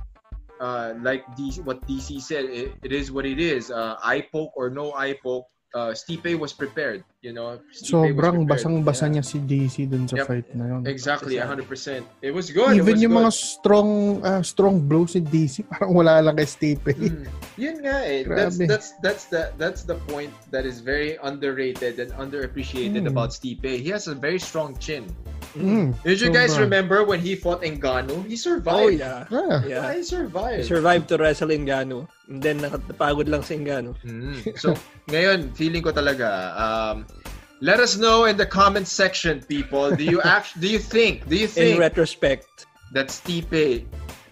uh, 0.59 0.93
like 1.01 1.25
what 1.63 1.81
DC 1.87 2.21
said, 2.21 2.45
it, 2.45 2.73
it 2.83 2.91
is 2.91 3.11
what 3.11 3.25
it 3.25 3.39
is. 3.39 3.71
Uh, 3.71 3.97
eye 4.03 4.25
poke 4.31 4.53
or 4.55 4.69
no 4.69 4.93
eye 4.93 5.17
poke, 5.21 5.47
uh, 5.73 5.91
Stipe 5.91 6.37
was 6.37 6.53
prepared. 6.53 7.03
You 7.21 7.31
know, 7.31 7.59
Stipe 7.71 8.13
Sobrang 8.13 8.43
basang-basa 8.45 9.07
Yeah. 9.07 9.19
niya 9.19 9.23
si 9.23 9.37
DC 9.39 9.87
dun 9.87 10.07
sa 10.07 10.21
Yep. 10.21 10.27
fight 10.27 10.47
na 10.53 10.65
yun. 10.67 10.81
Exactly, 10.85 11.39
Exactly. 11.39 11.63
100%. 11.65 12.03
It 12.21 12.31
was 12.31 12.51
good. 12.51 12.75
Even 12.75 12.83
it 12.83 12.93
was 12.93 13.01
yung 13.01 13.15
good. 13.15 13.23
mga 13.23 13.31
strong 13.31 13.89
uh, 14.21 14.43
strong 14.43 14.75
blows 14.83 15.15
ni 15.15 15.23
DC, 15.23 15.63
parang 15.71 15.95
wala 15.95 16.19
lang 16.19 16.35
kay 16.35 16.45
Stipe. 16.45 16.91
Mm. 16.91 17.25
Yun 17.55 17.75
nga 17.81 17.97
eh. 18.03 18.21
That's 18.27 18.57
Grabe. 18.59 18.67
that's 18.67 18.87
that's 18.99 19.25
the 19.31 19.53
that's 19.55 19.81
the 19.87 19.95
point 20.09 20.33
that 20.51 20.67
is 20.67 20.83
very 20.83 21.15
underrated 21.21 21.97
and 21.97 22.11
underappreciated 22.13 23.07
Mm. 23.07 23.13
about 23.13 23.31
Stipe. 23.31 23.63
He 23.63 23.87
has 23.89 24.05
a 24.05 24.15
very 24.15 24.39
strong 24.39 24.75
chin. 24.77 25.07
Mm. 25.53 25.93
Did 26.03 26.21
you 26.21 26.31
guys 26.33 26.55
Sobra. 26.57 26.65
remember 26.65 27.03
when 27.05 27.19
he 27.21 27.35
fought 27.37 27.61
Ngannou? 27.61 28.25
He 28.25 28.33
Oh, 28.33 28.41
survived. 28.41 28.99
yeah. 28.99 29.25
Ah, 29.29 29.61
Yeah. 29.65 29.93
he 29.93 30.01
survived. 30.01 30.65
He 30.65 30.67
survived 30.67 31.07
to 31.09 31.17
wrestle 31.21 31.49
Ngannou. 31.53 32.07
And 32.29 32.41
then, 32.41 32.59
nakapagod 32.65 33.29
lang 33.29 33.43
si 33.45 33.57
Ngannou. 33.61 33.93
Mm. 34.01 34.57
So, 34.57 34.73
ngayon, 35.13 35.53
feeling 35.53 35.83
ko 35.85 35.91
talaga, 35.93 36.57
um, 36.57 37.05
let 37.61 37.79
us 37.79 37.95
know 37.97 38.25
in 38.25 38.35
the 38.35 38.45
comment 38.49 38.87
section, 38.89 39.45
people. 39.45 39.93
Do 39.93 40.03
you 40.03 40.19
actually, 40.25 40.61
do 40.61 40.69
you 40.73 40.81
think, 40.81 41.29
do 41.29 41.35
you 41.37 41.45
In 41.45 41.53
think 41.53 41.79
retrospect, 41.79 42.65
that 42.97 43.07
Stipe 43.13 43.85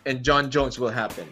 and 0.05 0.25
John 0.25 0.49
Jones 0.49 0.79
will 0.81 0.89
happen? 0.93 1.29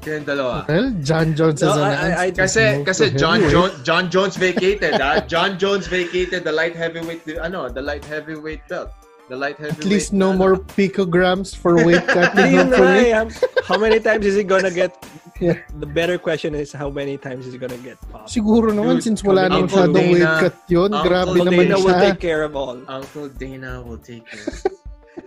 Kayong 0.00 0.24
dalawa. 0.24 0.66
well, 0.68 0.90
John 1.04 1.36
Jones 1.36 1.60
No, 1.62 1.70
is 1.70 1.76
announced. 1.76 2.18
I- 2.18 2.24
I- 2.26 2.30
Kasi, 2.32 2.64
kasi 2.84 3.04
John. 3.14 3.40
Jones, 3.52 3.74
John 3.84 4.10
Jones 4.10 4.34
vacated, 4.36 4.96
ah. 5.00 5.20
John 5.28 5.58
Jones 5.60 5.86
vacated 5.86 6.44
the 6.44 6.52
light 6.52 6.74
heavyweight, 6.74 7.24
the, 7.24 7.36
ano, 7.38 7.68
the 7.68 7.82
light 7.82 8.04
heavyweight 8.04 8.64
belt. 8.68 8.90
The 9.30 9.38
light 9.38 9.58
heavyweight. 9.62 9.86
At 9.86 9.92
least 9.92 10.10
no 10.12 10.30
ano. 10.34 10.38
more 10.42 10.56
picograms 10.56 11.54
for 11.54 11.78
weight 11.86 12.02
cutting. 12.10 12.56
Hopefully. 12.66 13.14
eh. 13.14 13.30
How 13.62 13.78
many 13.78 14.00
times 14.02 14.26
is 14.26 14.34
he 14.34 14.42
gonna 14.42 14.74
get? 14.74 14.90
Yeah. 15.38 15.56
The 15.78 15.86
better 15.86 16.18
question 16.18 16.52
is 16.58 16.68
how 16.74 16.90
many 16.90 17.14
times 17.16 17.46
is 17.46 17.54
he 17.54 17.58
gonna 17.62 17.78
get 17.78 17.96
popped? 18.10 18.28
Siguro 18.28 18.74
naman, 18.74 18.98
Dude, 18.98 19.06
since 19.06 19.22
wala 19.22 19.46
na 19.48 19.62
Uncle 19.62 19.86
masyadong 19.86 20.08
weight 20.18 20.34
cut 20.42 20.56
yun, 20.66 20.90
Uncle 20.92 21.06
grabe 21.06 21.32
Dana 21.32 21.46
naman 21.48 21.64
Dana 21.70 21.78
will 21.78 21.94
siya. 21.94 22.04
take 22.10 22.20
care 22.20 22.42
of 22.42 22.52
all. 22.58 22.76
Uncle 22.98 23.28
Dana 23.30 23.72
will 23.86 24.02
take 24.02 24.26
it. 24.34 24.66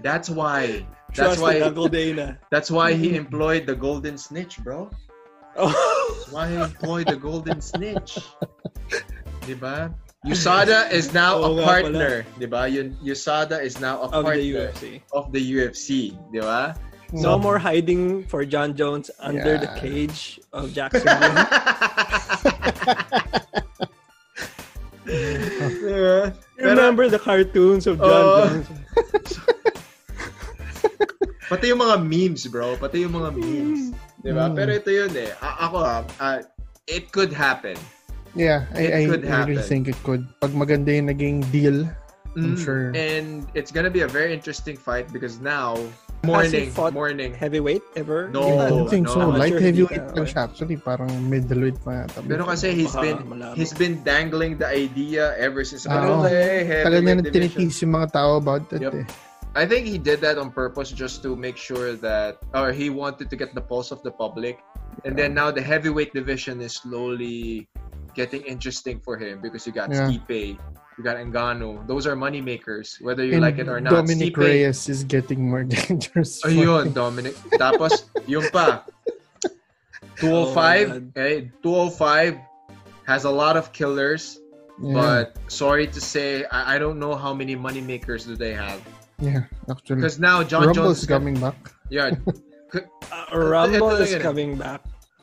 That's 0.04 0.28
why. 0.30 0.84
That's 1.14 1.38
Trust 1.38 1.42
why. 1.42 1.62
Uncle 1.62 1.88
Dana. 1.88 2.40
That's 2.50 2.72
why 2.72 2.94
he 2.94 3.16
employed 3.16 3.68
the 3.68 3.76
golden 3.76 4.18
snitch, 4.18 4.58
bro. 4.66 4.90
Oh. 5.56 6.26
Why 6.32 6.50
he 6.50 6.56
employed 6.58 7.08
the 7.08 7.16
golden 7.16 7.62
snitch. 7.62 8.18
Diba? 9.46 9.94
USADA 10.26 10.90
is 10.90 11.14
now 11.14 11.38
Oo 11.38 11.60
a 11.60 11.64
partner. 11.64 12.26
Diba? 12.40 12.66
Yun, 12.66 12.98
USADA 13.06 13.62
is 13.62 13.78
now 13.80 14.02
a 14.02 14.10
of 14.10 14.12
the 14.12 14.24
partner 14.24 14.72
UFC. 14.74 15.02
of 15.14 15.30
the 15.30 15.38
UFC. 15.38 16.18
Diba? 16.34 16.74
No 17.14 17.38
more 17.38 17.60
hiding 17.60 18.26
for 18.26 18.42
John 18.44 18.74
Jones 18.74 19.12
under 19.20 19.60
the 19.62 19.70
cage 19.78 20.42
of 20.50 20.74
Jackson. 20.74 21.06
Pero, 25.06 26.34
Remember 26.58 27.06
the 27.10 27.20
cartoons 27.20 27.86
of 27.86 28.00
John 28.00 28.10
Oo. 28.10 28.66
Jones? 28.66 29.40
pati 31.54 31.70
yung 31.70 31.82
mga 31.82 31.96
memes, 32.02 32.44
bro. 32.50 32.74
Pati 32.76 33.06
yung 33.06 33.14
mga 33.14 33.30
memes. 33.32 33.94
Diba? 34.20 34.50
Mm. 34.50 34.56
Pero 34.58 34.70
ito 34.74 34.90
yun 34.90 35.14
eh. 35.14 35.30
A- 35.38 35.70
ako 35.70 35.78
ha, 35.84 35.98
ah, 36.18 36.40
it 36.90 37.14
could 37.14 37.30
happen. 37.30 37.78
Yeah, 38.34 38.66
It 38.74 38.90
I, 38.90 39.06
I, 39.06 39.06
could 39.06 39.24
I 39.24 39.46
really 39.46 39.62
happen. 39.62 39.70
think 39.70 39.84
it 39.88 40.00
could. 40.02 40.26
Pag 40.42 40.58
maganda 40.58 40.90
yung 40.90 41.06
naging 41.06 41.46
deal, 41.54 41.86
I'm 42.34 42.58
Mm. 42.58 42.58
sure. 42.58 42.90
And 42.98 43.46
it's 43.54 43.70
gonna 43.70 43.94
be 43.94 44.02
a 44.02 44.10
very 44.10 44.34
interesting 44.34 44.74
fight 44.74 45.06
because 45.14 45.38
now, 45.38 45.78
he 45.78 46.32
morning, 46.34 46.72
fought 46.74 46.96
morning. 46.98 47.30
Heavyweight 47.30 47.86
ever? 47.94 48.34
No. 48.34 48.58
I 48.58 48.74
don't 48.74 48.90
think 48.90 49.06
no, 49.06 49.14
so. 49.14 49.30
Light 49.30 49.54
sure 49.54 49.62
heavyweight 49.62 50.18
lang 50.18 50.26
siya. 50.26 50.50
Actually, 50.50 50.82
parang 50.82 51.12
middleweight 51.30 51.78
pa 51.86 52.08
yata. 52.10 52.26
Pero 52.26 52.50
kasi 52.50 52.74
he's 52.74 52.90
Baka 52.90 53.06
been 53.06 53.20
malaman. 53.30 53.54
he's 53.54 53.70
been 53.76 54.02
dangling 54.02 54.58
the 54.58 54.66
idea 54.66 55.38
ever 55.38 55.62
since. 55.62 55.86
Ah, 55.86 56.02
oo. 56.10 56.26
eh, 56.26 56.82
Tagal 56.82 57.06
na 57.06 57.22
tinitis 57.22 57.78
yung 57.86 57.94
mga 58.02 58.18
tao 58.18 58.42
about 58.42 58.66
that 58.74 58.82
Yep. 58.82 58.98
eh. 58.98 59.06
I 59.56 59.66
think 59.66 59.86
he 59.86 59.98
did 59.98 60.20
that 60.22 60.38
on 60.38 60.50
purpose 60.52 60.90
just 60.90 61.22
to 61.24 61.36
make 61.36 61.58
sure 61.58 61.94
that, 62.02 62.42
or 62.54 62.72
he 62.74 62.90
wanted 62.90 63.30
to 63.30 63.36
get 63.36 63.54
the 63.54 63.62
pulse 63.62 63.92
of 63.92 64.02
the 64.02 64.10
public. 64.12 64.60
And 65.06 65.18
then 65.18 65.34
now 65.34 65.52
the 65.52 65.62
heavyweight 65.62 66.14
division 66.14 66.62
is 66.62 66.74
slowly 66.82 67.68
getting 68.16 68.42
interesting 68.44 69.00
for 69.00 69.18
him 69.18 69.42
because 69.42 69.66
you 69.66 69.74
got 69.74 69.90
Yeah. 69.94 70.10
Stipe, 70.10 70.58
you 70.98 71.02
got 71.04 71.18
Ngannou. 71.18 71.86
Those 71.86 72.06
are 72.10 72.16
money 72.16 72.42
makers, 72.42 72.98
whether 73.02 73.24
you 73.26 73.34
And 73.34 73.42
like 73.42 73.58
it 73.58 73.70
or 73.70 73.82
not. 73.82 73.94
Dominic 73.94 74.34
Stipe, 74.34 74.38
Reyes 74.38 74.90
is 74.90 75.04
getting 75.04 75.50
more 75.50 75.64
dangerous. 75.70 76.42
for 76.42 76.50
Ayun. 76.50 76.94
Dominic. 76.94 77.38
Tapos, 77.58 78.10
yung 78.30 78.50
pa. 78.50 78.86
205, 80.18 80.90
Oh 80.90 81.02
okay, 81.14 81.52
205 81.62 82.34
eh, 82.34 82.38
has 83.06 83.26
a 83.26 83.30
lot 83.30 83.58
of 83.58 83.74
killers, 83.74 84.40
Yeah, 84.82 84.94
but 84.94 85.38
sorry 85.52 85.86
to 85.90 86.00
say, 86.02 86.46
I, 86.50 86.76
I 86.76 86.78
don't 86.78 86.98
know 86.98 87.14
how 87.16 87.34
many 87.34 87.56
money 87.56 87.82
makers 87.82 88.26
do 88.26 88.36
they 88.38 88.54
have. 88.54 88.82
Yeah, 89.24 89.44
actually. 89.72 90.04
Because 90.04 90.20
now 90.20 90.44
John 90.44 90.68
Rumble's 90.68 91.00
Jones 91.00 91.00
is 91.04 91.08
coming 91.08 91.40
back. 91.40 91.56
Yeah, 91.94 92.12
Uh, 92.74 93.38
Rumble 93.38 93.94
Ito 93.94 94.02
is 94.02 94.10
lang 94.10 94.10
yun 94.12 94.20
eh. 94.20 94.24
coming 94.24 94.52
back. 94.58 94.82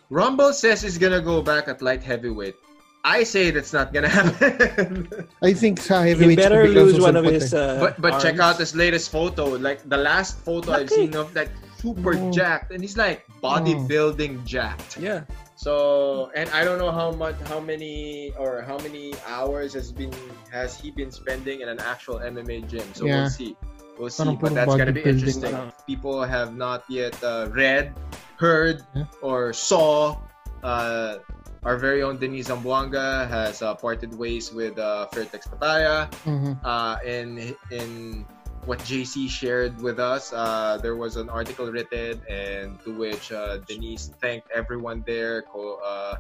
Rumble 0.09 0.53
says 0.55 0.83
he's 0.83 0.99
gonna 0.99 1.21
go 1.23 1.43
back 1.43 1.67
at 1.67 1.83
light 1.83 2.03
heavyweight. 2.03 2.55
I 3.03 3.25
say 3.27 3.51
that's 3.51 3.73
not 3.73 3.91
gonna 3.93 4.09
happen. 4.21 5.09
I 5.43 5.51
think 5.53 5.81
sa 5.83 6.03
He 6.07 6.15
better 6.37 6.69
lose 6.71 7.01
one 7.01 7.17
of 7.19 7.25
his 7.27 7.51
uh, 7.55 7.81
but 7.83 7.99
but 7.99 8.21
check 8.23 8.39
out 8.39 8.55
arms. 8.55 8.63
this 8.63 8.75
latest 8.79 9.11
photo. 9.11 9.57
Like 9.59 9.83
the 9.89 9.97
last 9.99 10.39
photo 10.47 10.79
I've 10.79 10.91
seen 10.93 11.17
of 11.19 11.33
that 11.35 11.51
super 11.83 12.15
Oh. 12.15 12.31
jacked, 12.31 12.71
and 12.71 12.85
he's 12.85 12.95
like 13.01 13.27
bodybuilding 13.43 14.45
jacked. 14.47 15.01
Yeah. 15.01 15.25
So 15.57 16.31
and 16.39 16.47
I 16.55 16.63
don't 16.63 16.79
know 16.79 16.93
how 16.93 17.11
much, 17.11 17.35
how 17.51 17.59
many, 17.59 18.31
or 18.39 18.63
how 18.63 18.79
many 18.85 19.13
hours 19.27 19.73
has 19.75 19.91
been 19.91 20.13
has 20.55 20.79
he 20.79 20.91
been 20.95 21.11
spending 21.11 21.61
in 21.65 21.69
an 21.73 21.81
actual 21.83 22.21
MMA 22.23 22.63
gym. 22.71 22.87
So 22.95 23.07
Yeah. 23.11 23.27
we'll 23.27 23.33
see, 23.33 23.57
we'll 24.01 24.09
see. 24.11 24.25
But 24.41 24.55
that's 24.57 24.73
gonna 24.75 24.93
be 24.93 25.05
interesting. 25.05 25.53
People 25.87 26.25
have 26.25 26.57
not 26.57 26.85
yet 26.89 27.13
uh, 27.23 27.49
read, 27.53 27.93
heard, 28.41 28.83
Yeah. 28.97 29.05
or 29.23 29.53
saw. 29.53 30.17
Uh, 30.65 31.19
our 31.65 31.77
very 31.77 32.03
own 32.03 32.17
Denise 32.17 32.49
Zamboanga 32.49 33.29
has 33.29 33.61
uh, 33.61 33.75
parted 33.77 34.17
ways 34.17 34.49
with 34.53 34.79
uh, 34.81 35.07
Fairtex 35.13 35.45
Pattaya 35.49 36.09
Mhm. 36.25 36.57
uh, 36.65 36.97
in 37.05 37.53
in 37.71 38.25
what 38.69 38.79
JC 38.85 39.29
shared 39.29 39.77
with 39.81 39.97
us, 40.01 40.33
uh, 40.37 40.77
there 40.85 40.97
was 40.97 41.17
an 41.17 41.29
article 41.33 41.69
written, 41.73 42.21
and 42.29 42.77
to 42.85 42.93
which 42.93 43.33
uh, 43.33 43.57
Denise 43.69 44.13
thanked 44.21 44.49
everyone 44.53 45.01
there, 45.09 45.43
co- 45.49 45.81
uh, 45.85 46.17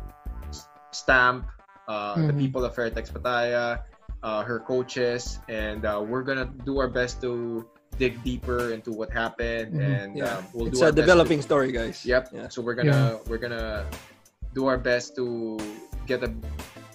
Stamp, 0.92 1.46
uh, 1.88 2.16
the 2.16 2.32
Mhm. 2.32 2.38
people 2.40 2.64
of 2.64 2.74
Fairtex 2.74 3.12
Pattaya, 3.12 3.84
uh, 4.22 4.42
her 4.44 4.60
coaches, 4.60 5.38
and 5.48 5.84
uh, 5.84 6.02
we're 6.04 6.22
gonna 6.22 6.50
do 6.64 6.78
our 6.78 6.88
best 6.88 7.20
to 7.22 7.66
dig 7.98 8.22
deeper 8.24 8.72
into 8.72 8.92
what 8.92 9.10
happened, 9.12 9.74
Mhm. 9.74 9.80
and 9.82 10.16
Yeah. 10.16 10.36
um, 10.38 10.44
we'll 10.54 10.68
it's 10.68 10.78
do 10.78 10.84
a 10.84 10.88
our 10.88 10.92
best 10.92 10.96
to- 10.96 11.02
developing 11.02 11.40
story, 11.42 11.72
guys. 11.72 12.04
Yep. 12.04 12.28
Yeah. 12.32 12.48
So 12.48 12.62
we're 12.62 12.74
gonna 12.76 13.18
we're 13.28 13.38
gonna 13.42 13.84
do 14.54 14.66
our 14.66 14.78
best 14.78 15.16
to 15.16 15.58
get 16.06 16.22
a 16.24 16.32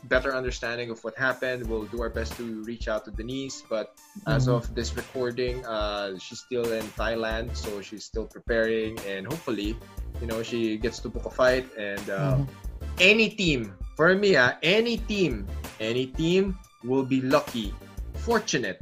better 0.06 0.36
understanding 0.36 0.92
of 0.92 1.04
what 1.04 1.16
happened. 1.18 1.66
We'll 1.66 1.86
do 1.90 2.02
our 2.02 2.10
best 2.14 2.38
to 2.38 2.62
reach 2.64 2.88
out 2.88 3.06
to 3.06 3.12
Denise, 3.12 3.64
but 3.68 3.96
as 4.28 4.46
Mhm. 4.46 4.54
of 4.58 4.76
this 4.78 4.94
recording, 4.96 5.66
uh, 5.66 6.18
she's 6.20 6.40
still 6.46 6.68
in 6.74 6.86
Thailand, 6.94 7.56
so 7.58 7.82
she's 7.82 8.06
still 8.06 8.26
preparing, 8.30 9.00
and 9.10 9.26
hopefully, 9.26 9.74
you 10.22 10.28
know, 10.28 10.44
she 10.44 10.78
gets 10.78 11.00
to 11.00 11.10
book 11.10 11.26
a 11.26 11.34
fight. 11.34 11.66
And 11.78 12.06
uh, 12.10 12.38
Mhm. 12.38 12.48
any 13.02 13.30
team 13.30 13.74
for 13.98 14.14
me, 14.14 14.36
ah, 14.38 14.54
any 14.62 14.98
team, 15.10 15.48
any 15.80 16.06
team 16.06 16.58
will 16.86 17.04
be 17.04 17.22
lucky, 17.22 17.74
fortunate, 18.22 18.82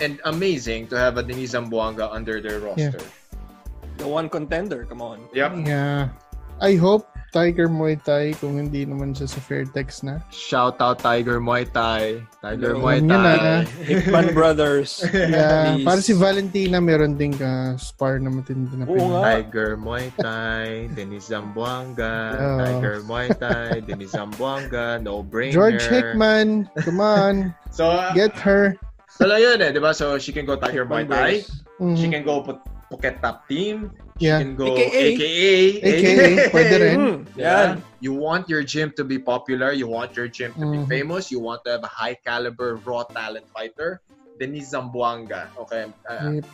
and 0.00 0.20
amazing 0.24 0.88
to 0.88 0.96
have 0.96 1.16
a 1.16 1.22
Denise 1.22 1.52
Zamboanga 1.52 2.08
under 2.10 2.40
their 2.40 2.60
roster. 2.60 3.00
The 3.98 4.08
one 4.08 4.28
contender, 4.28 4.84
come 4.88 5.02
on. 5.02 5.20
Yep. 5.34 5.68
Yeah. 5.68 6.08
I 6.60 6.76
hope 6.76 7.08
Tiger 7.30 7.70
Muay 7.70 7.94
Thai 7.94 8.34
kung 8.36 8.58
hindi 8.58 8.82
naman 8.82 9.14
siya 9.14 9.30
sa 9.30 9.38
Fairtex 9.38 10.02
na. 10.02 10.18
Shout 10.34 10.82
out 10.82 10.98
Tiger 10.98 11.38
Muay 11.38 11.62
Thai. 11.62 12.18
Tiger 12.42 12.74
Hello. 12.74 12.82
Muay 12.82 12.98
Thai. 12.98 13.38
ah. 13.38 13.62
Hickman 13.86 14.34
Brothers. 14.34 14.98
Yeah, 15.14 15.78
Please. 15.78 15.86
para 15.86 16.00
si 16.02 16.12
Valentina 16.12 16.82
meron 16.82 17.14
ding 17.14 17.30
ka 17.32 17.78
spar 17.78 18.18
na 18.18 18.34
matindi 18.34 18.74
na 18.74 18.82
Oo 18.90 18.98
nga. 19.14 19.38
Tiger 19.38 19.78
Muay 19.78 20.10
Thai, 20.18 20.90
Denis 20.98 21.30
Zamboanga, 21.30 22.34
Oh. 22.34 22.58
Tiger 22.58 22.98
Muay 23.06 23.30
Thai, 23.30 23.78
Denis 23.86 24.10
Zamboanga, 24.10 24.98
no 24.98 25.22
brainer. 25.22 25.54
George 25.54 25.86
Hickman, 25.86 26.66
come 26.82 26.98
on, 26.98 27.54
So, 27.70 27.86
uh, 27.94 28.10
get 28.10 28.34
her. 28.42 28.74
so 29.06 29.30
yun 29.30 29.62
eh, 29.62 29.70
di 29.70 29.78
ba? 29.78 29.94
So, 29.94 30.18
she 30.18 30.34
can 30.34 30.42
go 30.42 30.58
Tiger 30.58 30.82
Muay 30.82 31.06
Thai. 31.06 31.46
Mhm. 31.78 31.94
She 31.94 32.10
can 32.10 32.26
go 32.26 32.42
Phu- 32.42 32.58
Phuket 32.90 33.22
Top 33.22 33.46
Team. 33.46 33.94
She 34.18 34.26
Yeah. 34.28 34.42
can 34.42 34.58
go 34.58 34.76
AKA. 34.76 35.14
AKA. 35.14 35.56
AKA, 35.80 36.28
pwede 36.52 36.74
rin. 36.82 36.98
Mm, 37.00 37.16
Yeah. 37.38 37.46
yan. 37.46 37.70
You 38.02 38.12
want 38.12 38.50
your 38.50 38.60
gym 38.66 38.92
to 38.98 39.04
be 39.06 39.16
popular. 39.16 39.72
You 39.72 39.86
want 39.88 40.12
your 40.18 40.28
gym 40.28 40.52
to 40.60 40.66
be 40.68 40.82
Mhm. 40.84 40.88
famous. 40.90 41.30
You 41.30 41.40
want 41.40 41.64
to 41.64 41.78
have 41.78 41.84
a 41.86 41.92
high 41.92 42.18
caliber 42.20 42.76
raw 42.84 43.06
talent 43.08 43.46
fighter. 43.54 44.02
Denis 44.36 44.74
Zamboanga. 44.74 45.48
Okay. 45.56 45.88
Uh, 46.04 46.42
Yep. 46.42 46.44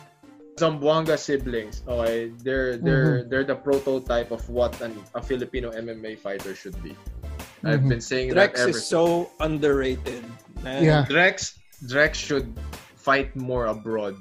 Zamboanga 0.59 1.17
siblings. 1.19 1.81
Okay. 1.87 2.31
They're 2.45 2.77
they're 2.77 3.23
they're 3.27 3.47
the 3.47 3.55
prototype 3.57 4.31
of 4.31 4.41
what 4.49 4.73
an, 4.81 4.95
a 5.15 5.21
Filipino 5.21 5.69
MMA 5.75 6.15
fighter 6.17 6.55
should 6.55 6.77
be. 6.81 6.95
I've 7.65 7.83
Mhm. 7.83 7.89
been 7.89 8.03
saying 8.03 8.27
Drex 8.31 8.53
that 8.55 8.69
ever 8.69 8.77
is 8.77 8.85
so 8.85 9.29
underrated. 9.41 10.23
Man. 10.63 10.83
Yeah. 10.83 11.05
Drex 11.09 11.57
Drex 11.85 12.15
should 12.15 12.47
fight 12.95 13.35
more 13.35 13.67
abroad. 13.69 14.15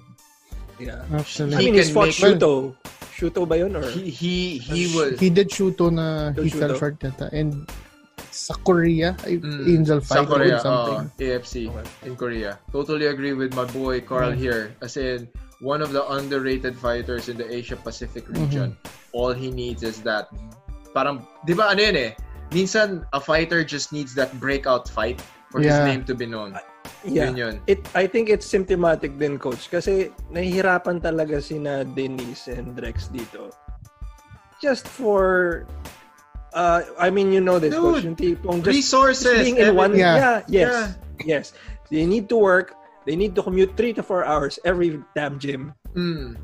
Yeah. 0.78 1.02
Actually, 1.14 1.56
I 1.56 1.60
He 1.60 1.70
he's 1.72 1.86
can 1.88 1.94
fought 1.94 2.12
make- 2.12 2.20
Shuto. 2.36 2.74
Shuto 3.16 3.48
ba 3.48 3.56
yun? 3.56 3.76
Or? 3.76 3.88
He 3.88 4.10
he 4.12 4.34
he 4.60 4.82
was 4.92 5.16
he 5.18 5.30
did 5.32 5.48
Shuto 5.48 5.88
na 5.88 6.32
he 6.36 6.50
fell 6.52 6.76
short 6.76 7.00
yata. 7.00 7.32
And 7.32 7.64
sa 8.28 8.52
Korea, 8.60 9.16
Mm, 9.24 9.64
Angel 9.64 10.00
sa 10.04 10.20
fight 10.20 10.28
Korea, 10.28 10.56
or 10.56 10.60
something. 10.60 11.00
uh, 11.08 11.24
AFC 11.24 11.72
Okay. 11.72 11.86
in 12.04 12.12
Korea. 12.16 12.60
Totally 12.72 13.08
agree 13.08 13.32
with 13.32 13.56
my 13.56 13.64
boy 13.64 14.04
Carl 14.04 14.36
Mm. 14.36 14.40
here. 14.44 14.76
As 14.84 15.00
in, 15.00 15.24
one 15.64 15.80
of 15.80 15.96
the 15.96 16.04
underrated 16.12 16.76
fighters 16.76 17.32
in 17.32 17.40
the 17.40 17.48
Asia 17.48 17.80
Pacific 17.80 18.28
region. 18.28 18.76
All 19.16 19.32
he 19.32 19.48
needs 19.48 19.80
is 19.80 20.04
that, 20.04 20.28
parang, 20.92 21.24
di 21.48 21.56
ba 21.56 21.72
ano 21.72 21.80
yun 21.80 21.96
eh? 21.96 22.12
Minsan, 22.52 23.08
a 23.16 23.20
fighter 23.20 23.64
just 23.64 23.88
needs 23.96 24.12
that 24.12 24.28
breakout 24.36 24.84
fight 24.92 25.24
for 25.48 25.64
his 25.64 25.72
Yeah. 25.72 25.88
name 25.88 26.04
to 26.04 26.12
be 26.12 26.28
known. 26.28 26.52
Yeah. 27.04 27.30
Yun 27.30 27.36
yun. 27.36 27.54
It, 27.66 27.86
I 27.94 28.06
think 28.06 28.28
it's 28.28 28.46
symptomatic 28.46 29.18
din, 29.18 29.38
coach. 29.38 29.70
Kasi 29.70 30.10
nahihirapan 30.32 31.00
talaga 31.00 31.42
sina 31.42 31.84
Denise 31.84 32.48
and 32.52 32.74
Drex 32.76 33.08
dito. 33.12 33.52
Just 34.62 34.88
for... 34.88 35.64
Uh, 36.56 36.82
I 36.96 37.12
mean, 37.12 37.32
you 37.32 37.44
know 37.44 37.60
this, 37.60 37.76
Dude, 37.76 37.84
coach. 37.84 38.04
Yung 38.04 38.16
tipong 38.16 38.64
just, 38.64 38.74
Resources. 38.74 39.28
just 39.28 39.44
being 39.44 39.60
in 39.60 39.76
one... 39.76 39.92
Yeah. 39.92 40.42
Yeah. 40.48 40.48
yes. 40.48 40.72
Yes. 41.24 41.44
They 41.92 42.06
need 42.08 42.28
to 42.32 42.36
work. 42.40 42.72
They 43.04 43.14
need 43.14 43.36
to 43.36 43.42
commute 43.42 43.76
three 43.76 43.92
to 43.94 44.02
four 44.02 44.24
hours 44.24 44.58
every 44.64 44.98
damn 45.14 45.38
gym. 45.38 45.76
Mm. 45.94 46.34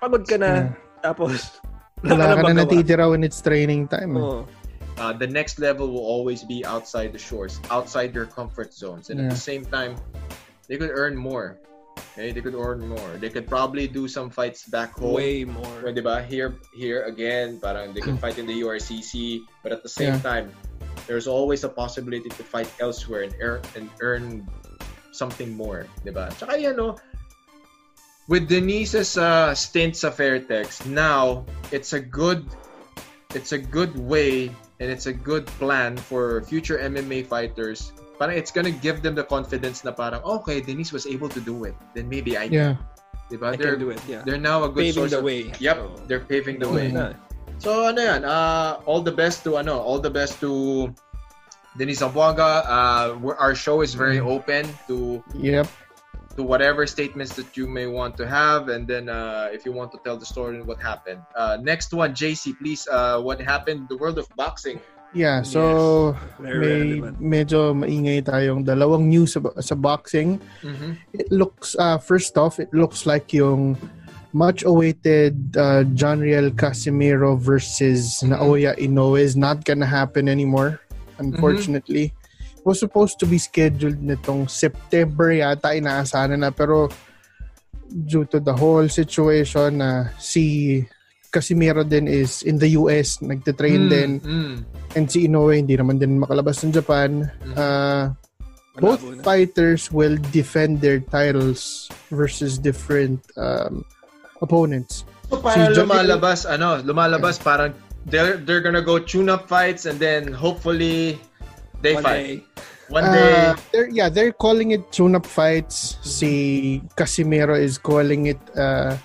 Pagod 0.00 0.26
ka 0.26 0.36
na. 0.40 0.72
Tapos... 1.04 1.60
Wala 2.02 2.38
ka 2.38 2.42
na 2.48 2.64
natitira 2.64 3.10
when 3.10 3.22
it's 3.26 3.42
training 3.42 3.86
time. 3.90 4.16
eh. 4.16 4.22
Oo. 4.22 4.46
Uh, 4.98 5.12
the 5.12 5.26
next 5.26 5.58
level 5.58 5.86
will 5.88 6.04
always 6.04 6.42
be 6.42 6.66
outside 6.66 7.12
the 7.12 7.18
shores, 7.18 7.60
outside 7.70 8.12
their 8.12 8.26
comfort 8.26 8.74
zones. 8.74 9.10
And 9.10 9.20
at 9.20 9.30
the 9.30 9.38
same 9.38 9.64
time, 9.64 9.94
they 10.66 10.76
could 10.76 10.90
earn 10.90 11.14
more. 11.14 11.58
Okay? 12.14 12.32
They 12.32 12.42
could 12.42 12.54
earn 12.54 12.82
more. 12.82 13.10
They 13.18 13.30
could 13.30 13.46
probably 13.46 13.86
do 13.86 14.08
some 14.08 14.28
fights 14.30 14.66
back 14.66 14.98
home. 14.98 15.14
Way 15.14 15.44
more. 15.44 15.62
Well, 15.82 15.94
diba? 15.94 16.26
Here, 16.26 16.58
here 16.74 17.06
again, 17.06 17.60
parang 17.62 17.94
they 17.94 18.02
can 18.02 18.18
fight 18.18 18.38
in 18.38 18.46
the 18.46 18.58
URCC, 18.60 19.46
but 19.62 19.70
at 19.70 19.82
the 19.82 19.88
same 19.88 20.18
Yeah. 20.18 20.26
time, 20.26 20.46
there's 21.06 21.26
always 21.30 21.62
a 21.62 21.70
possibility 21.70 22.28
to 22.28 22.42
fight 22.42 22.68
elsewhere 22.82 23.22
and 23.22 23.34
earn 23.40 23.62
and 23.78 23.86
earn 24.02 24.26
something 25.14 25.54
more, 25.54 25.86
diba? 26.04 26.30
Tsaka 26.36 26.58
yan, 26.58 26.76
no, 26.76 26.98
with 28.28 28.46
Denise's 28.46 29.16
uh, 29.16 29.54
stint 29.56 29.96
sa 29.96 30.12
Fairtex, 30.12 30.84
now 30.84 31.48
it's 31.72 31.96
a 31.96 32.00
good, 32.00 32.44
it's 33.34 33.52
a 33.56 33.58
good 33.58 33.96
way 33.96 34.52
and 34.80 34.90
it's 34.90 35.06
a 35.06 35.12
good 35.12 35.46
plan 35.58 35.96
for 35.96 36.42
future 36.42 36.78
MMA 36.78 37.26
fighters. 37.26 37.92
Parang 38.18 38.36
it's 38.38 38.50
gonna 38.50 38.70
give 38.74 39.02
them 39.02 39.14
the 39.14 39.22
confidence 39.24 39.84
na 39.84 39.90
parang, 39.92 40.22
okay, 40.22 40.60
Denise 40.60 40.92
was 40.92 41.06
able 41.06 41.28
to 41.30 41.40
do 41.40 41.64
it. 41.64 41.74
Then 41.94 42.08
maybe 42.08 42.36
I, 42.36 42.50
Yeah. 42.50 42.74
diba? 43.30 43.54
I 43.54 43.56
They're, 43.56 43.74
can 43.74 43.80
do 43.80 43.90
it, 43.90 44.00
yeah. 44.08 44.22
they're 44.26 44.40
now 44.42 44.64
a 44.64 44.68
good 44.70 44.90
Paving 44.90 44.94
source 45.06 45.10
the 45.14 45.18
of- 45.22 45.24
way. 45.26 45.52
Yep, 45.58 45.76
So, 45.76 46.02
they're 46.06 46.24
paving 46.26 46.58
the 46.58 46.68
way. 46.70 46.90
na. 46.90 47.14
So 47.58 47.90
ano 47.90 47.98
yan, 48.02 48.22
uh, 48.24 48.78
all 48.86 49.02
the 49.02 49.10
best 49.14 49.42
to 49.46 49.58
ano, 49.58 49.78
all 49.82 49.98
the 49.98 50.10
best 50.10 50.38
to 50.46 50.90
Denise 51.78 51.98
Zamboanga. 52.02 52.62
Uh, 52.66 53.34
our 53.38 53.54
show 53.54 53.82
is 53.82 53.94
very 53.94 54.18
open 54.22 54.66
to 54.86 55.22
Yep. 55.34 55.66
To 56.38 56.46
whatever 56.46 56.86
statements 56.86 57.34
that 57.34 57.58
you 57.58 57.66
may 57.66 57.90
want 57.90 58.14
to 58.16 58.22
have, 58.22 58.70
and 58.70 58.86
then 58.86 59.10
uh, 59.10 59.50
if 59.50 59.66
you 59.66 59.74
want 59.74 59.90
to 59.90 59.98
tell 60.06 60.14
the 60.16 60.24
story 60.24 60.54
and 60.54 60.64
what 60.70 60.78
happened. 60.78 61.18
Uh, 61.34 61.58
next 61.60 61.90
one, 61.92 62.14
JC, 62.14 62.54
please. 62.54 62.86
Uh, 62.86 63.18
what 63.18 63.42
happened 63.42 63.82
in 63.82 63.86
the 63.90 63.98
world 63.98 64.16
of 64.22 64.30
boxing? 64.38 64.78
Yeah, 65.12 65.42
so 65.42 66.14
Very 66.38 66.60
may 66.60 67.00
relevant. 67.00 67.16
medyo 67.18 67.72
maingay 67.74 68.22
tayong 68.22 68.62
dalawang 68.62 69.08
news 69.10 69.34
sa, 69.34 69.40
sa 69.58 69.74
boxing. 69.74 70.38
Mm-hmm. 70.62 70.92
It 71.16 71.26
looks, 71.32 71.74
uh, 71.74 71.98
first 71.98 72.38
off, 72.38 72.60
it 72.60 72.70
looks 72.70 73.02
like 73.02 73.32
yung 73.32 73.74
much 74.36 74.62
awaited 74.62 75.56
uh, 75.56 75.82
John 75.96 76.20
Riel 76.20 76.52
Casimiro 76.52 77.34
versus 77.34 78.20
Mhm. 78.22 78.36
Naoya 78.36 78.72
Inoue 78.78 79.18
is 79.18 79.32
not 79.34 79.64
gonna 79.64 79.88
happen 79.88 80.28
anymore, 80.28 80.78
unfortunately. 81.18 82.12
It 82.12 82.17
was 82.68 82.76
supposed 82.76 83.16
to 83.16 83.24
be 83.24 83.40
scheduled 83.40 83.96
nitong 83.96 84.44
September 84.44 85.32
yata, 85.32 85.72
inaasahan 85.72 86.36
na, 86.36 86.52
pero 86.52 86.92
due 87.88 88.28
to 88.28 88.36
the 88.38 88.52
whole 88.52 88.84
situation 88.86 89.80
na 89.80 90.12
si 90.20 90.84
Casimiro 91.28 91.84
din 91.84 92.04
is 92.04 92.40
in 92.42 92.56
the 92.56 92.76
US, 92.76 93.20
nagte-train 93.20 93.88
din, 93.88 94.10
Mm. 94.20 94.56
and 94.96 95.04
si 95.08 95.24
Inoue 95.24 95.56
hindi 95.56 95.76
naman 95.76 95.96
din 95.96 96.16
makalabas 96.16 96.60
ng 96.60 96.72
Japan. 96.72 97.24
Mhm. 97.44 97.54
Uh, 97.56 98.04
both 98.78 99.04
na. 99.04 99.20
fighters 99.24 99.88
will 99.90 100.16
defend 100.30 100.80
their 100.80 101.00
titles 101.00 101.88
versus 102.08 102.56
different 102.56 103.20
um, 103.36 103.84
opponents. 104.40 105.04
So 105.28 105.36
para 105.36 105.68
Si 105.68 105.76
John- 105.76 105.88
lumalabas, 105.92 106.48
ano, 106.48 106.80
lumalabas 106.80 107.36
parang 107.36 107.76
they're 108.08 108.40
they're 108.40 108.64
gonna 108.64 108.80
go 108.80 108.96
tune-up 108.96 109.44
fights 109.44 109.84
and 109.84 110.00
then 110.00 110.32
hopefully 110.32 111.20
they 111.82 111.94
One 111.94 112.04
fight. 112.04 112.22
day. 112.22 112.32
One 112.88 113.04
day. 113.12 113.32
Uh, 113.52 113.56
they're, 113.72 113.88
yeah, 113.92 114.08
they're 114.08 114.32
calling 114.32 114.72
it 114.72 114.90
tune-up 114.90 115.26
fights. 115.26 116.00
Si 116.00 116.80
Casimiro 116.96 117.52
is 117.52 117.76
calling 117.76 118.32
it 118.32 118.40
uh, 118.56 118.96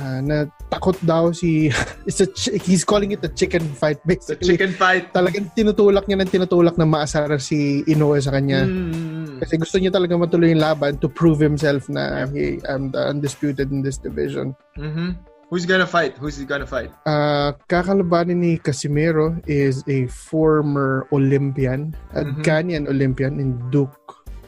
uh, 0.00 0.20
na 0.24 0.48
takot 0.72 0.96
daw 1.04 1.30
si 1.30 1.68
it's 2.08 2.24
a 2.24 2.26
chi- 2.32 2.58
he's 2.64 2.82
calling 2.82 3.12
it 3.12 3.22
a 3.22 3.28
chicken 3.28 3.62
fight 3.76 4.00
the 4.02 4.16
basically. 4.16 4.56
chicken 4.56 4.72
fight. 4.72 5.12
Talagang 5.12 5.52
tinutulak 5.52 6.08
niya 6.08 6.24
ng 6.24 6.32
tinutulak 6.32 6.80
na 6.80 6.88
maasar 6.88 7.28
si 7.38 7.84
Inoue 7.86 8.18
sa 8.24 8.32
kanya. 8.32 8.64
Mm. 8.64 9.44
Kasi 9.44 9.60
gusto 9.60 9.76
niya 9.76 9.92
talaga 9.92 10.16
matuloy 10.16 10.50
yung 10.56 10.64
laban 10.64 10.96
to 10.98 11.12
prove 11.12 11.38
himself 11.38 11.86
na 11.92 12.24
he 12.32 12.56
I'm 12.64 12.88
the 12.88 13.04
undisputed 13.12 13.68
in 13.68 13.84
this 13.84 14.00
division. 14.00 14.56
Mm-hmm. 14.80 15.33
Who's 15.50 15.66
gonna 15.66 15.86
fight? 15.86 16.16
Who's 16.18 16.36
he 16.36 16.44
gonna 16.44 16.66
fight? 16.66 16.90
Uh, 17.06 17.52
kakalabanin 17.68 18.40
ni 18.42 18.52
Casimero 18.58 19.38
is 19.46 19.84
a 19.86 20.08
former 20.08 21.06
Olympian, 21.12 21.94
a 22.16 22.24
Mhm. 22.24 22.42
Ghanaian 22.42 22.84
Olympian 22.88 23.38
in 23.38 23.60
Duke, 23.70 23.94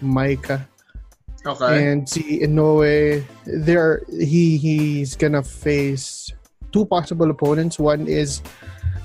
Micah. 0.01 0.65
Okay. 1.47 1.93
And 1.93 2.09
si 2.09 2.43
Inoue, 2.43 3.23
there 3.47 4.03
he 4.11 4.57
he's 4.59 5.15
gonna 5.15 5.45
face 5.47 6.33
two 6.75 6.83
possible 6.91 7.31
opponents. 7.31 7.79
One 7.79 8.09
is 8.11 8.43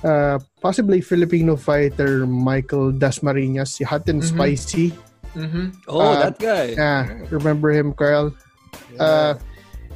uh, 0.02 0.42
possibly 0.66 0.98
Filipino 1.06 1.54
fighter 1.54 2.26
Michael 2.26 2.90
Dasmariñas, 2.90 3.78
si 3.78 3.84
Hot 3.86 4.10
and 4.10 4.26
Mhm. 4.26 4.34
Spicy. 4.34 4.90
Mm-hmm. 5.38 5.86
Oh, 5.86 6.02
Uh, 6.02 6.18
that 6.26 6.42
guy. 6.42 6.74
Yeah, 6.74 7.22
remember 7.30 7.70
him, 7.70 7.94
Carl? 7.94 8.34
Uh, 8.98 9.38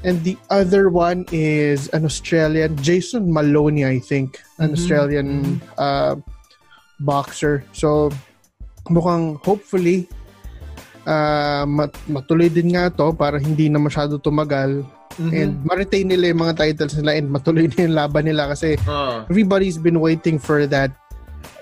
and 0.06 0.22
the 0.22 0.38
other 0.48 0.88
one 0.88 1.26
is 1.34 1.90
an 1.92 2.06
Australian, 2.06 2.78
Jason 2.80 3.28
Maloney, 3.28 3.84
I 3.84 3.98
think, 3.98 4.38
an 4.62 4.72
Mhm. 4.72 4.76
Australian 4.78 5.28
uh, 5.76 6.14
boxer. 7.02 7.66
So, 7.74 8.14
mukhang 8.88 9.42
hopefully 9.42 10.06
uh, 11.06 11.66
mat- 11.66 11.98
matuloy 12.06 12.50
din 12.50 12.74
nga 12.74 12.90
to 12.90 13.14
para 13.14 13.38
hindi 13.38 13.70
na 13.70 13.78
masyado 13.78 14.18
tumagal 14.18 14.82
Mhm. 15.16 15.32
and 15.32 15.52
ma-retain 15.64 16.10
nila 16.10 16.34
yung 16.34 16.42
mga 16.42 16.56
titles 16.60 16.98
nila 16.98 17.14
and 17.16 17.30
matuloy 17.30 17.66
na 17.72 17.78
yung 17.82 17.96
laban 17.96 18.26
nila 18.26 18.50
kasi 18.50 18.74
Ah. 18.84 19.22
everybody's 19.30 19.78
been 19.78 19.98
waiting 19.98 20.36
for 20.36 20.66
that 20.66 20.92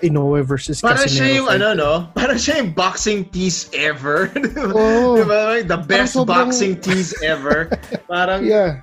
Inoue 0.02 0.44
versus 0.44 0.80
Parang 0.80 1.04
siya 1.06 1.24
Casimero 1.24 1.36
yung 1.36 1.46
fight. 1.48 1.60
ano 1.62 1.68
no? 1.74 1.92
Parang 2.18 2.38
siya 2.38 2.54
yung 2.60 2.70
boxing 2.72 3.24
tease 3.30 3.68
ever. 3.72 4.28
Oh. 4.74 5.16
Di 5.16 5.24
ba? 5.24 5.56
Like, 5.56 5.68
the 5.68 5.80
best 5.80 6.14
sobrang- 6.16 6.50
boxing 6.50 6.74
tease 6.80 7.14
ever. 7.22 7.70
Parang 8.10 8.44
Yeah. 8.44 8.80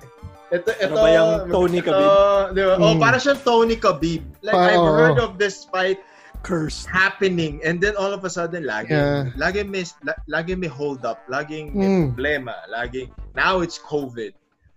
ito 0.52 0.68
ito 0.68 0.92
Ano 0.92 0.94
ba 1.00 1.08
yung 1.08 1.30
Tony 1.48 1.78
ito, 1.80 1.88
Khabib? 1.88 2.10
di 2.52 2.60
ba? 2.60 2.74
Oh, 2.76 2.92
Mm. 2.92 3.00
parang 3.00 3.20
siyang 3.24 3.40
Tony 3.40 3.76
Khabib. 3.76 4.22
Like 4.44 4.52
Pa- 4.52 4.68
I've 4.68 4.84
heard 5.00 5.18
of 5.18 5.40
this 5.40 5.64
fight 5.64 5.96
Cursed. 6.44 6.90
happening 6.90 7.62
and 7.64 7.80
then 7.80 7.94
all 7.96 8.10
of 8.12 8.20
a 8.26 8.30
sudden 8.30 8.66
laging 8.68 8.92
Yeah. 8.92 9.30
laging 9.38 9.70
may 9.70 9.86
la, 10.04 10.12
laging 10.28 10.58
may 10.60 10.68
hold 10.68 11.06
up, 11.08 11.22
laging 11.30 11.72
may 11.72 11.86
Mm. 11.88 12.04
problema, 12.12 12.52
laging 12.68 13.08
now 13.32 13.62
it's 13.64 13.78
COVID. 13.80 14.34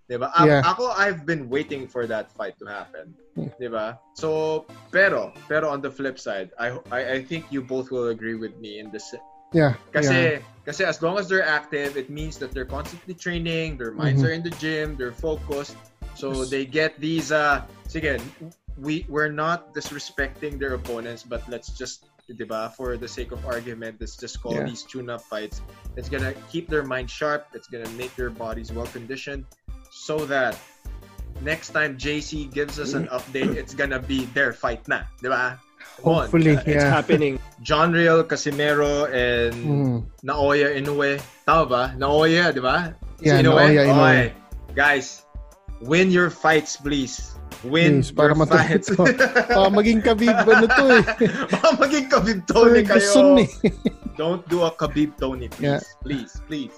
'Di 0.08 0.16
ba? 0.18 0.30
A- 0.38 0.46
Yeah. 0.46 0.62
Ako 0.62 0.94
I've 0.94 1.26
been 1.26 1.50
waiting 1.50 1.86
for 1.90 2.06
that 2.06 2.30
fight 2.32 2.54
to 2.62 2.66
happen. 2.66 3.14
Mm. 3.34 3.50
'Di 3.58 3.68
ba? 3.68 3.98
So, 4.14 4.64
pero 4.94 5.34
pero 5.50 5.68
on 5.70 5.82
the 5.82 5.90
flip 5.90 6.18
side, 6.18 6.54
I 6.58 6.78
I, 6.94 7.00
I 7.18 7.18
think 7.22 7.50
you 7.50 7.62
both 7.62 7.90
will 7.90 8.08
agree 8.14 8.38
with 8.38 8.54
me 8.62 8.78
in 8.78 8.90
this 8.94 9.10
Yeah. 9.54 9.74
kasi 9.94 10.42
yeah. 10.42 10.46
kasi 10.66 10.82
as 10.86 11.02
long 11.02 11.18
as 11.18 11.26
they're 11.30 11.46
active, 11.46 11.94
it 11.98 12.10
means 12.10 12.38
that 12.42 12.50
they're 12.54 12.68
constantly 12.68 13.14
training, 13.14 13.78
their 13.78 13.94
minds 13.94 14.22
Mhm. 14.22 14.26
are 14.30 14.34
in 14.34 14.42
the 14.46 14.54
gym, 14.62 14.94
they're 14.98 15.14
focused. 15.14 15.78
So 16.18 16.32
Yes. 16.32 16.50
they 16.50 16.64
get 16.66 16.98
these 16.98 17.30
uh 17.30 17.62
sige, 17.86 18.18
we 18.78 19.06
we're 19.10 19.30
not 19.32 19.70
disrespecting 19.74 20.58
their 20.58 20.74
opponents, 20.74 21.22
but 21.26 21.42
let's 21.50 21.70
just 21.74 22.06
ba, 22.50 22.74
for 22.74 22.98
the 22.98 23.06
sake 23.06 23.30
of 23.30 23.38
argument, 23.46 24.02
let's 24.02 24.18
just 24.18 24.42
call 24.42 24.58
Yeah. 24.58 24.66
these 24.66 24.82
tune-up 24.82 25.22
fights. 25.30 25.62
It's 25.94 26.10
gonna 26.10 26.34
keep 26.50 26.66
their 26.66 26.82
mind 26.82 27.06
sharp. 27.06 27.46
It's 27.54 27.70
gonna 27.70 27.86
make 27.94 28.10
their 28.18 28.34
bodies 28.34 28.74
well 28.74 28.90
conditioned, 28.90 29.46
so 29.96 30.28
that 30.28 30.60
next 31.40 31.72
time 31.72 31.96
JC 31.96 32.52
gives 32.52 32.76
us 32.76 32.92
an 32.92 33.08
update, 33.08 33.56
it's 33.56 33.72
gonna 33.72 33.98
be 33.98 34.28
their 34.36 34.52
fight 34.52 34.84
na, 34.84 35.08
'di 35.24 35.32
ba? 35.32 35.56
Come 35.96 36.12
on. 36.12 36.28
Hopefully, 36.28 36.60
Uh, 36.60 36.68
it's 36.68 36.84
happening. 36.84 37.40
John 37.64 37.96
Riel 37.96 38.20
Casimero 38.20 39.08
and 39.08 39.56
Mm. 39.56 39.96
Naoya 40.20 40.76
Inoue. 40.76 41.16
Tama 41.48 41.64
ba? 41.64 41.82
Naoya, 41.96 42.52
di 42.52 42.60
ba? 42.60 42.92
Yeah, 43.24 43.40
Si 43.40 43.48
Naoya 43.48 43.82
Inoue. 43.88 44.04
Okay. 44.04 44.24
Guys, 44.76 45.24
win 45.80 46.12
your 46.12 46.28
fights, 46.28 46.76
please. 46.76 47.32
Win 47.64 48.04
Please, 48.04 48.12
para 48.12 48.36
your 48.36 48.44
matuloy 48.44 48.60
fights. 48.68 48.88
Baka 49.00 49.72
maging 49.72 50.04
kabib 50.04 50.36
ano 50.36 50.68
to 50.68 50.84
eh. 51.00 51.04
Baka 51.56 51.68
maging 51.80 52.06
Khabib 52.12 52.38
Tony 52.44 52.84
kayo. 52.84 53.40
eh. 53.40 53.48
Don't 54.20 54.44
do 54.52 54.68
a 54.68 54.70
Khabib 54.76 55.16
Tony, 55.16 55.48
please. 55.48 55.64
Yeah. 55.64 55.80
Please, 56.04 56.36
please. 56.44 56.76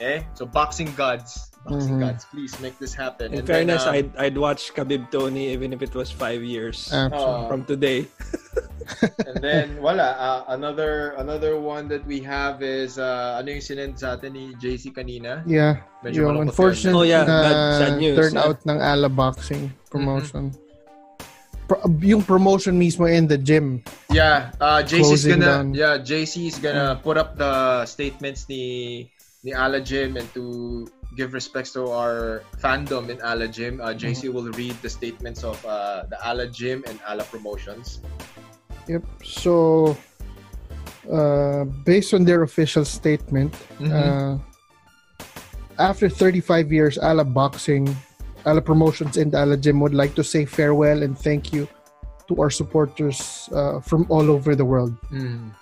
Eh? 0.00 0.22
So, 0.34 0.46
boxing 0.46 0.90
gods. 0.94 1.50
Boxing 1.64 1.96
Mhm. 1.96 2.04
gods, 2.12 2.26
please 2.28 2.52
make 2.60 2.76
this 2.76 2.92
happen. 2.92 3.32
In 3.32 3.40
And 3.40 3.48
fairness, 3.48 3.84
then, 3.88 3.94
um, 3.94 3.98
I'd, 4.20 4.32
I'd 4.32 4.38
watch 4.38 4.74
Khabib 4.76 5.08
Tony 5.10 5.48
even 5.48 5.72
if 5.72 5.80
it 5.80 5.94
was 5.94 6.10
five 6.12 6.44
years 6.44 6.92
Absolutely. 6.92 7.24
uh, 7.24 7.48
from 7.48 7.64
today. 7.64 8.04
and 9.32 9.40
then, 9.40 9.80
wala. 9.80 10.12
Uh, 10.12 10.40
another 10.52 11.16
another 11.16 11.56
one 11.56 11.88
that 11.88 12.04
we 12.04 12.20
have 12.20 12.60
is, 12.60 13.00
uh, 13.00 13.40
ano 13.40 13.48
yung 13.56 13.64
sinend 13.64 13.96
sa 13.96 14.12
atin 14.20 14.36
ni 14.36 14.52
JC 14.60 14.92
kanina? 14.92 15.40
yeah. 15.48 15.80
Medyo 16.04 16.28
yung 16.28 16.44
unfortunate. 16.44 16.92
Oh, 16.92 17.00
yeah. 17.00 17.24
na 17.24 17.40
Bad- 17.80 17.96
news, 17.96 18.16
turnout 18.20 18.60
ng 18.68 18.76
Ala 18.84 19.08
Boxing 19.08 19.72
promotion. 19.88 20.52
Pro- 21.64 21.80
yung 22.04 22.20
promotion 22.20 22.76
mismo 22.76 23.08
in 23.08 23.24
the 23.24 23.40
gym. 23.40 23.80
Yeah, 24.12 24.52
uh, 24.60 24.84
JC's 24.84 25.24
Closing 25.24 25.40
gonna 25.40 25.64
down. 25.64 25.66
yeah 25.72 25.96
JC 25.96 26.44
is 26.52 26.60
gonna 26.60 27.00
put 27.00 27.16
up 27.16 27.40
the 27.40 27.88
statements 27.88 28.44
ni 28.52 29.08
ni 29.44 29.52
Ala 29.52 29.80
Gym 29.80 30.16
and 30.16 30.26
to 30.34 30.88
give 31.14 31.32
respects 31.36 31.70
to 31.76 31.86
our 31.92 32.42
fandom 32.58 33.08
in 33.12 33.20
Ala 33.20 33.46
Gym. 33.46 33.78
Uh, 33.80 33.92
JC 33.94 34.32
will 34.32 34.50
read 34.56 34.74
the 34.82 34.88
statements 34.88 35.44
of 35.44 35.60
uh, 35.64 36.04
the 36.08 36.18
Ala 36.24 36.48
Jim 36.48 36.82
and 36.88 36.98
Ala 37.06 37.22
Promotions. 37.24 38.00
Yep. 38.88 39.04
So, 39.22 39.96
uh, 41.12 41.64
based 41.84 42.14
on 42.14 42.24
their 42.24 42.42
official 42.42 42.84
statement, 42.84 43.52
Mhm. 43.78 43.92
uh, 43.92 44.34
after 45.78 46.08
35 46.08 46.72
years, 46.72 46.98
Ala 46.98 47.24
Boxing, 47.24 47.86
Ala 48.48 48.60
Promotions, 48.60 49.16
and 49.16 49.32
Ala 49.34 49.56
Gym 49.56 49.78
would 49.80 49.94
like 49.94 50.16
to 50.16 50.24
say 50.24 50.44
farewell 50.44 51.02
and 51.04 51.16
thank 51.16 51.52
you 51.52 51.68
to 52.28 52.40
our 52.40 52.50
supporters 52.50 53.48
uh, 53.52 53.80
from 53.80 54.06
all 54.08 54.30
over 54.30 54.56
the 54.56 54.64
world. 54.64 54.96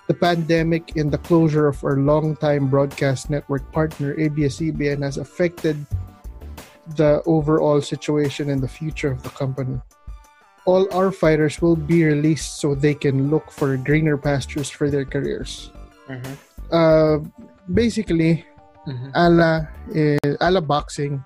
The 0.06 0.14
pandemic 0.14 0.96
and 0.96 1.10
the 1.10 1.18
closure 1.18 1.66
of 1.66 1.82
our 1.84 1.96
longtime 1.96 2.68
broadcast 2.68 3.30
network 3.30 3.66
partner, 3.72 4.14
ABS-CBN, 4.18 5.02
has 5.02 5.18
affected 5.18 5.76
the 6.96 7.22
overall 7.26 7.80
situation 7.80 8.50
and 8.50 8.62
the 8.62 8.68
future 8.68 9.10
of 9.10 9.22
the 9.22 9.30
company. 9.30 9.80
All 10.64 10.86
our 10.94 11.10
fighters 11.10 11.60
will 11.60 11.74
be 11.74 12.04
released 12.04 12.60
so 12.62 12.74
they 12.74 12.94
can 12.94 13.30
look 13.30 13.50
for 13.50 13.76
greener 13.76 14.16
pastures 14.16 14.70
for 14.70 14.90
their 14.90 15.04
careers. 15.04 15.70
Mhm. 16.06 16.34
Uh, 16.70 17.18
basically, 17.72 18.46
Mhm. 18.86 19.10
Ala, 19.14 19.68
is, 19.90 20.18
Ala 20.40 20.60
Boxing 20.60 21.22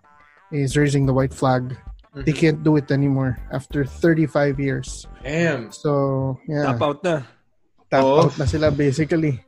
is 0.53 0.77
raising 0.77 1.07
the 1.07 1.13
white 1.13 1.33
flag. 1.33 1.77
They 2.17 2.33
Mhm. 2.33 2.41
can't 2.41 2.61
do 2.65 2.81
it 2.81 2.89
anymore 2.89 3.37
after 3.53 3.85
35 3.85 4.57
years. 4.57 5.05
Damn. 5.21 5.69
So, 5.69 6.41
yeah. 6.49 6.73
Tap 6.73 6.81
out 6.81 6.99
na. 7.05 7.17
tap 7.93 8.03
Oh. 8.03 8.25
out 8.25 8.35
na 8.41 8.49
sila 8.49 8.73
basically. 8.73 9.45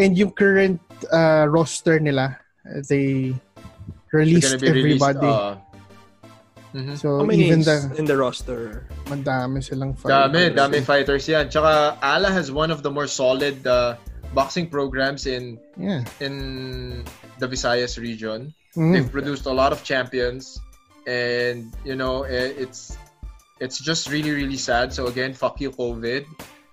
And 0.00 0.16
yung 0.16 0.32
current 0.32 0.80
uh, 1.12 1.44
roster 1.52 2.00
nila, 2.00 2.40
they 2.88 3.36
released 4.10 4.56
be 4.58 4.72
released. 4.72 5.04
everybody. 5.04 5.28
Uh, 5.28 5.54
mhm. 6.72 6.96
so 6.96 7.20
How 7.20 7.28
many 7.28 7.44
even 7.52 7.60
the 7.60 7.92
in 8.00 8.08
the 8.08 8.16
roster? 8.16 8.88
madami 9.12 9.60
silang 9.60 9.92
Dami, 9.92 10.00
fighters. 10.00 10.56
dami 10.56 10.78
fighters 10.80 11.24
yan. 11.28 11.52
Tsaka 11.52 12.00
Ala 12.00 12.32
has 12.32 12.48
one 12.48 12.72
of 12.72 12.80
the 12.82 12.88
more 12.90 13.04
solid 13.06 13.60
uh, 13.68 14.00
boxing 14.32 14.64
programs 14.72 15.28
in 15.28 15.60
Yeah. 15.76 16.08
in 16.24 17.04
the 17.36 17.44
Visayas 17.46 18.00
region. 18.00 18.56
Mm. 18.72 18.96
They've 18.96 19.12
produced 19.12 19.44
a 19.44 19.52
lot 19.52 19.76
of 19.76 19.84
champions, 19.84 20.56
and 21.06 21.72
you 21.82 21.94
know 21.94 22.22
eh, 22.24 22.52
it's 22.56 22.96
it's 23.58 23.78
just 23.78 24.10
really 24.10 24.30
really 24.30 24.58
sad. 24.58 24.92
So 24.92 25.06
again, 25.06 25.34
fuck 25.34 25.60
you 25.60 25.70
COVID. 25.70 26.24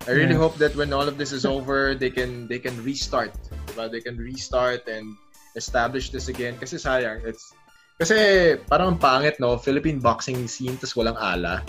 I 0.08 0.16
really 0.16 0.32
Yeah. 0.32 0.40
hope 0.40 0.56
that 0.58 0.72
when 0.74 0.96
all 0.96 1.04
of 1.04 1.20
this 1.20 1.28
is 1.30 1.44
over, 1.44 1.92
they 1.92 2.08
can 2.08 2.48
they 2.48 2.56
can 2.58 2.72
restart. 2.80 3.36
Diba? 3.68 3.90
They 3.92 4.00
can 4.00 4.16
restart 4.16 4.88
and 4.88 5.12
establish 5.54 6.08
this 6.08 6.32
again. 6.32 6.56
Kasi 6.56 6.80
sayang, 6.80 7.20
it's 7.22 7.52
kasi 8.00 8.16
parang 8.64 8.96
ang 8.96 8.98
pangit 8.98 9.36
no, 9.38 9.60
Philippine 9.60 10.00
boxing 10.00 10.48
scene 10.48 10.80
tas 10.80 10.96
walang 10.96 11.20
ala. 11.20 11.60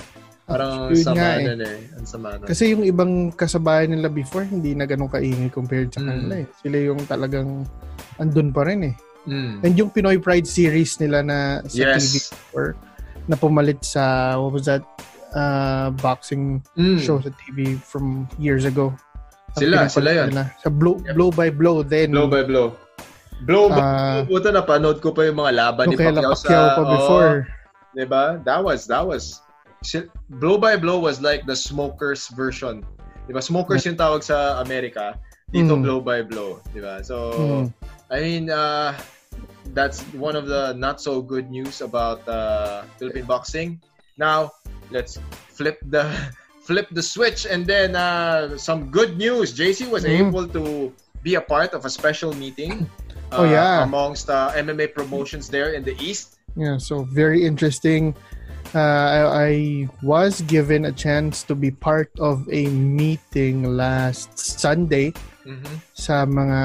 Parang 0.47 0.91
Yun 0.91 1.04
sama 1.04 1.15
nga 1.19 1.32
eh. 1.38 1.43
nun 1.43 1.60
eh. 1.60 1.80
Ang 2.00 2.08
sama 2.08 2.28
nun. 2.39 2.47
Kasi 2.47 2.71
yung 2.71 2.84
ibang 2.88 3.36
kasabayan 3.36 3.91
nila 3.91 4.08
before, 4.08 4.47
hindi 4.47 4.71
na 4.76 4.88
ganun 4.88 5.12
kaingay 5.12 5.52
compared 5.52 5.91
sa 5.91 6.00
Mm. 6.00 6.08
kanila 6.08 6.36
eh. 6.39 6.47
Sila 6.60 6.78
yung 6.80 7.00
talagang 7.04 7.67
andun 8.15 8.52
pa 8.52 8.63
rin 8.63 8.91
eh. 8.91 8.95
Mm. 9.23 9.62
And 9.62 9.73
yung 9.77 9.89
Pinoy 9.89 10.17
Pride 10.17 10.47
series 10.47 10.97
nila 10.97 11.21
na 11.21 11.38
sa 11.65 11.77
TV 11.77 11.93
Yes. 12.01 12.34
or 12.51 12.73
na 13.29 13.36
pumalit 13.36 13.86
sa, 13.86 14.34
what 14.36 14.51
was 14.51 14.65
that, 14.65 14.81
uh, 15.31 15.93
boxing 16.01 16.60
Mm. 16.73 16.97
show 16.97 17.21
sa 17.21 17.29
TV 17.38 17.77
from 17.77 18.25
years 18.38 18.65
ago. 18.65 18.91
Sila, 19.53 19.86
sila 19.88 20.10
yun. 20.15 20.27
nila. 20.31 20.49
Sa 20.60 20.69
blow, 20.71 20.97
Yep. 21.05 21.13
blow 21.13 21.29
by 21.29 21.49
blow, 21.51 21.84
then 21.84 22.12
Blow 22.12 22.25
by 22.27 22.41
blow. 22.43 22.73
Blow 23.43 23.69
by 23.69 23.77
Ah. 23.77 24.21
blow. 24.25 24.38
Puta, 24.38 24.49
napanood 24.49 25.01
ko 25.01 25.12
pa 25.12 25.27
yung 25.27 25.38
mga 25.38 25.51
laban 25.53 25.86
ni 25.89 25.97
Pacquiao, 25.97 26.34
Pacquiao 26.34 26.65
sa... 26.71 26.75
pa 26.77 26.84
before. 26.88 27.36
Diba? 27.91 28.39
That 28.41 28.63
was, 28.63 28.88
that 28.88 29.03
was, 29.03 29.43
blow 30.39 30.55
by 30.57 30.77
blow 30.77 30.97
was 30.97 31.19
like 31.19 31.43
the 31.45 31.55
smokers 31.55 32.31
version. 32.34 32.81
Diba? 33.27 33.43
Smokers 33.43 33.84
yung 33.86 33.99
tawag 33.99 34.23
sa 34.23 34.62
Amerika. 34.63 35.19
Dito, 35.51 35.75
Mm. 35.75 35.84
blow 35.84 35.99
by 35.99 36.23
blow. 36.23 36.63
Diba? 36.71 37.03
So, 37.03 37.36
Mm. 37.36 37.65
I 38.12 38.19
mean, 38.19 38.50
uh, 38.52 39.00
that's 39.74 40.04
one 40.12 40.36
of 40.36 40.47
the 40.47 40.74
not 40.76 41.00
so 41.00 41.21
good 41.21 41.50
news 41.50 41.80
about 41.80 42.28
uh, 42.28 42.84
Philippine 43.00 43.24
boxing. 43.24 43.80
Now, 44.17 44.52
let's 44.91 45.17
flip 45.47 45.80
the 45.88 46.12
flip 46.67 46.91
the 46.91 47.02
switch 47.02 47.47
and 47.47 47.65
then 47.65 47.95
uh, 47.95 48.58
some 48.58 48.91
good 48.91 49.17
news. 49.17 49.56
JC 49.56 49.89
was 49.89 50.04
Mm. 50.04 50.28
able 50.28 50.45
to 50.52 50.93
be 51.24 51.36
a 51.36 51.41
part 51.41 51.74
of 51.74 51.86
a 51.86 51.89
special 51.89 52.36
meeting. 52.36 52.86
Oh, 53.32 53.47
uh, 53.47 53.50
yeah. 53.50 53.84
amongst 53.88 54.28
uh, 54.30 54.52
MMA 54.60 54.91
promotions 54.91 55.47
there 55.47 55.71
in 55.71 55.88
the 55.88 55.95
East. 56.04 56.36
Yeah, 56.60 56.76
so 56.76 57.08
very 57.08 57.47
interesting. 57.47 58.12
uh, 58.76 58.80
I, 58.80 59.19
I 59.47 59.89
was 60.02 60.41
given 60.41 60.86
a 60.86 60.91
chance 60.91 61.43
to 61.43 61.56
be 61.56 61.71
part 61.71 62.12
of 62.19 62.47
a 62.52 62.67
meeting 62.67 63.63
last 63.76 64.38
Sunday 64.38 65.12
mm-hmm. 65.43 65.76
sa 65.93 66.24
mga 66.24 66.60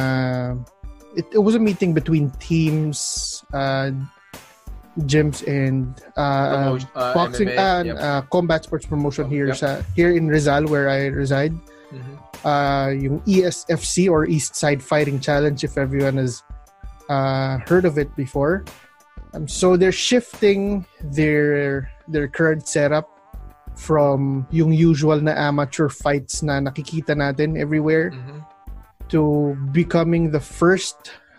it, 1.16 1.24
it 1.32 1.42
was 1.42 1.54
a 1.54 1.58
meeting 1.58 1.92
between 1.96 2.30
teams 2.38 3.42
uh, 3.52 3.90
gyms 5.04 5.44
and 5.46 5.92
uh, 6.16 6.72
Promotion- 6.76 6.88
uh, 6.96 7.14
boxing 7.14 7.48
MMA, 7.48 7.58
and 7.80 7.86
yep. 7.88 7.96
uh, 8.00 8.20
combat 8.32 8.64
sports 8.64 8.86
promotion 8.86 9.28
here 9.28 9.48
Yep. 9.52 9.56
sa 9.56 9.68
here 9.94 10.12
in 10.12 10.28
Rizal 10.28 10.64
where 10.72 10.88
I 10.88 11.12
reside 11.12 11.52
Mhm. 11.92 12.14
uh, 12.44 12.88
yung 12.96 13.20
ESFC 13.28 14.08
or 14.08 14.24
East 14.24 14.56
Side 14.56 14.80
Fighting 14.82 15.20
Challenge 15.20 15.60
if 15.62 15.76
everyone 15.76 16.16
has 16.16 16.42
uh, 17.12 17.58
heard 17.68 17.84
of 17.84 17.98
it 17.98 18.10
before. 18.16 18.64
Um, 19.36 19.46
so 19.46 19.76
they're 19.76 19.94
shifting 19.94 20.82
their 21.12 21.86
their 22.08 22.26
current 22.26 22.66
setup 22.66 23.06
from 23.76 24.48
yung 24.50 24.72
usual 24.72 25.20
na 25.20 25.36
amateur 25.36 25.92
fights 25.92 26.40
na 26.42 26.58
nakikita 26.58 27.12
natin 27.12 27.60
everywhere 27.60 28.10
Mhm. 28.16 28.40
To 29.08 29.54
becoming 29.72 30.30
the 30.30 30.40
first 30.40 30.96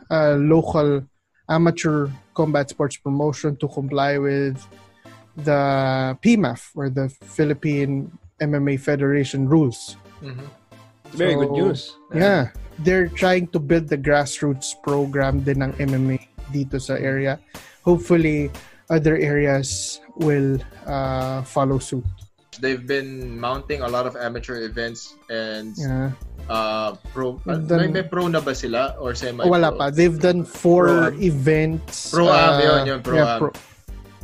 uh, 0.10 0.36
local 0.36 1.04
amateur 1.50 2.10
combat 2.34 2.70
sports 2.70 2.98
promotion 2.98 3.56
to 3.58 3.68
comply 3.68 4.18
with 4.18 4.60
the 5.38 6.18
PMAF 6.24 6.72
or 6.76 6.90
the 6.90 7.10
Philippine 7.10 8.12
MMA 8.42 8.78
Federation 8.80 9.48
rules. 9.48 9.96
Mhm. 10.22 10.46
Very 11.14 11.36
good 11.36 11.48
So, 11.50 11.56
news. 11.56 11.82
Yeah, 12.14 12.52
they're 12.80 13.08
trying 13.08 13.48
to 13.56 13.60
build 13.60 13.88
the 13.88 13.98
grassroots 13.98 14.76
program 14.84 15.40
din 15.42 15.64
ng 15.64 15.74
MMA 15.80 16.20
dito 16.52 16.82
sa 16.82 17.00
area. 17.00 17.40
Hopefully, 17.88 18.52
other 18.92 19.16
areas 19.16 20.00
will 20.20 20.60
uh, 20.86 21.44
follow 21.48 21.80
suit. 21.80 22.04
They've 22.60 22.86
been 22.86 23.40
mounting 23.40 23.82
a 23.82 23.88
lot 23.88 24.06
of 24.08 24.16
amateur 24.16 24.62
events 24.66 25.16
and 25.30 25.74
Yeah. 25.78 26.12
uh, 26.50 26.96
pro. 27.14 27.40
They've 27.46 27.62
may, 27.62 27.68
done- 27.68 27.94
may 27.94 28.04
pro 28.04 28.28
na 28.28 28.40
ba 28.42 28.56
sila 28.56 28.96
or 29.00 29.14
semi? 29.16 29.46
Wala 29.46 29.72
pa. 29.72 29.90
They've 29.90 30.18
done 30.18 30.44
four 30.44 30.88
Pro-am. 30.88 31.22
events. 31.22 32.12
Pro-am, 32.12 32.34
uh, 32.34 32.62
yun, 32.64 32.80
yun, 32.88 33.00
pro-am. 33.04 33.40
pro- 33.40 33.54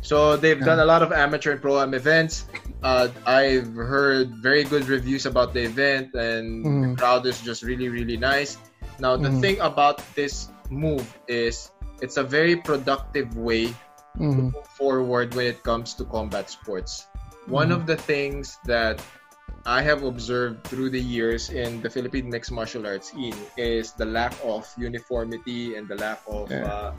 So 0.04 0.36
they've 0.36 0.60
Yeah. 0.60 0.68
done 0.76 0.80
a 0.80 0.84
lot 0.84 1.00
of 1.00 1.12
amateur 1.16 1.56
and 1.56 1.62
pro 1.64 1.80
am 1.80 1.94
events. 1.96 2.44
Uh, 2.84 3.08
I've 3.24 3.72
heard 3.72 4.36
very 4.44 4.60
good 4.60 4.84
reviews 4.84 5.24
about 5.24 5.56
the 5.56 5.64
event, 5.64 6.12
and 6.12 6.60
the 6.60 6.68
Mhm. 6.92 6.98
crowd 7.00 7.24
is 7.24 7.40
just 7.40 7.64
really, 7.64 7.88
really 7.88 8.20
nice. 8.20 8.60
Now 9.00 9.16
the 9.16 9.32
Mhm. 9.32 9.40
thing 9.40 9.56
about 9.64 10.04
this 10.12 10.52
move 10.68 11.08
is 11.24 11.72
it's 12.04 12.20
a 12.20 12.22
very 12.26 12.52
productive 12.60 13.32
way 13.40 13.72
Mhm. 14.20 14.52
move 14.52 14.66
forward 14.76 15.32
when 15.32 15.46
it 15.48 15.64
comes 15.64 15.96
to 15.96 16.04
combat 16.04 16.52
sports. 16.52 17.08
One 17.46 17.72
of 17.72 17.86
the 17.86 17.96
things 17.96 18.58
that 18.64 19.02
I 19.66 19.80
have 19.82 20.02
observed 20.04 20.64
through 20.64 20.90
the 20.90 21.00
years 21.00 21.50
in 21.50 21.80
the 21.80 21.88
Philippine 21.88 22.28
mixed 22.28 22.52
martial 22.52 22.86
arts 22.86 23.12
scene 23.12 23.36
is 23.56 23.92
the 23.92 24.04
lack 24.04 24.32
of 24.44 24.68
uniformity 24.76 25.76
and 25.76 25.88
the 25.88 25.96
lack 25.96 26.20
of 26.28 26.50
Yeah. 26.50 26.64
uh, 26.64 26.90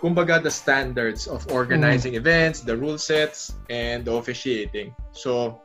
kumbaga 0.00 0.40
the 0.42 0.52
standards 0.52 1.26
of 1.26 1.44
organizing 1.50 2.14
events, 2.14 2.60
the 2.60 2.76
rule 2.76 2.96
sets, 2.96 3.52
and 3.68 4.04
the 4.04 4.12
officiating. 4.12 4.94
So 5.12 5.60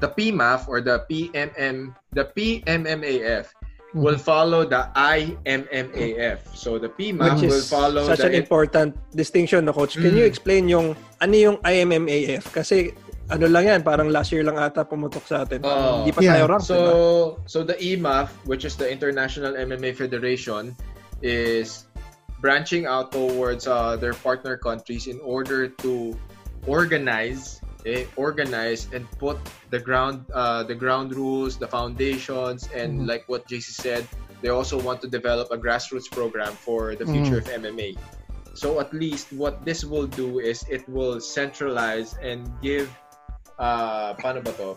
the 0.00 0.08
PMAF 0.08 0.66
or 0.70 0.80
the 0.80 1.04
PMM, 1.10 1.94
the 2.14 2.24
PMMAF 2.32 3.50
will 3.94 4.18
follow 4.20 4.64
the 4.68 4.88
IMMAF. 4.94 6.38
So 6.52 6.76
the 6.78 6.88
PMAF 6.92 7.40
Which 7.40 7.48
will 7.48 7.58
is 7.64 7.70
follow 7.70 8.04
such 8.04 8.20
the 8.20 8.28
an 8.28 8.34
important 8.36 8.96
distinction 9.16 9.64
na 9.64 9.72
coach. 9.72 9.96
Can 9.96 10.12
Mm. 10.12 10.18
you 10.20 10.26
explain 10.28 10.68
yung 10.68 10.92
ano 11.20 11.34
yung 11.34 11.56
IMMAF? 11.64 12.52
Kasi 12.52 12.92
ano 13.28 13.48
lang 13.48 13.64
yan, 13.68 13.80
parang 13.84 14.08
last 14.08 14.32
year 14.32 14.44
lang 14.44 14.56
ata 14.56 14.84
pumutok 14.84 15.24
sa 15.24 15.44
atin. 15.44 15.60
Oh. 15.64 16.00
Hindi 16.04 16.12
pa 16.12 16.20
Yeah. 16.20 16.32
tayo 16.36 16.44
rank, 16.48 16.62
So, 16.64 16.76
diba? 16.76 16.92
so 17.48 17.58
the 17.64 17.76
EMAF, 17.80 18.28
which 18.48 18.64
is 18.64 18.76
the 18.76 18.88
International 18.88 19.52
MMA 19.56 19.92
Federation, 19.92 20.72
is 21.20 21.84
branching 22.40 22.86
out 22.86 23.10
towards 23.12 23.66
uh, 23.66 23.96
their 24.00 24.14
partner 24.14 24.56
countries 24.56 25.08
in 25.08 25.20
order 25.20 25.68
to 25.84 26.16
organize, 26.68 27.60
eh, 27.86 28.04
organize 28.16 28.88
and 28.92 29.06
put 29.18 29.38
the 29.70 29.78
ground, 29.78 30.24
uh, 30.34 30.62
the 30.64 30.74
ground 30.74 31.14
rules, 31.14 31.56
the 31.58 31.66
foundations, 31.68 32.68
and 32.74 33.00
Mhm. 33.00 33.08
like 33.08 33.24
what 33.28 33.46
JC 33.46 33.70
said, 33.72 34.06
they 34.42 34.48
also 34.50 34.78
want 34.80 35.00
to 35.02 35.08
develop 35.08 35.50
a 35.50 35.58
grassroots 35.58 36.10
program 36.10 36.52
for 36.54 36.94
the 36.94 37.06
future 37.06 37.38
of 37.38 37.46
MMA. 37.48 37.96
So 38.54 38.80
at 38.80 38.90
least 38.92 39.32
what 39.32 39.64
this 39.64 39.84
will 39.84 40.06
do 40.06 40.38
is 40.40 40.64
it 40.68 40.82
will 40.88 41.20
centralize 41.20 42.14
and 42.22 42.46
give, 42.62 42.90
uh, 43.58 44.14
paano 44.18 44.42
ba 44.42 44.52
to? 44.58 44.76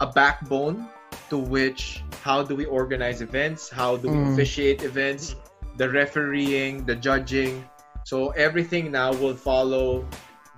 a 0.00 0.06
backbone 0.06 0.86
to 1.28 1.38
which 1.38 2.02
how 2.22 2.42
do 2.42 2.54
we 2.54 2.64
organize 2.66 3.20
events 3.20 3.66
how 3.68 3.96
do 3.98 4.06
we 4.08 4.14
Mm. 4.14 4.32
officiate 4.32 4.82
events 4.86 5.34
the 5.76 5.90
refereeing 5.90 6.86
the 6.86 6.94
judging 6.94 7.66
so 8.06 8.30
everything 8.38 8.94
now 8.94 9.10
will 9.18 9.34
follow 9.34 10.06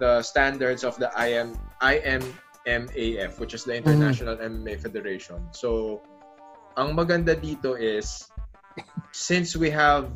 the 0.01 0.25
standards 0.25 0.83
of 0.83 0.97
the 0.97 1.13
IM 1.15 1.55
IMMAF 1.85 3.39
which 3.39 3.53
is 3.55 3.63
the 3.65 3.77
International 3.77 4.37
MMA 4.41 4.81
Federation 4.81 5.39
so 5.53 6.01
ang 6.81 6.97
maganda 6.97 7.37
dito 7.37 7.77
is 7.77 8.27
since 9.13 9.55
we 9.55 9.69
have 9.71 10.09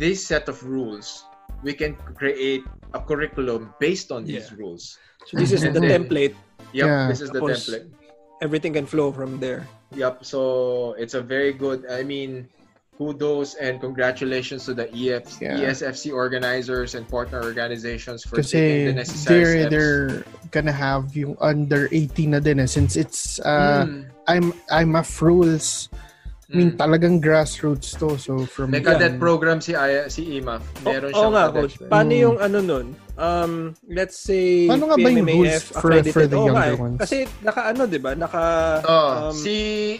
this 0.00 0.24
set 0.24 0.48
of 0.48 0.56
rules 0.64 1.24
we 1.62 1.74
can 1.76 1.94
create 2.16 2.64
a 2.94 3.00
curriculum 3.00 3.72
based 3.78 4.10
on 4.10 4.24
these 4.24 4.48
Yeah. 4.50 4.58
rules 4.60 4.96
So 5.28 5.36
this 5.36 5.52
is 5.52 5.60
the 5.60 5.74
then- 5.76 6.08
template. 6.08 6.34
yep 6.72 6.88
Yeah. 6.88 7.04
this 7.12 7.20
is 7.20 7.28
the 7.30 7.40
Tapos, 7.42 7.68
template 7.68 7.88
Everything 8.38 8.70
can 8.70 8.86
flow 8.86 9.10
from 9.10 9.42
there. 9.42 9.66
Yep. 9.98 10.22
So 10.22 10.94
it's 10.94 11.18
a 11.18 11.20
very 11.20 11.50
good. 11.50 11.82
I 11.90 12.06
mean, 12.06 12.46
kudos 12.98 13.54
and 13.54 13.80
congratulations 13.80 14.66
to 14.66 14.74
the 14.74 14.90
EF, 14.90 15.38
Yeah. 15.40 15.70
ESFC 15.70 16.10
organizers 16.12 16.98
and 16.98 17.06
partner 17.06 17.38
organizations 17.46 18.26
for 18.26 18.42
Kasi 18.42 18.58
taking 18.58 18.86
the 18.86 18.92
necessary 19.06 19.38
they're, 19.38 19.54
steps. 19.54 19.70
they're 19.70 20.50
gonna 20.50 20.74
have 20.74 21.14
yung 21.14 21.38
under 21.38 21.86
18 21.94 22.34
na 22.34 22.40
din 22.42 22.58
eh, 22.58 22.66
since 22.66 22.98
it's 22.98 23.38
uh, 23.46 23.86
Mm, 23.86 24.10
I'm 24.26 24.46
I'm 24.68 24.92
a 24.98 25.06
rules 25.22 25.88
I 26.48 26.56
mean 26.56 26.72
mm. 26.72 26.80
talagang 26.80 27.20
grassroots 27.20 27.92
to 28.00 28.16
so 28.16 28.48
from 28.48 28.72
May 28.72 28.80
cadet 28.80 29.16
yan- 29.16 29.20
program 29.20 29.60
si 29.60 29.76
Aya, 29.76 30.08
si 30.08 30.40
IMAF. 30.40 30.64
Meron 30.80 31.12
Oo 31.12 31.28
siyang 31.28 31.32
nga, 31.36 31.44
cadet. 31.52 31.60
coach. 31.60 31.74
Paano 31.92 32.12
Mm. 32.16 32.22
yung 32.24 32.36
ano 32.40 32.58
nun? 32.64 32.86
Um, 33.20 33.52
let's 33.84 34.16
say 34.16 34.64
Paano 34.64 34.88
nga 34.88 34.96
ba 34.96 35.08
yung 35.12 35.28
rules 35.28 35.60
for- 35.76 35.92
for 36.08 36.24
the 36.24 36.38
nga 36.40 36.48
younger 36.48 36.72
eh. 36.72 36.80
ones? 36.80 36.98
Kasi 37.04 37.16
naka 37.44 37.68
ano, 37.68 37.84
'di 37.84 38.00
ba? 38.00 38.16
Naka 38.16 38.44
Oh, 38.80 39.10
um, 39.28 39.34
si 39.36 39.54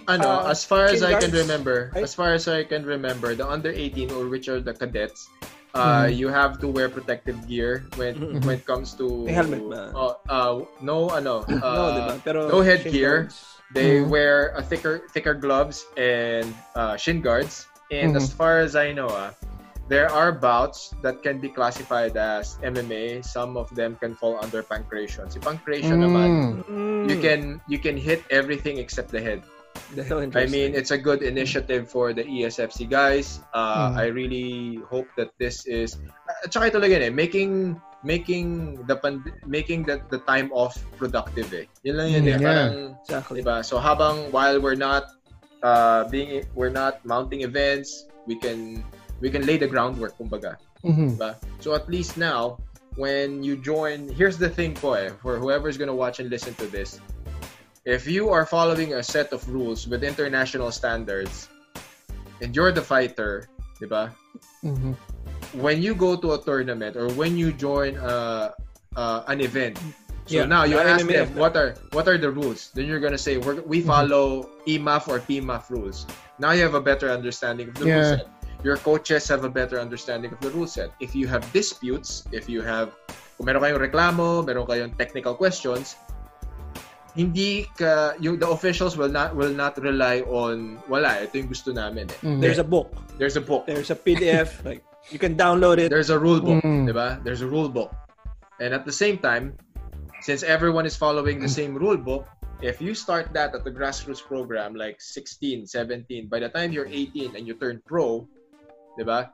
ano, 0.09 0.25
uh, 0.25 0.49
as 0.49 0.65
far 0.65 0.89
as 0.89 1.05
I 1.05 1.21
can 1.21 1.37
remember, 1.37 1.93
right? 1.93 2.01
as 2.01 2.17
far 2.17 2.33
as 2.33 2.49
I 2.49 2.65
can 2.65 2.81
remember, 2.81 3.37
the 3.37 3.45
under 3.45 3.69
18 3.69 4.09
or 4.17 4.33
which 4.33 4.49
are 4.49 4.63
the 4.63 4.73
cadets, 4.73 5.29
uh, 5.77 6.09
Mhm. 6.09 6.17
you 6.17 6.33
have 6.33 6.57
to 6.65 6.71
wear 6.71 6.89
protective 6.89 7.37
gear 7.45 7.85
when 8.01 8.17
Mhm. 8.17 8.47
when 8.49 8.57
it 8.57 8.65
comes 8.65 8.97
to 8.97 9.29
May 9.29 9.37
helmet 9.37 9.69
ba? 9.69 9.93
Oh, 9.93 10.17
uh, 10.25 10.53
no 10.81 11.13
ano, 11.13 11.45
uh, 11.45 11.61
no, 11.61 11.85
'di 11.93 12.01
ba? 12.09 12.15
Pero 12.25 12.41
no 12.49 12.65
headgear. 12.65 13.29
guards. 13.29 13.58
They 13.75 14.01
Mhm. 14.01 14.09
wear 14.09 14.57
a 14.57 14.63
thicker 14.65 15.05
thicker 15.13 15.35
gloves 15.37 15.85
and 15.97 16.49
uh, 16.75 16.97
shin 16.97 17.21
guards. 17.21 17.69
And 17.89 18.17
as 18.17 18.33
far 18.33 18.61
as 18.61 18.77
I 18.77 18.93
know, 18.93 19.09
ah, 19.09 19.33
there 19.89 20.09
are 20.13 20.29
bouts 20.33 20.93
that 21.01 21.25
can 21.25 21.41
be 21.41 21.49
classified 21.49 22.17
as 22.17 22.61
MMA. 22.61 23.25
Some 23.25 23.57
of 23.57 23.73
them 23.73 23.97
can 23.97 24.13
fall 24.13 24.37
under 24.41 24.61
pankration. 24.61 25.29
Si 25.33 25.41
pankration 25.41 26.05
naman, 26.05 26.29
Mm. 26.29 26.69
Mm, 26.69 27.03
you 27.09 27.17
can 27.21 27.41
you 27.69 27.81
can 27.81 27.97
hit 27.97 28.25
everything 28.29 28.77
except 28.77 29.09
the 29.13 29.21
head. 29.21 29.41
the 29.95 30.03
hell 30.03 30.19
I 30.19 30.51
mean, 30.51 30.75
it's 30.75 30.91
a 30.91 30.99
good 30.99 31.23
initiative 31.23 31.87
for 31.87 32.11
the 32.11 32.27
ESFC 32.27 32.83
guys. 32.83 33.39
Uh, 33.55 33.95
Mm. 33.95 33.95
I 33.95 34.07
really 34.11 34.51
hope 34.91 35.07
that 35.15 35.31
this 35.39 35.65
is 35.71 35.95
at 36.45 36.51
saka 36.51 36.75
ito 36.75 36.79
lang 36.83 36.91
yun 36.99 37.03
eh, 37.07 37.15
making 37.15 37.79
making 38.05 38.79
the 38.87 38.97
pand- 38.97 39.33
making 39.47 39.83
the, 39.85 40.01
the 40.11 40.19
time 40.29 40.51
off 40.53 40.79
productive 40.97 41.51
eh. 41.55 41.65
Yun 41.83 41.97
lang 41.99 42.09
yun 42.15 42.23
Mm, 42.23 42.29
eh. 42.29 42.31
yeah. 42.31 42.39
Parang 42.39 42.73
exactly. 43.03 43.43
Diba? 43.43 43.65
So 43.65 43.79
habang 43.79 44.31
while 44.31 44.61
we're 44.61 44.79
not 44.79 45.11
uh, 45.63 46.07
being 46.09 46.47
we're 46.55 46.71
not 46.75 47.03
mounting 47.05 47.43
events, 47.43 48.07
we 48.27 48.39
can 48.39 48.85
we 49.21 49.31
can 49.31 49.43
lay 49.47 49.59
the 49.59 49.67
groundwork 49.67 50.15
kumbaga. 50.19 50.57
Mhm. 50.87 51.19
Diba? 51.19 51.35
So 51.59 51.75
at 51.75 51.91
least 51.91 52.15
now 52.17 52.59
when 52.95 53.43
you 53.43 53.55
join, 53.59 54.07
here's 54.11 54.39
the 54.39 54.51
thing 54.51 54.75
po 54.75 54.95
eh, 54.95 55.11
for 55.23 55.39
whoever's 55.39 55.75
gonna 55.79 55.95
watch 55.95 56.19
and 56.23 56.31
listen 56.31 56.55
to 56.63 56.67
this. 56.71 56.99
If 57.89 58.07
you 58.07 58.29
are 58.31 58.45
following 58.45 58.95
a 58.95 59.03
set 59.03 59.33
of 59.33 59.43
rules 59.49 59.87
with 59.89 60.05
international 60.05 60.71
standards 60.71 61.49
and 62.43 62.55
you're 62.55 62.71
the 62.71 62.83
fighter, 62.85 63.49
diba? 63.83 64.13
Mhm. 64.63 64.95
When 65.57 65.81
you 65.81 65.95
go 65.95 66.17
to 66.17 66.33
a 66.35 66.39
tournament 66.43 66.97
or 66.97 67.09
when 67.17 67.37
you 67.37 67.53
join 67.53 67.97
uh, 67.99 68.53
uh, 68.97 69.23
an 69.29 69.41
event 69.41 69.79
so 70.29 70.45
Yeah, 70.45 70.45
now 70.45 70.69
you 70.69 70.77
ask 70.77 71.09
them 71.09 71.33
what 71.41 71.57
are 71.57 71.73
what 71.97 72.05
are 72.05 72.21
the 72.21 72.29
rules 72.29 72.69
then 72.77 72.85
you're 72.85 73.01
gonna 73.01 73.17
say 73.21 73.41
We're, 73.41 73.65
we 73.65 73.81
Mm-hmm. 73.81 73.89
follow 73.89 74.25
EMAF 74.69 75.09
or 75.09 75.25
PMAF 75.25 75.73
rules 75.73 76.05
now 76.37 76.53
you 76.53 76.61
have 76.63 76.77
a 76.77 76.85
better 76.85 77.09
understanding 77.09 77.73
of 77.73 77.81
the 77.81 77.89
rule 77.89 77.97
Yeah. 77.97 78.17
set 78.21 78.29
your 78.61 78.77
coaches 78.77 79.25
have 79.33 79.47
a 79.47 79.53
better 79.53 79.81
understanding 79.81 80.29
of 80.35 80.41
the 80.45 80.51
rule 80.53 80.67
set 80.69 80.93
if 81.01 81.15
you 81.17 81.25
have 81.33 81.47
disputes 81.57 82.29
if 82.35 82.45
you 82.51 82.61
have 82.61 82.93
kung 83.39 83.47
meron 83.47 83.63
kayong 83.63 83.79
reklamo, 83.79 84.43
meron 84.43 84.67
kayong 84.67 84.99
technical 84.99 85.31
questions, 85.31 85.95
hindi 87.15 87.71
ka 87.79 88.19
yung 88.19 88.35
the 88.39 88.47
officials 88.51 88.99
will 88.99 89.09
not 89.11 89.31
will 89.35 89.55
not 89.55 89.79
rely 89.79 90.27
on 90.27 90.75
wala 90.91 91.23
ito 91.23 91.39
yung 91.39 91.47
gusto 91.47 91.71
namin 91.71 92.11
eh. 92.11 92.27
Mm. 92.27 92.39
There's 92.43 92.59
a 92.59 92.67
book. 92.67 92.91
There's 93.15 93.39
a 93.39 93.43
book. 93.43 93.67
There's 93.67 93.91
a 93.91 93.99
PDF. 93.99 94.59
like 94.69 94.83
you 95.11 95.19
can 95.19 95.35
download 95.37 95.79
it. 95.79 95.89
There's 95.91 96.11
a 96.11 96.19
rule 96.19 96.41
book, 96.41 96.63
Mm. 96.63 96.87
'di 96.89 96.95
ba? 96.95 97.21
There's 97.25 97.41
a 97.41 97.49
rule 97.49 97.69
book. 97.69 97.93
And 98.61 98.75
at 98.75 98.85
the 98.85 98.93
same 98.95 99.19
time, 99.19 99.55
since 100.21 100.43
everyone 100.43 100.85
is 100.85 100.99
following 100.99 101.39
the 101.39 101.49
same 101.49 101.79
rule 101.79 101.97
book, 101.97 102.27
if 102.59 102.83
you 102.83 102.93
start 102.95 103.31
that 103.39 103.55
at 103.55 103.63
the 103.63 103.71
grassroots 103.71 104.19
program 104.23 104.75
like 104.75 104.99
16, 104.99 105.67
17, 105.67 106.27
by 106.27 106.43
the 106.43 106.51
time 106.51 106.75
you're 106.75 106.91
18 106.91 107.39
and 107.39 107.47
you 107.47 107.55
turn 107.55 107.79
pro, 107.87 108.27
'di 108.99 109.07
ba? 109.07 109.31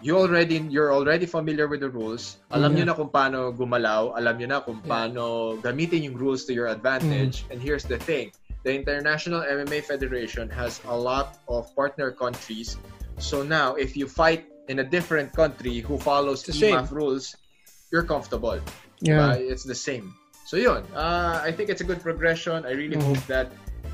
You 0.00 0.18
already 0.18 0.60
you're 0.68 0.92
already 0.92 1.24
familiar 1.24 1.68
with 1.68 1.80
the 1.80 1.88
rules. 1.88 2.40
Alam 2.52 2.72
Yeah. 2.72 2.84
niyo 2.84 2.84
na 2.90 2.94
kung 2.96 3.08
paano 3.12 3.52
gumalaw, 3.54 4.12
alam 4.16 4.34
niyo 4.36 4.48
na 4.50 4.58
kung 4.60 4.80
paano 4.84 5.56
gamitin 5.62 6.04
yung 6.04 6.16
rules 6.16 6.44
to 6.48 6.52
your 6.52 6.68
advantage. 6.68 7.44
And 7.52 7.60
here's 7.60 7.84
the 7.84 7.96
thing. 7.96 8.32
The 8.66 8.74
International 8.74 9.46
MMA 9.46 9.78
Federation 9.84 10.50
has 10.50 10.82
a 10.90 10.96
lot 10.96 11.38
of 11.46 11.70
partner 11.78 12.10
countries. 12.10 12.76
So 13.16 13.46
now 13.46 13.78
if 13.78 13.94
you 13.96 14.10
fight 14.10 14.48
in 14.68 14.80
a 14.80 14.84
different 14.84 15.32
country 15.32 15.80
who 15.80 15.98
follows 15.98 16.46
It's 16.48 16.58
the 16.60 16.70
EMAF 16.72 16.90
rules, 16.90 17.36
you're 17.92 18.02
comfortable. 18.02 18.58
Yeah. 19.00 19.30
Uh, 19.30 19.36
it's 19.38 19.64
the 19.64 19.74
same. 19.74 20.14
So 20.46 20.56
yun, 20.56 20.84
uh, 20.94 21.40
I 21.42 21.50
think 21.50 21.70
it's 21.70 21.80
a 21.80 21.84
good 21.86 22.00
progression. 22.02 22.64
I 22.66 22.72
really 22.72 22.96
Mhm. 22.96 23.02
hope 23.14 23.22
that 23.26 23.48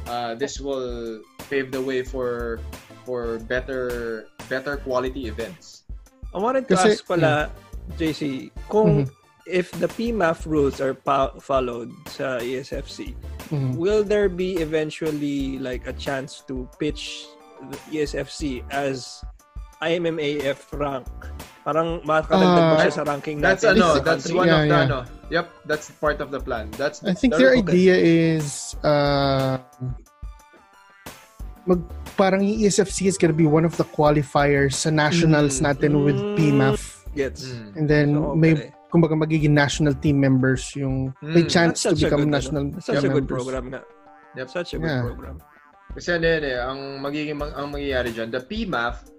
uh, 0.08 0.34
this 0.34 0.58
will 0.58 1.22
pave 1.48 1.70
the 1.70 1.80
way 1.80 2.02
for 2.02 2.58
for 3.06 3.38
better 3.46 4.26
better 4.50 4.76
quality 4.82 5.26
events. 5.30 5.86
I 6.34 6.38
wanted 6.42 6.66
to 6.68 6.74
Kasi- 6.74 6.98
ask 6.98 7.06
pala, 7.06 7.50
JC, 7.98 8.50
kung 8.66 9.06
Mhm. 9.06 9.10
if 9.46 9.70
the 9.78 9.86
PMAF 9.86 10.42
rules 10.46 10.80
are 10.82 10.94
pa- 10.94 11.34
followed 11.38 11.90
sa 12.10 12.42
ESFC, 12.42 13.14
Mhm. 13.54 13.78
will 13.78 14.02
there 14.02 14.26
be 14.30 14.58
eventually 14.58 15.58
like 15.62 15.86
a 15.86 15.94
chance 15.94 16.42
to 16.50 16.66
pitch 16.82 17.26
the 17.70 17.78
ESFC 18.02 18.66
as 18.74 19.22
IMMAF 19.82 20.70
rank? 20.72 21.06
Parang 21.62 22.02
makakadagdag 22.02 22.64
ba 22.64 22.74
Ah, 22.74 22.82
siya 22.82 22.92
sa 22.92 23.04
ranking 23.04 23.38
That's 23.38 23.62
natin? 23.62 23.78
ano, 23.78 23.86
sa 23.94 24.02
that's 24.02 24.26
one 24.30 24.46
Yeah, 24.46 24.54
of 24.54 24.62
the 24.62 24.70
yeah. 24.70 24.86
ano. 24.86 24.98
Yep, 25.30 25.46
that's 25.64 25.86
part 25.96 26.18
of 26.18 26.30
the 26.30 26.38
plan. 26.38 26.66
That's 26.74 27.02
I 27.02 27.14
think 27.14 27.34
the- 27.34 27.38
their 27.38 27.54
okay. 27.54 27.62
idea 27.62 27.94
is 27.94 28.74
uh, 28.82 29.62
mag 31.64 31.80
parang 32.18 32.42
yung 32.42 32.58
ESFC 32.60 33.06
is 33.06 33.16
gonna 33.16 33.32
be 33.32 33.46
one 33.46 33.62
of 33.64 33.78
the 33.78 33.86
qualifiers 33.86 34.74
sa 34.74 34.90
nationals 34.90 35.58
Mm. 35.58 35.64
natin 35.64 35.90
with 36.02 36.18
Mm. 36.18 36.34
PMAF. 36.34 36.82
Gets. 37.14 37.42
Mm. 37.48 37.68
And 37.78 37.86
then 37.86 38.06
So, 38.12 38.34
may 38.34 38.52
okay. 38.52 38.68
kumbaga 38.90 39.14
magiging 39.14 39.54
national 39.54 39.94
team 39.94 40.18
members 40.18 40.74
yung 40.74 41.14
may 41.22 41.46
Mm. 41.46 41.48
chance 41.48 41.86
That's 41.86 41.96
to 41.96 42.04
become 42.04 42.26
good, 42.26 42.34
national 42.34 42.62
ano, 42.66 42.74
that's 42.74 42.86
such 42.86 42.98
a 42.98 43.06
good 43.06 43.24
members. 43.24 43.38
program 43.38 43.64
nga. 43.70 43.80
Yep. 44.34 44.46
Such 44.50 44.70
a 44.74 44.78
good 44.78 44.90
Yeah. 44.90 45.04
program. 45.06 45.36
Kasi 45.92 46.08
ano 46.10 46.24
yun 46.26 46.42
eh, 46.42 46.58
ang 46.58 46.80
magiging 46.98 47.36
mag- 47.36 47.54
ang 47.54 47.68
mangyayari 47.70 48.10
diyan, 48.10 48.28
the 48.28 48.40
PMAF, 48.42 49.11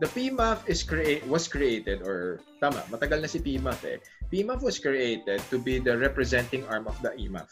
the 0.00 0.08
PMAF 0.08 0.66
is 0.66 0.82
create 0.82 1.22
was 1.26 1.46
created 1.46 2.02
or 2.02 2.40
tama, 2.58 2.82
matagal 2.90 3.22
na 3.22 3.28
si 3.28 3.38
PMAF 3.38 3.80
eh. 3.84 3.98
PMAF 4.28 4.60
was 4.60 4.78
created 4.78 5.38
to 5.50 5.56
be 5.56 5.78
the 5.78 5.94
representing 5.94 6.66
arm 6.66 6.86
of 6.86 6.98
the 7.00 7.14
EMAF. 7.14 7.50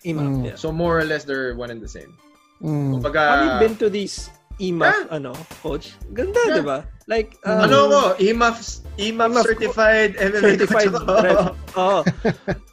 IMAF, 0.00 0.30
Mm. 0.30 0.44
yeah. 0.46 0.56
So 0.56 0.70
more 0.70 0.96
or 0.96 1.04
less 1.04 1.24
they're 1.24 1.52
one 1.54 1.68
and 1.68 1.82
the 1.82 1.90
same. 1.90 2.14
Mm. 2.62 2.96
Kumbaga, 3.00 3.20
Have 3.20 3.44
you 3.44 3.54
been 3.58 3.76
to 3.78 3.88
these 3.90 4.30
IMAF, 4.56 5.08
ano, 5.10 5.32
coach? 5.60 5.96
Ganda, 6.12 6.36
Yeah. 6.46 6.56
di 6.56 6.62
ba? 6.62 6.78
Like, 7.08 7.34
um, 7.42 7.64
ano 7.64 7.76
ko, 7.88 8.00
EMAF, 8.20 8.84
EMAF, 8.96 9.32
EMAF 9.32 9.44
certified 9.44 10.10
MMA 10.14 10.40
certified 10.46 10.92
coach 10.92 11.24
ref. 11.24 11.40
Oo. 11.74 12.00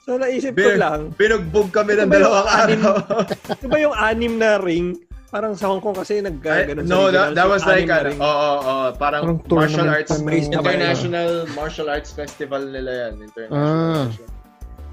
So, 0.04 0.16
naisip 0.16 0.54
ko 0.54 0.76
Bin- 0.76 0.80
lang, 0.80 1.00
Binugbog 1.16 1.72
kami 1.72 1.96
ng 1.96 2.08
dalawang 2.08 2.48
anim- 2.48 2.84
araw. 2.84 3.28
di 3.60 3.68
ba 3.68 3.78
yung 3.82 3.96
anim 3.96 4.34
na 4.36 4.56
ring? 4.60 5.00
Parang 5.28 5.52
sa 5.60 5.68
Hong 5.68 5.84
Kong 5.84 5.92
kasi 5.92 6.24
Ay, 6.24 6.32
nagkaganon 6.32 6.88
sa 6.88 6.92
no, 6.92 7.12
that, 7.12 7.36
that 7.36 7.48
was 7.52 7.68
like, 7.68 7.84
anim 7.92 8.16
na 8.16 8.16
ano, 8.16 8.24
oo, 8.24 8.32
oo, 8.32 8.58
oo, 8.64 8.88
parang 8.96 9.24
Parang 9.28 9.38
martial 9.52 9.88
arts, 9.92 10.12
international 10.24 11.32
martial 11.52 11.88
arts 11.92 12.16
festival 12.16 12.64
nila 12.64 13.12
yan. 13.12 13.14
International. 13.28 13.60
Ah. 13.60 14.08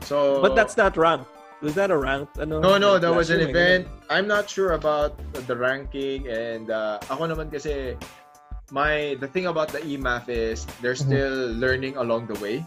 So, 0.03 0.43
But 0.43 0.59
that's 0.59 0.75
not 0.77 0.99
ranked. 0.99 1.31
Was 1.63 1.79
that 1.79 1.95
a 1.95 1.97
ranked? 1.97 2.37
Ano, 2.37 2.59
No, 2.59 2.77
no, 2.77 2.99
that 2.99 3.15
was 3.15 3.31
an 3.31 3.41
event. 3.41 3.87
I'm 4.11 4.27
not 4.27 4.51
sure 4.51 4.75
about 4.75 5.15
the 5.47 5.55
ranking 5.57 6.27
and 6.29 6.69
uh, 6.69 6.99
ako 7.09 7.31
naman 7.31 7.49
kasi 7.55 7.95
my 8.75 9.15
the 9.23 9.31
thing 9.31 9.47
about 9.47 9.71
the 9.71 9.81
EMAF 9.87 10.27
is 10.29 10.67
they're 10.83 10.99
Mhm. 10.99 11.07
still 11.09 11.37
learning 11.57 11.95
along 11.97 12.27
the 12.27 12.37
way. 12.43 12.67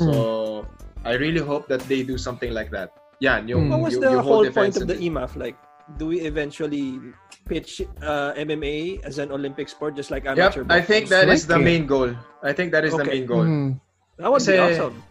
So 0.00 0.64
I 1.04 1.20
really 1.20 1.44
hope 1.44 1.68
that 1.68 1.84
they 1.92 2.02
do 2.02 2.16
something 2.16 2.56
like 2.56 2.72
that. 2.72 2.90
Yan, 3.20 3.46
yung, 3.46 3.68
ganun. 3.68 3.70
What 3.70 3.80
was 3.92 4.00
the 4.00 4.16
whole 4.18 4.48
point 4.50 4.74
of 4.80 4.88
the 4.88 4.96
EMAF? 4.98 5.36
Like, 5.38 5.54
do 5.98 6.06
we 6.06 6.20
eventually 6.20 7.00
pitch 7.46 7.82
uh, 8.02 8.32
MMA 8.34 9.04
as 9.04 9.18
an 9.18 9.32
Olympic 9.32 9.68
sport 9.68 9.96
just 9.96 10.10
like 10.10 10.24
amateur? 10.26 10.62
Yep, 10.62 10.70
amateur 10.70 10.74
I 10.74 10.80
think 10.80 11.08
that 11.08 11.28
is 11.28 11.46
the 11.46 11.58
main 11.58 11.86
goal. 11.86 12.14
I 12.42 12.52
think 12.52 12.72
that 12.72 12.84
is 12.84 12.96
the 12.96 13.04
main 13.04 13.26
goal. 13.26 13.44
Mm. 13.44 13.80
That 14.18 14.30
would 14.30 14.46
be 14.46 14.58
awesome. 14.58 15.02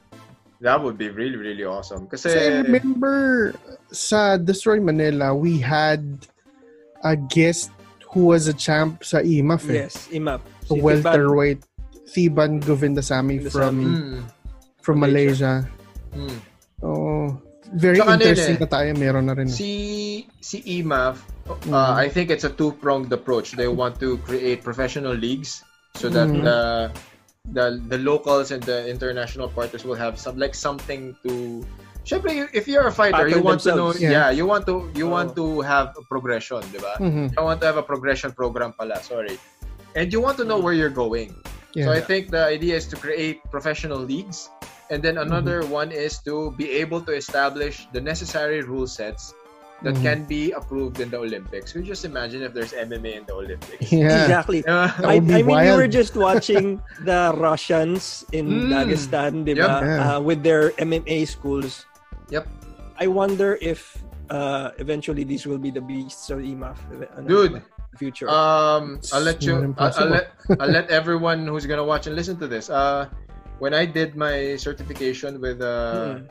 That 0.61 0.77
would 0.77 0.97
be 0.97 1.09
really, 1.09 1.37
really 1.37 1.65
awesome. 1.65 2.05
Kasi, 2.05 2.29
Kasi 2.29 2.37
I 2.37 2.47
remember 2.61 3.53
sa 3.89 4.37
Destroy 4.37 4.79
Manila, 4.79 5.33
we 5.33 5.57
had 5.57 6.05
a 7.03 7.17
guest 7.17 7.73
who 8.13 8.29
was 8.29 8.45
a 8.45 8.53
champ 8.53 9.01
sa 9.01 9.25
IMAF 9.25 9.65
eh. 9.73 9.89
Yes, 9.89 10.07
IMAF. 10.13 10.41
A 10.69 10.77
Si 10.77 10.81
welterweight. 10.81 11.65
Thiban 12.11 12.59
Govindasamy 12.61 13.39
Govindasamy. 13.39 13.51
from 13.51 13.75
mm, 13.79 14.17
from 14.83 14.99
Malaysia. 14.99 15.65
mm. 16.11 16.37
Oh, 16.83 17.10
very 17.73 17.97
Tsaka 17.97 18.11
ano 18.11 18.19
yun 18.19 18.29
interesting 18.29 18.57
eh. 18.59 18.63
na 18.63 18.67
tayo 18.67 18.89
meron 18.97 19.25
na 19.27 19.33
rin. 19.33 19.47
eh. 19.47 19.53
Si 19.53 19.71
si 20.41 20.57
EMAF, 20.81 21.23
uh, 21.47 21.55
Mm. 21.67 21.75
I 21.99 22.07
think 22.09 22.29
it's 22.29 22.43
a 22.43 22.51
two-pronged 22.51 23.11
approach. 23.11 23.53
They 23.55 23.67
want 23.67 23.99
to 23.99 24.17
create 24.27 24.63
professional 24.63 25.13
leagues 25.15 25.63
so 25.95 26.07
that 26.11 26.27
Mm. 26.27 26.43
the 26.43 26.59
the 27.51 27.65
the 27.89 27.97
locals 27.97 28.51
and 28.53 28.61
the 28.61 28.85
international 28.85 29.49
partners 29.49 29.81
will 29.83 29.97
have 29.97 30.19
some 30.19 30.37
like 30.37 30.53
something 30.53 31.15
to 31.25 31.63
Syempre, 32.01 32.49
if 32.49 32.65
you're 32.65 32.89
a 32.89 32.91
fighter, 32.91 33.29
you 33.29 33.37
Pattern 33.37 33.45
want 33.45 33.61
to 33.61 33.75
know, 33.77 33.93
yeah. 33.93 34.09
Yeah. 34.09 34.29
you 34.33 34.49
want 34.49 34.65
to 34.65 34.89
you 34.97 35.05
Oh. 35.05 35.13
want 35.13 35.37
to 35.37 35.61
have 35.61 35.93
a 35.93 36.01
progression, 36.09 36.57
di 36.73 36.81
ba? 36.81 36.97
Mhm. 36.97 37.29
You 37.37 37.41
want 37.45 37.61
to 37.61 37.69
have 37.69 37.77
a 37.77 37.85
progression 37.85 38.33
program 38.33 38.73
pala, 38.73 38.97
sorry. 39.05 39.37
And 39.93 40.09
you 40.09 40.17
want 40.17 40.41
to 40.41 40.45
know 40.45 40.57
where 40.57 40.73
you're 40.73 40.89
going. 40.93 41.37
So 41.77 41.93
I 41.93 42.01
think 42.01 42.33
the 42.33 42.41
idea 42.41 42.75
is 42.75 42.89
to 42.91 42.97
create 42.97 43.45
professional 43.53 44.01
leagues. 44.01 44.49
And 44.91 44.99
then 45.01 45.17
another 45.17 45.63
Mm-hmm. 45.63 45.71
one 45.71 45.89
is 45.95 46.19
to 46.27 46.51
be 46.59 46.67
able 46.83 46.99
to 47.07 47.15
establish 47.15 47.87
the 47.95 48.03
necessary 48.03 48.59
rule 48.61 48.85
sets 48.85 49.31
that 49.81 49.95
Mhm. 49.97 50.03
can 50.03 50.19
be 50.29 50.51
approved 50.51 50.99
in 51.01 51.09
the 51.09 51.17
Olympics. 51.17 51.73
You 51.73 51.81
just 51.81 52.03
imagine 52.05 52.43
if 52.43 52.53
there's 52.53 52.75
MMA 52.75 53.17
in 53.17 53.23
the 53.25 53.33
Olympics. 53.33 53.87
Yeah. 53.89 54.13
Exactly. 54.27 54.61
Yeah. 54.67 54.93
I, 55.01 55.17
I 55.17 55.41
mean, 55.41 55.47
we 55.47 55.71
were 55.73 55.87
just 55.89 56.13
watching 56.13 56.77
the 57.07 57.31
Russians 57.33 58.27
in 58.35 58.67
Mm. 58.67 58.69
Dagestan, 58.69 59.33
di 59.47 59.57
Yep. 59.57 59.65
Yeah. 59.65 59.97
Uh, 60.05 60.19
with 60.21 60.43
their 60.45 60.69
MMA 60.77 61.25
schools. 61.25 61.87
Yep. 62.29 62.45
I 62.99 63.07
wonder 63.09 63.57
if 63.63 63.97
uh, 64.29 64.75
eventually 64.77 65.23
these 65.25 65.47
will 65.49 65.57
be 65.57 65.71
the 65.73 65.81
beasts 65.81 66.29
of 66.29 66.43
IMAF. 66.45 66.77
ano, 67.17 67.25
Dude. 67.25 67.63
Future. 67.99 68.29
Um, 68.31 69.01
I'll 69.11 69.19
let 69.25 69.43
you. 69.43 69.75
I'll, 69.81 69.91
I'll 69.97 70.07
let 70.13 70.25
I'll 70.61 70.71
let 70.71 70.87
everyone 70.99 71.43
who's 71.43 71.67
gonna 71.67 71.83
watch 71.83 72.07
and 72.07 72.15
listen 72.15 72.39
to 72.39 72.47
this. 72.47 72.69
Uh, 72.71 73.09
when 73.61 73.77
I 73.77 73.85
did 73.85 74.17
my 74.17 74.57
certification 74.57 75.37
with 75.37 75.61
uh, 75.61 76.17
Mm. 76.17 76.25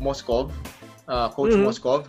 Moskov, 0.00 0.48
uh, 1.04 1.28
Coach 1.36 1.52
Mhm. 1.52 1.68
Moskov, 1.68 2.08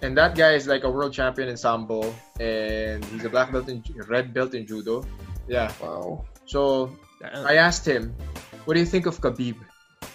and 0.00 0.16
that 0.16 0.32
guy 0.40 0.56
is 0.56 0.64
like 0.64 0.88
a 0.88 0.90
world 0.90 1.12
champion 1.12 1.52
in 1.52 1.56
sambo, 1.60 2.00
and 2.40 3.04
he's 3.12 3.28
a 3.28 3.30
black 3.30 3.52
belt 3.52 3.68
in 3.68 3.84
red 4.08 4.32
belt 4.32 4.56
in 4.56 4.64
judo. 4.64 5.04
Yeah. 5.46 5.68
Wow. 5.84 6.24
So 6.48 6.96
Damn. 7.20 7.44
I 7.44 7.60
asked 7.60 7.84
him, 7.84 8.16
"What 8.64 8.72
do 8.74 8.80
you 8.80 8.88
think 8.88 9.04
of 9.04 9.20
Khabib?" 9.20 9.60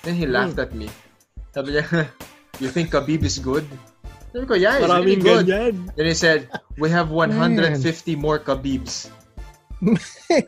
Then 0.01 0.17
he 0.17 0.25
laughed 0.25 0.57
at 0.57 0.73
me. 0.73 0.89
Sabi 1.53 1.77
niya, 1.77 1.85
"You 2.63 2.73
think 2.73 2.89
Khabib 2.89 3.21
is 3.21 3.37
good?" 3.37 3.69
Sabi 4.33 4.49
ko, 4.49 4.57
"Yeah, 4.57 4.81
he's 4.81 4.89
really 4.89 5.21
good." 5.21 5.45
ganyan. 5.45 5.93
Then 5.93 6.05
he 6.09 6.17
said, 6.17 6.49
"We 6.81 6.89
have 6.89 7.13
150 7.13 8.17
more 8.17 8.41
Khabibs." 8.41 9.13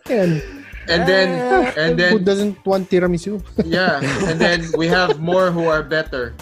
And, 0.10 0.42
And 0.88 1.08
then, 1.08 1.30
and 1.78 1.98
then 2.00 2.12
who 2.14 2.20
doesn't 2.20 2.62
want 2.66 2.90
tiramisu? 2.90 3.42
yeah, 3.66 4.00
and 4.30 4.40
then 4.40 4.70
we 4.78 4.88
have 4.88 5.20
more 5.20 5.50
who 5.52 5.66
are 5.66 5.82
better. 5.84 6.36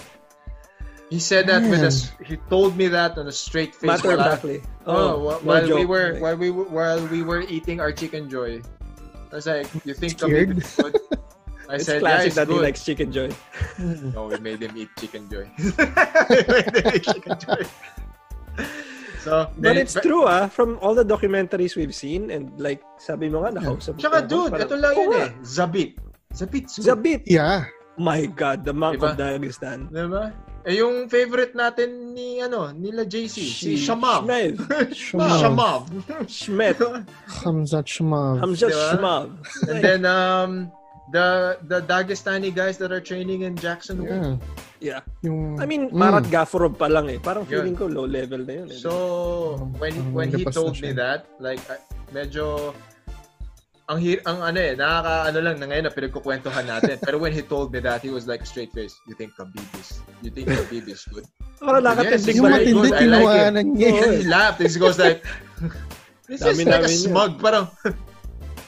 He 1.10 1.20
said 1.20 1.46
that 1.48 1.62
with 1.70 1.80
us. 1.86 2.12
He 2.26 2.38
told 2.50 2.76
me 2.76 2.88
that 2.90 3.18
on 3.18 3.28
a 3.28 3.32
straight 3.32 3.76
face. 3.76 3.86
Matter 3.88 4.12
of 4.12 4.18
Wala- 4.20 4.30
factly. 4.34 4.64
Oh, 4.86 4.96
oh, 4.98 5.14
wh- 5.22 5.46
no 5.46 5.48
while 5.48 5.68
we 5.70 5.86
were 5.86 6.18
while 6.20 6.36
we 6.36 6.50
were- 6.50 6.70
while 6.74 7.02
we 7.08 7.22
were 7.22 7.42
eating 7.46 7.80
our 7.80 7.94
Chickenjoy, 7.94 8.66
I 9.32 9.36
was 9.36 9.46
like, 9.46 9.70
"You 9.86 9.94
think 9.94 10.18
Scared? 10.18 10.58
Khabib 10.58 10.66
is 10.66 10.74
good?" 10.76 10.96
I 11.70 11.76
it's 11.78 11.86
said, 11.86 12.02
"Yeah, 12.02 12.10
classic 12.10 12.28
it's 12.34 12.36
that 12.42 12.50
he 12.50 12.58
likes 12.58 12.82
Chickenjoy. 12.82 13.30
No, 14.18 14.26
we 14.28 14.38
made 14.42 14.60
him 14.66 14.74
eat 14.76 14.90
Chickenjoy. 14.98 15.46
we 15.54 16.38
made 16.50 16.76
him 16.82 16.92
eat 16.98 17.04
chicken 17.06 17.38
joy. 17.40 17.62
So, 19.24 19.48
But 19.56 19.64
then- 19.64 19.78
it's 19.80 19.96
true 19.96 20.28
ah, 20.28 20.52
from 20.52 20.76
all 20.84 20.92
the 20.92 21.08
documentaries 21.08 21.80
we've 21.80 21.96
seen 21.96 22.28
and 22.28 22.52
like 22.60 22.84
sabi 23.00 23.32
mo 23.32 23.48
nga 23.48 23.56
nakausap 23.56 23.96
Tsaka 23.96 24.20
dude, 24.28 24.52
parang, 24.52 24.68
ito 24.68 24.76
lang 24.76 24.94
yun 25.00 25.08
nga. 25.10 25.24
eh. 25.24 25.32
Zabit. 25.48 25.92
Zabit. 26.36 26.66
Zabit. 26.68 27.22
Yeah. 27.24 27.72
My 27.96 28.26
God, 28.26 28.66
the 28.66 28.74
monk 28.74 28.98
Diba? 29.00 29.14
of 29.14 29.22
Dagestan. 29.22 29.88
Diba? 29.94 30.34
Eh, 30.66 30.82
yung 30.82 31.06
favorite 31.06 31.54
natin 31.54 32.12
ni, 32.12 32.42
ano, 32.42 32.74
nila 32.74 33.06
JC, 33.06 33.38
si 33.46 33.78
Shamam. 33.78 34.26
Schmed. 34.26 34.58
Shamav. 34.98 35.86
Schmed. 36.26 36.78
Hamzat 37.46 37.86
Shamav. 37.86 38.42
Hamza 38.42 38.68
Diba? 38.68 38.88
Shmav. 38.98 39.28
And 39.70 39.78
then, 39.80 40.02
um, 40.10 40.52
the 41.12 41.60
the 41.68 41.84
Dagestani 41.84 42.54
guys 42.54 42.78
that 42.80 42.92
are 42.92 43.04
training 43.04 43.44
in 43.44 43.58
Jackson. 43.58 44.04
Yeah. 44.04 44.38
Yeah. 44.80 45.00
Yung, 45.24 45.60
I 45.60 45.66
mean, 45.66 45.92
Mm. 45.92 46.00
Marat 46.00 46.28
Gaforov 46.28 46.76
pa 46.76 46.88
lang 46.88 47.08
eh. 47.08 47.20
Parang 47.20 47.44
Yun. 47.48 47.52
feeling 47.52 47.76
ko 47.76 47.88
low 47.88 48.08
level 48.08 48.44
na 48.44 48.54
yun. 48.64 48.68
Eh. 48.72 48.80
So, 48.80 48.92
when 49.80 49.96
Um, 49.96 50.12
when 50.16 50.30
he 50.32 50.44
told 50.44 50.76
me 50.80 50.92
that, 50.96 51.28
like, 51.40 51.60
uh, 51.72 51.80
medyo, 52.12 52.72
ang 53.88 54.00
hir 54.00 54.24
ang 54.24 54.40
ano 54.40 54.60
eh, 54.60 54.76
nakaka 54.80 55.28
ano 55.28 55.40
lang 55.44 55.56
na 55.60 55.66
ngayon 55.68 55.84
na 55.88 55.92
pinagkukwentuhan 55.92 56.66
natin. 56.68 56.96
Pero 57.00 57.20
when 57.20 57.32
he 57.32 57.44
told 57.44 57.72
me 57.72 57.80
that, 57.84 58.00
he 58.00 58.12
was 58.12 58.28
like 58.28 58.44
straight 58.48 58.72
face. 58.72 58.96
You 59.08 59.16
think 59.16 59.36
Khabib 59.36 59.68
is, 59.76 60.00
you 60.24 60.32
think 60.32 60.48
Khabib 60.48 60.88
is 60.88 61.04
good? 61.12 61.28
Parang 61.60 61.84
Yes, 61.84 62.24
nakatindig 62.24 62.36
yung 62.40 62.44
ba 62.48 62.52
matindi, 62.56 62.72
good. 62.80 62.84
I 62.84 62.92
like 62.92 62.96
it. 62.96 63.04
tinawanan 63.04 63.68
niya. 63.76 63.92
He 64.20 64.24
laughed. 64.28 64.60
He 64.60 64.72
goes 64.80 65.00
like, 65.00 65.24
this 66.28 66.40
is 66.44 66.60
Dami 66.60 66.64
like 66.68 66.88
a 66.88 66.92
yun. 66.92 67.04
smug. 67.08 67.32
Parang, 67.40 67.68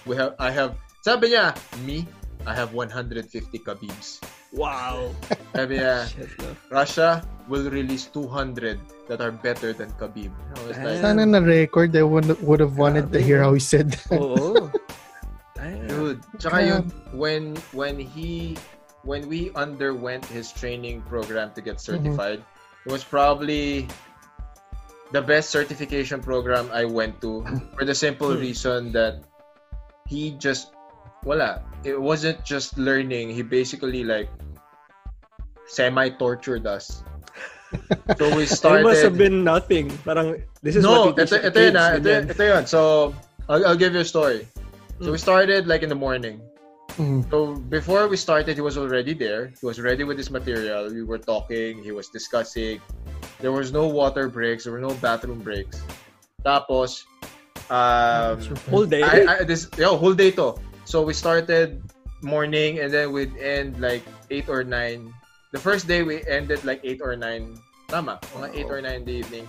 we 0.04 0.16
have, 0.16 0.36
I 0.40 0.52
have, 0.52 0.76
sabi 1.04 1.32
niya, 1.32 1.56
me, 1.84 2.04
I 2.46 2.54
have 2.54 2.74
150 2.74 3.26
Khabibs. 3.60 4.22
Wow. 4.54 5.12
Sabi 5.54 5.82
niya, 5.82 6.06
Shit, 6.14 6.30
no? 6.39 6.56
Russia 6.72 7.26
will 7.50 7.68
release 7.70 8.06
200 8.14 8.80
that 9.10 9.20
are 9.22 9.32
better 9.34 9.74
than 9.74 9.91
Khabib. 9.98 10.32
I 10.32 10.54
was 10.68 10.78
like, 10.78 11.02
Sana 11.02 11.26
na 11.26 11.39
record, 11.41 11.96
I 11.98 12.04
would, 12.04 12.30
would 12.41 12.60
have 12.62 12.78
wanted 12.78 13.12
to 13.14 13.20
hear 13.22 13.41
how 13.41 13.54
he 13.54 13.60
said 13.60 13.91
that. 13.91 14.18
Oo. 14.22 14.70
Damn. 15.56 15.88
Dude, 15.88 16.20
tsaka 16.38 16.60
yun, 16.62 16.84
when 17.16 17.56
when 17.72 17.96
he 17.96 18.60
when 19.08 19.24
we 19.32 19.56
underwent 19.56 20.26
his 20.28 20.52
training 20.52 21.00
program 21.08 21.56
to 21.56 21.62
get 21.64 21.80
certified, 21.80 22.43
it 22.86 22.91
was 22.91 23.08
probably 23.08 23.88
the 25.16 25.22
best 25.24 25.50
certification 25.56 26.20
program 26.20 26.68
I 26.76 26.84
went 26.84 27.22
to 27.24 27.41
for 27.80 27.86
the 27.88 27.96
simple 27.96 28.36
Hmm. 28.36 28.43
reason 28.43 28.91
that 28.91 29.24
he 30.12 30.36
just 30.38 30.76
wala. 31.24 31.64
It 31.86 32.02
wasn't 32.02 32.44
just 32.44 32.78
learning. 32.82 33.30
He 33.30 33.46
basically 33.46 34.04
like 34.04 34.28
semi 35.70 36.10
tortured 36.10 36.66
us. 36.66 37.04
So 38.18 38.32
we 38.36 38.46
started. 38.46 38.82
It 38.82 38.90
must 38.90 39.04
have 39.04 39.18
been 39.18 39.44
nothing. 39.44 39.92
Parang, 40.08 40.40
this 40.64 40.78
is 40.78 40.84
no, 40.84 41.12
what 41.12 41.18
we 41.18 41.24
ito, 41.28 41.36
ito 41.36 41.60
yun 41.60 41.76
ah. 41.76 42.00
Ito, 42.00 42.08
ganyan. 42.08 42.24
ito 42.32 42.44
yun. 42.48 42.64
So, 42.64 43.12
I'll, 43.52 43.68
I'll 43.68 43.76
give 43.76 43.92
you 43.92 44.00
a 44.00 44.08
story. 44.08 44.48
So, 45.04 45.12
we 45.12 45.20
Mm. 45.20 45.28
started 45.28 45.62
like 45.68 45.84
in 45.84 45.92
the 45.92 45.98
morning. 45.98 46.40
Mm. 46.96 47.28
So, 47.28 47.60
before 47.68 48.08
we 48.08 48.16
started, 48.16 48.56
he 48.56 48.64
was 48.64 48.80
already 48.80 49.12
there. 49.12 49.52
He 49.60 49.66
was 49.68 49.82
ready 49.84 50.08
with 50.08 50.16
his 50.16 50.32
material. 50.32 50.88
We 50.88 51.04
were 51.04 51.20
talking. 51.20 51.84
He 51.84 51.92
was 51.92 52.08
discussing. 52.08 52.80
There 53.44 53.52
was 53.52 53.76
no 53.76 53.92
water 53.92 54.32
breaks. 54.32 54.64
There 54.64 54.72
were 54.72 54.80
no 54.80 54.96
bathroom 55.04 55.44
breaks. 55.44 55.84
Tapos, 56.48 57.04
um, 57.68 58.40
Whole 58.72 58.88
day. 58.88 59.04
I, 59.04 59.42
I, 59.42 59.44
this, 59.44 59.68
yo, 59.76 59.98
whole 60.00 60.16
day 60.16 60.32
to. 60.40 60.56
So, 60.86 61.02
we 61.02 61.14
started 61.14 61.82
morning 62.22 62.80
and 62.80 62.94
then 62.94 63.12
we'd 63.12 63.36
end 63.38 63.82
like 63.82 64.06
8 64.30 64.50
or 64.50 64.64
9. 64.64 65.14
The 65.52 65.60
first 65.60 65.88
day, 65.88 66.04
we 66.04 66.22
ended 66.28 66.64
like 66.64 66.82
8 66.84 67.02
or 67.04 67.16
9. 67.16 67.58
Tama, 67.90 68.20
mga 68.38 68.50
8 68.66 68.72
or 68.72 68.80
9 68.82 68.94
in 68.94 69.06
the 69.06 69.12
evening. 69.14 69.46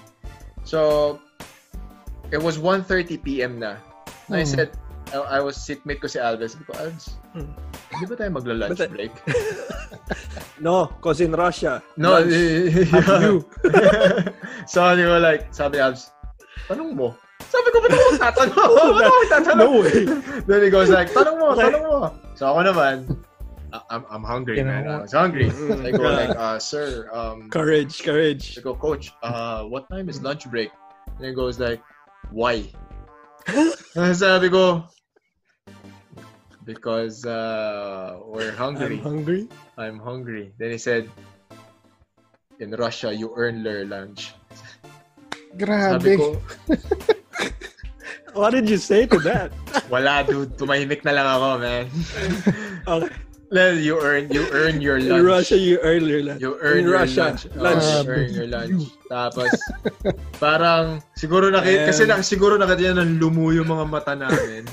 So, 0.64 1.20
it 2.32 2.41
was 2.43 2.59
1.30 2.59 3.22
p.m. 3.22 3.59
na. 3.61 3.76
And 4.28 4.37
I 4.37 4.45
Hmm. 4.45 4.51
said, 4.51 4.68
I, 5.14 5.39
I 5.39 5.41
was 5.41 5.57
seatmate 5.57 6.01
ko 6.03 6.09
si 6.11 6.18
Alves. 6.18 6.53
Sabi 6.59 6.64
ko, 6.66 6.72
Alves, 6.74 7.14
Hmm. 7.32 7.53
hindi 7.95 8.05
ba 8.11 8.14
tayo 8.18 8.30
magla-lunch 8.34 8.80
But- 8.80 8.91
break? 8.93 9.14
no, 10.66 10.89
cause 11.01 11.20
in 11.22 11.32
Russia. 11.37 11.78
No, 11.97 12.18
lunch, 12.18 12.32
you. 13.22 13.45
so, 14.66 14.80
di 14.97 15.05
ba 15.07 15.20
like, 15.22 15.53
sabi 15.55 15.78
Alves, 15.78 16.11
tanong 16.66 16.97
mo. 16.97 17.14
Sabi 17.47 17.68
ko, 17.70 17.78
ba't 17.80 17.92
ako 17.94 18.11
tatanong? 18.18 18.55
Ba't 18.97 19.07
ako 19.07 19.22
tatanong? 19.30 19.59
No 19.62 19.70
way. 19.82 19.99
Then 20.47 20.61
he 20.62 20.70
goes 20.70 20.90
like, 20.90 21.09
tanong 21.14 21.36
mo, 21.38 21.47
Okay. 21.55 21.62
tanong 21.70 21.82
mo. 21.86 21.97
So 22.34 22.42
ako 22.53 22.61
naman, 22.66 22.97
I- 23.72 23.86
I'm, 23.90 24.05
I'm 24.11 24.24
hungry, 24.24 24.59
You 24.59 24.66
know 24.66 24.74
man. 24.78 24.86
I 24.86 24.92
what? 24.99 25.03
was 25.11 25.14
hungry. 25.14 25.47
Mm. 25.51 25.82
I 25.86 25.90
go 25.94 26.07
like, 26.11 26.34
uh, 26.34 26.59
sir, 26.59 27.09
um, 27.12 27.51
Courage, 27.51 28.03
courage. 28.03 28.59
I 28.59 28.61
go, 28.62 28.74
coach, 28.74 29.11
uh, 29.22 29.64
what 29.66 29.88
time 29.90 30.09
is 30.09 30.22
lunch 30.22 30.47
break? 30.51 30.70
And 31.18 31.26
he 31.26 31.34
goes 31.34 31.59
like, 31.59 31.80
why? 32.30 32.66
And 33.97 34.12
sabi 34.16 34.51
ko, 34.51 34.84
because 36.66 37.22
uh, 37.24 38.18
we're 38.26 38.53
hungry. 38.53 38.99
I'm 38.99 39.07
hungry. 39.07 39.42
I'm 39.78 39.99
hungry. 40.03 40.51
Then 40.59 40.74
he 40.74 40.78
said, 40.78 41.07
in 42.59 42.74
Russia, 42.74 43.14
you 43.14 43.32
earn 43.36 43.62
your 43.62 43.86
lunch. 43.86 44.34
Sabi 45.57 45.62
Grabe. 45.64 46.12
ko, 46.20 46.26
What 48.37 48.53
did 48.53 48.68
you 48.68 48.76
say 48.76 49.09
to 49.09 49.18
that? 49.24 49.49
wala 49.93 50.20
dude, 50.22 50.53
tumahimik 50.61 51.01
na 51.03 51.12
lang 51.16 51.26
ako, 51.26 51.49
man. 51.59 51.84
Okay. 52.87 53.11
Well, 53.47 53.78
you 53.78 53.95
earn, 53.99 54.26
you 54.28 54.43
earn 54.51 54.82
your 54.82 54.99
In 54.99 55.07
lunch. 55.09 55.22
Russia, 55.22 55.55
you 55.57 55.78
earn 55.80 56.03
your 56.03 56.18
lunch. 56.22 56.43
You 56.43 56.59
earn 56.59 56.82
In 56.82 56.91
your 56.91 56.99
Russia, 56.99 57.30
lunch. 57.30 57.47
Oh, 57.55 57.62
lunch. 57.62 57.87
you 57.87 58.11
earn 58.11 58.30
your 58.34 58.49
lunch. 58.51 58.82
Tapos, 59.07 59.51
parang, 60.43 60.99
siguro 61.14 61.47
na, 61.51 61.62
kasi 61.62 62.11
na, 62.11 62.18
siguro 62.26 62.59
na 62.59 62.66
kanya 62.66 62.99
nang 62.99 63.22
lumuyo 63.22 63.62
mga 63.62 63.87
mata 63.87 64.18
namin. 64.18 64.66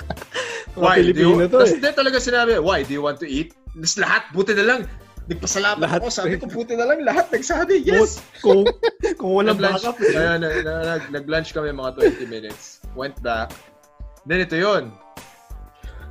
Why? 0.76 1.00
Do 1.08 1.16
you, 1.16 1.48
to 1.48 1.48
Tapos 1.48 1.72
eh. 1.72 1.92
talaga 1.92 2.20
sinabi, 2.20 2.60
why? 2.60 2.84
Do 2.84 2.92
you 2.92 3.00
want 3.00 3.16
to 3.24 3.28
eat? 3.28 3.56
Tapos 3.72 3.96
lahat, 3.96 4.22
buti 4.36 4.52
na 4.52 4.64
lang. 4.68 4.80
Nagpasalamat 5.26 5.80
Lahat. 5.82 6.00
ako. 6.04 6.12
Sabi 6.12 6.36
ko, 6.36 6.46
buti 6.46 6.76
na 6.76 6.84
lang. 6.86 7.00
Lahat 7.02 7.32
nagsabi, 7.32 7.80
yes. 7.82 8.20
Kung, 8.44 8.62
kung 9.16 9.40
walang 9.40 9.56
backup. 9.56 9.96
eh. 9.98 10.14
Nag-lunch 11.10 11.50
kami 11.50 11.72
mga 11.72 11.96
20 11.96 12.28
minutes. 12.28 12.75
Went 12.96 13.20
back. 13.20 13.52
Then 14.24 14.40
ito 14.42 14.56
yun. 14.56 14.90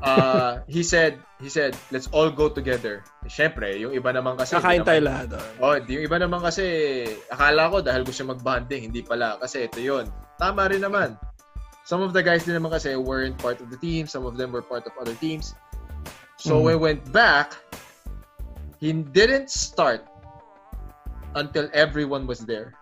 Uh, 0.05 0.61
he 0.69 0.85
said, 0.85 1.17
he 1.41 1.49
said, 1.49 1.73
let's 1.89 2.05
all 2.13 2.29
go 2.29 2.47
together. 2.47 3.01
Eh, 3.25 3.31
Siyempre, 3.33 3.73
yung 3.81 3.91
iba 3.91 4.13
naman 4.13 4.37
kasi. 4.37 4.53
Kakain 4.55 4.85
tayo 4.85 5.01
lahat. 5.01 5.33
ah. 5.33 5.43
Oh, 5.59 5.75
yung 5.75 6.03
iba 6.05 6.21
naman 6.21 6.39
kasi, 6.39 6.63
akala 7.27 7.73
ko 7.73 7.81
dahil 7.81 8.05
gusto 8.05 8.21
mag-bonding, 8.23 8.93
hindi 8.93 9.01
pala. 9.01 9.41
Kasi 9.41 9.65
ito 9.65 9.81
yun. 9.81 10.05
Tama 10.37 10.69
rin 10.69 10.85
naman. 10.85 11.17
Some 11.85 12.01
of 12.05 12.13
the 12.13 12.21
guys 12.21 12.45
din 12.45 12.53
naman 12.57 12.69
kasi 12.73 12.93
weren't 12.97 13.37
part 13.37 13.57
of 13.61 13.69
the 13.73 13.77
team. 13.77 14.05
Some 14.05 14.25
of 14.25 14.37
them 14.37 14.53
were 14.53 14.61
part 14.65 14.85
of 14.85 14.93
other 15.01 15.13
teams. 15.17 15.53
So 16.37 16.57
Mhm. 16.57 16.63
when 16.63 16.73
we 16.77 16.81
went 16.93 17.03
back, 17.09 17.57
he 18.77 18.93
didn't 18.93 19.49
start 19.49 20.05
until 21.37 21.69
everyone 21.73 22.25
was 22.25 22.41
there. 22.45 22.73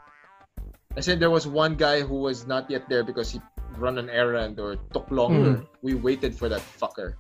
I 0.96 1.02
said 1.02 1.20
there 1.20 1.34
was 1.34 1.50
one 1.50 1.74
guy 1.76 2.02
who 2.06 2.22
was 2.22 2.46
not 2.46 2.70
yet 2.70 2.86
there 2.88 3.04
because 3.04 3.34
he 3.34 3.42
run 3.78 3.98
an 3.98 4.10
errand 4.10 4.60
or 4.60 4.76
took 4.92 5.10
longer. 5.10 5.64
We 5.82 5.94
waited 5.94 6.36
for 6.36 6.48
that 6.50 6.62
fucker. 6.62 7.16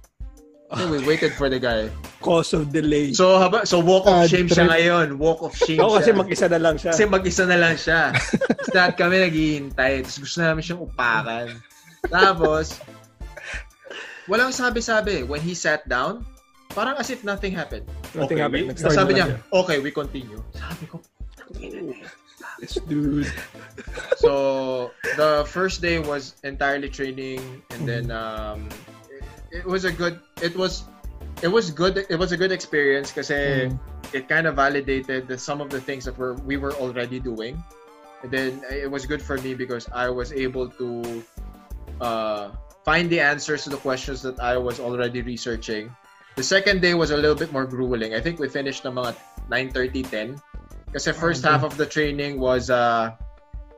So 0.73 0.89
we 0.89 1.05
waited 1.05 1.37
for 1.37 1.53
the 1.53 1.61
guy. 1.61 1.93
Cause 2.17 2.49
of 2.57 2.73
delay. 2.73 3.13
So 3.13 3.37
haba, 3.37 3.61
so 3.61 3.77
walk 3.77 4.09
of 4.09 4.13
Ah, 4.13 4.25
shame 4.25 4.49
siya 4.49 4.65
trip. 4.65 4.73
ngayon. 4.73 5.07
Walk 5.21 5.45
of 5.45 5.53
shame 5.53 5.77
Ako 5.77 6.01
kasi 6.01 6.09
siya. 6.09 6.17
mag-isa 6.17 6.45
na 6.49 6.57
lang 6.57 6.75
siya. 6.81 6.91
Kasi 6.97 7.03
mag-isa 7.05 7.43
na 7.45 7.57
lang 7.61 7.75
siya. 7.77 8.01
Tapos 8.57 8.73
lahat 8.73 8.93
kami 8.97 9.15
naghihintay. 9.21 10.01
Tapos 10.01 10.17
gusto 10.17 10.37
namin 10.41 10.61
siyang 10.65 10.81
upakan. 10.81 11.47
Tapos, 12.09 12.81
walang 14.25 14.49
sabi-sabi. 14.49 15.21
When 15.21 15.45
he 15.45 15.53
sat 15.53 15.85
down, 15.85 16.25
parang 16.73 16.97
as 16.97 17.13
if 17.13 17.21
nothing 17.21 17.53
happened. 17.53 17.85
Nothing 18.17 18.41
okay, 18.41 18.65
happened. 18.65 18.73
we- 18.73 18.89
sabi 18.97 19.11
niya, 19.13 19.37
okay, 19.53 19.77
we 19.77 19.93
continue. 19.93 20.41
Sabi 20.57 20.89
ko, 20.89 20.97
This 22.63 22.79
dude. 22.87 23.27
so 24.15 24.91
the 25.19 25.43
first 25.51 25.83
day 25.83 25.99
was 25.99 26.39
entirely 26.47 26.87
training 26.87 27.43
and 27.75 27.83
then 27.83 28.07
um 28.07 28.71
it, 29.51 29.59
it 29.59 29.65
was 29.67 29.83
a 29.83 29.91
good 29.91 30.23
it 30.39 30.55
was 30.55 30.87
it 31.43 31.51
was 31.51 31.71
good 31.75 32.07
it 32.07 32.15
was 32.15 32.31
a 32.31 32.39
good 32.39 32.55
experience 32.55 33.11
because 33.11 33.27
Mm. 33.27 33.75
it 34.15 34.29
kind 34.31 34.47
of 34.47 34.55
validated 34.55 35.27
the, 35.27 35.35
some 35.35 35.59
of 35.59 35.67
the 35.73 35.81
things 35.83 36.05
that 36.07 36.15
were 36.15 36.39
we 36.47 36.55
were 36.55 36.71
already 36.79 37.19
doing. 37.19 37.59
And 38.23 38.31
then 38.31 38.61
it 38.71 38.87
was 38.87 39.03
good 39.03 39.19
for 39.19 39.35
me 39.43 39.51
because 39.57 39.89
I 39.91 40.07
was 40.07 40.31
able 40.31 40.71
to 40.79 40.87
uh 41.99 42.55
find 42.87 43.09
the 43.11 43.19
answers 43.19 43.67
to 43.67 43.75
the 43.75 43.81
questions 43.81 44.21
that 44.23 44.39
I 44.39 44.55
was 44.55 44.79
already 44.79 45.19
researching. 45.19 45.91
The 46.39 46.45
second 46.45 46.79
day 46.79 46.93
was 46.95 47.11
a 47.11 47.17
little 47.19 47.35
bit 47.35 47.51
more 47.51 47.65
grueling. 47.67 48.15
I 48.15 48.21
think 48.23 48.39
we 48.39 48.47
finished 48.47 48.87
na 48.87 48.91
mga 48.95 49.11
9:30 49.51 50.37
10 50.37 50.52
kasi 50.93 51.11
first 51.11 51.41
Okay. 51.41 51.49
half 51.51 51.65
of 51.65 51.73
the 51.75 51.85
training 51.85 52.39
was 52.39 52.69
uh 52.69 53.11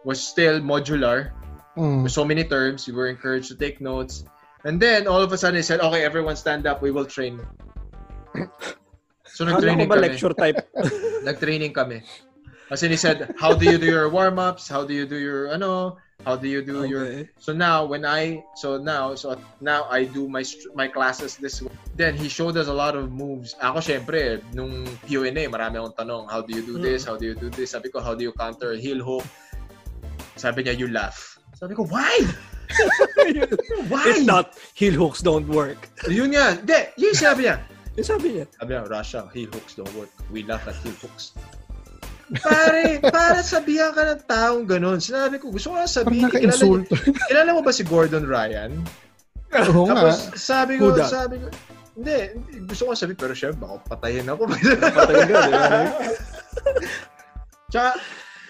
was 0.03 0.19
still 0.21 0.59
modular 0.61 1.31
Mm. 1.75 2.07
so 2.07 2.23
many 2.23 2.47
terms. 2.47 2.87
We 2.87 2.95
were 2.95 3.11
encouraged 3.11 3.51
to 3.51 3.57
take 3.59 3.83
notes. 3.83 4.23
And 4.63 4.79
then 4.79 5.11
all 5.11 5.19
of 5.19 5.27
a 5.35 5.37
sudden 5.37 5.59
he 5.59 5.65
said, 5.65 5.83
"Okay, 5.83 6.07
everyone 6.07 6.39
stand 6.39 6.63
up. 6.63 6.79
We 6.79 6.87
will 6.91 7.03
train." 7.03 7.43
So 9.35 9.43
nag-training 9.43 9.91
kami. 9.91 10.07
lecture 10.07 10.31
type? 10.31 10.63
Nag-training 11.27 11.75
kami. 11.75 11.99
Kasi 12.71 12.87
he 12.87 12.95
said, 12.95 13.35
"How 13.35 13.51
do 13.51 13.67
you 13.67 13.75
do 13.75 13.83
your 13.91 14.07
warm-ups? 14.07 14.71
How 14.71 14.87
do 14.87 14.95
you 14.95 15.03
do 15.03 15.19
your 15.19 15.51
ano? 15.51 15.99
How 16.23 16.35
do 16.35 16.47
you 16.47 16.63
do 16.63 16.87
your 16.87 17.05
Okay. 17.05 17.29
So 17.37 17.53
now 17.53 17.85
when 17.85 18.07
I 18.07 18.41
so 18.55 18.79
now 18.79 19.13
so 19.13 19.35
now 19.61 19.85
I 19.91 20.07
do 20.07 20.25
my 20.31 20.41
my 20.73 20.87
classes 20.87 21.37
this 21.37 21.61
way. 21.61 21.69
Then 21.93 22.15
he 22.15 22.31
showed 22.31 22.57
us 22.57 22.71
a 22.71 22.73
lot 22.73 22.95
of 22.95 23.11
moves. 23.11 23.53
Ako 23.61 23.83
syempre 23.83 24.41
nung 24.55 24.87
Q&A 25.05 25.29
marami 25.51 25.77
akong 25.77 25.93
tanong, 25.99 26.23
how 26.31 26.41
do 26.41 26.55
you 26.55 26.65
do 26.65 26.81
this? 26.81 27.05
How 27.05 27.13
do 27.19 27.29
you 27.29 27.37
do 27.37 27.53
this? 27.53 27.77
Sabi 27.77 27.93
ko, 27.93 28.01
how 28.01 28.17
do 28.17 28.25
you 28.25 28.33
counter 28.33 28.73
heel 28.73 29.03
hook? 29.03 29.27
Sabi 30.33 30.65
niya, 30.65 30.73
you 30.73 30.89
laugh. 30.89 31.37
Sabi 31.53 31.77
ko, 31.77 31.85
why? 31.85 32.11
Why? 33.87 34.03
If 34.09 34.25
not, 34.25 34.57
heel 34.73 34.93
hooks 34.93 35.21
don't 35.21 35.47
work. 35.47 35.87
Yun 36.09 36.33
nga. 36.33 36.57
Hindi, 36.59 36.79
yun 36.97 37.15
sabi 37.15 37.47
niya. 37.47 37.61
Yung 37.95 38.07
sabi 38.07 38.27
niya, 38.35 38.45
Sabi 38.59 38.69
niya, 38.75 38.83
Russia, 38.89 39.21
heel 39.31 39.47
hooks 39.53 39.77
don't 39.77 39.93
work. 39.95 40.11
We 40.33 40.43
laugh 40.43 40.67
at 40.67 40.75
heel 40.83 40.97
hooks. 40.99 41.31
Pare, 42.41 42.97
para 43.05 43.45
sabihan 43.45 43.93
ka 43.93 44.01
ng 44.01 44.23
taong 44.25 44.65
ganun. 44.65 44.97
Sinabi 44.97 45.37
ko, 45.37 45.53
gusto 45.53 45.73
ko 45.73 45.75
lang 45.77 45.91
sabihin, 45.91 46.25
kilala, 46.33 46.81
kilala 47.29 47.49
mo 47.53 47.61
ba 47.61 47.69
si 47.69 47.85
Gordon 47.85 48.25
Ryan? 48.25 48.71
Oo 49.71 49.85
nga. 49.85 49.93
Tapos 49.93 50.15
sabi 50.33 50.81
ko, 50.81 50.89
that? 50.97 51.05
sabi 51.05 51.37
ko, 51.37 51.47
hindi, 51.95 52.17
gusto 52.65 52.89
ko 52.89 52.97
sabihin, 52.97 53.19
pero 53.21 53.33
siya, 53.37 53.53
baka 53.53 53.77
patayin 53.93 54.27
ako. 54.27 54.49
patay 54.49 55.15
ka, 55.29 55.35
di 55.47 55.53
ba? 55.53 55.69
Tsaka, 57.71 57.91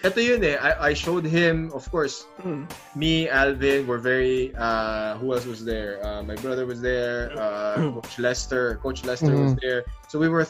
ito 0.04 0.20
yun 0.20 0.44
eh, 0.44 0.56
I, 0.60 0.90
I 0.90 0.92
showed 0.94 1.24
him, 1.24 1.70
of 1.74 1.88
course, 1.90 2.26
Hmm. 2.42 2.64
me, 2.94 3.28
Alvin, 3.28 3.86
were 3.86 3.98
very, 3.98 4.52
uh, 4.56 5.16
who 5.18 5.34
else 5.34 5.44
was 5.46 5.64
there? 5.64 6.00
Uh, 6.04 6.22
my 6.22 6.34
brother 6.36 6.64
was 6.66 6.80
there, 6.80 7.32
uh, 7.36 7.80
Coach 7.94 8.18
Lester, 8.18 8.76
Coach 8.82 9.04
Lester 9.04 9.36
was 9.36 9.52
Mhm. 9.52 9.60
there. 9.62 9.80
So 10.08 10.18
we 10.18 10.28
were, 10.28 10.46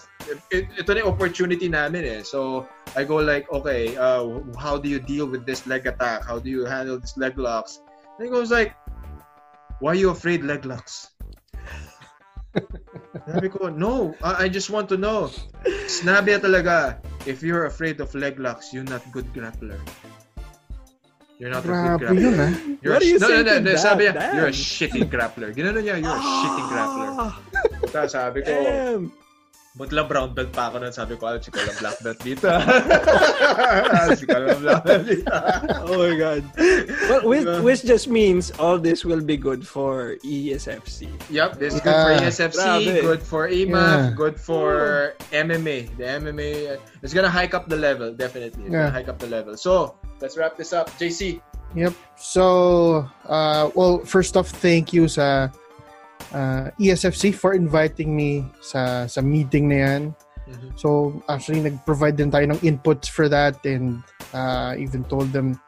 it, 0.51 0.68
ito 0.78 0.90
na 0.94 1.03
opportunity 1.07 1.68
namin 1.68 2.05
eh. 2.05 2.22
So 2.22 2.66
I 2.94 3.05
go 3.05 3.16
like, 3.22 3.51
okay, 3.53 3.97
uh, 3.97 4.40
how 4.59 4.76
do 4.78 4.88
you 4.88 4.99
deal 5.01 5.26
with 5.26 5.47
this 5.47 5.66
leg 5.66 5.86
attack? 5.86 6.24
How 6.24 6.38
do 6.38 6.49
you 6.51 6.64
handle 6.64 6.99
this 6.99 7.16
leg 7.16 7.38
locks? 7.38 7.80
And 8.18 8.26
he 8.26 8.30
goes 8.32 8.51
like, 8.51 8.74
why 9.80 9.92
are 9.92 10.01
you 10.01 10.11
afraid 10.11 10.42
leg 10.44 10.64
locks? 10.64 11.12
Sabi 13.24 13.48
ko, 13.48 13.68
no, 13.72 14.12
I, 14.22 14.44
I 14.44 14.48
just 14.48 14.68
want 14.68 14.88
to 14.92 14.96
know. 15.00 15.32
Sinabi 15.88 16.36
niya 16.36 16.40
talaga, 16.44 16.76
if 17.24 17.40
you're 17.42 17.66
afraid 17.66 18.00
of 18.04 18.12
leg 18.14 18.36
locks, 18.38 18.74
you're 18.76 18.86
not 18.86 19.00
good 19.12 19.26
grappler. 19.32 19.78
You're 21.38 21.52
not 21.52 21.64
a 21.64 21.68
good 21.68 21.76
Grabe 21.76 22.00
grappler. 22.00 22.20
yun 22.20 22.36
ah. 22.40 22.50
You're 22.80 22.92
What 22.96 23.02
a 23.02 23.04
do 23.04 23.08
you 23.12 23.18
no, 23.20 23.28
say 23.28 23.36
no, 23.40 23.42
no, 23.44 23.54
no, 23.60 23.70
that? 23.72 23.78
Sabi 23.80 24.00
niya, 24.08 24.12
Damn. 24.16 24.32
you're 24.36 24.48
a 24.48 24.56
shitty 24.56 25.02
grappler. 25.08 25.48
Ginanon 25.52 25.82
niya, 25.84 25.96
you're 26.00 26.16
a 26.16 26.22
shitty 26.24 26.62
grappler. 26.72 27.08
Ah, 27.20 27.32
Tapos 27.92 28.10
sabi 28.16 28.40
ko, 28.40 28.52
Damn. 28.52 29.12
But 29.76 29.92
lang 29.92 30.08
brown 30.08 30.32
belt 30.32 30.50
pa 30.56 30.72
ako 30.72 30.80
nun. 30.80 30.92
Sabi 30.92 31.20
ko, 31.20 31.28
si 31.36 31.52
ko 31.52 31.60
lang 31.60 31.76
black 31.78 31.98
belt 32.00 32.18
dito. 32.24 32.48
si 34.18 34.24
ko 34.24 34.36
lang 34.40 34.58
black 34.64 34.82
belt 34.84 35.04
dito. 35.04 35.28
Oh 35.86 36.02
my 36.02 36.16
god. 36.18 36.42
Well, 37.08 37.22
which, 37.28 37.46
which 37.62 37.82
just 37.84 38.08
means 38.08 38.50
all 38.58 38.78
this 38.78 39.04
will 39.04 39.20
be 39.22 39.36
good 39.36 39.62
for 39.66 40.16
ESFC. 40.24 41.06
Yep, 41.30 41.58
this 41.62 41.74
is 41.74 41.80
good 41.80 41.94
for 41.94 42.10
ESFC, 42.18 42.58
Grabe. 42.58 43.00
good 43.02 43.22
for 43.22 43.46
EMAF, 43.48 44.10
Yeah. 44.10 44.10
good 44.16 44.36
for 44.40 45.14
MMA. 45.30 45.94
The 45.96 46.04
MMA, 46.18 46.50
uh, 46.74 46.76
it's 47.02 47.14
gonna 47.14 47.30
hike 47.30 47.54
up 47.54 47.68
the 47.68 47.76
level, 47.78 48.10
definitely. 48.12 48.64
It's 48.66 48.72
Yeah. 48.72 48.90
gonna 48.90 48.96
hike 48.96 49.08
up 49.08 49.18
the 49.22 49.28
level. 49.30 49.54
So, 49.56 49.94
let's 50.20 50.34
wrap 50.36 50.56
this 50.56 50.72
up. 50.72 50.90
JC. 50.98 51.38
Yep. 51.76 51.92
So, 52.16 53.06
uh, 53.28 53.70
well, 53.76 54.00
first 54.02 54.36
off, 54.36 54.48
thank 54.48 54.92
you 54.92 55.06
sa 55.06 55.52
uh, 56.37 56.68
ESFC 56.76 57.32
for 57.32 57.57
inviting 57.57 58.12
me 58.12 58.45
sa 58.61 59.09
sa 59.09 59.24
meeting 59.24 59.72
na 59.72 59.78
yan. 59.80 60.03
Mhm. 60.47 60.68
So, 60.78 61.18
actually, 61.26 61.64
nag-provide 61.64 62.20
din 62.20 62.30
tayo 62.30 62.47
ng 62.53 62.61
inputs 62.62 63.09
for 63.11 63.26
that 63.26 63.59
and 63.64 64.05
uh, 64.37 64.76
even 64.78 65.03
told 65.09 65.32
them 65.32 65.59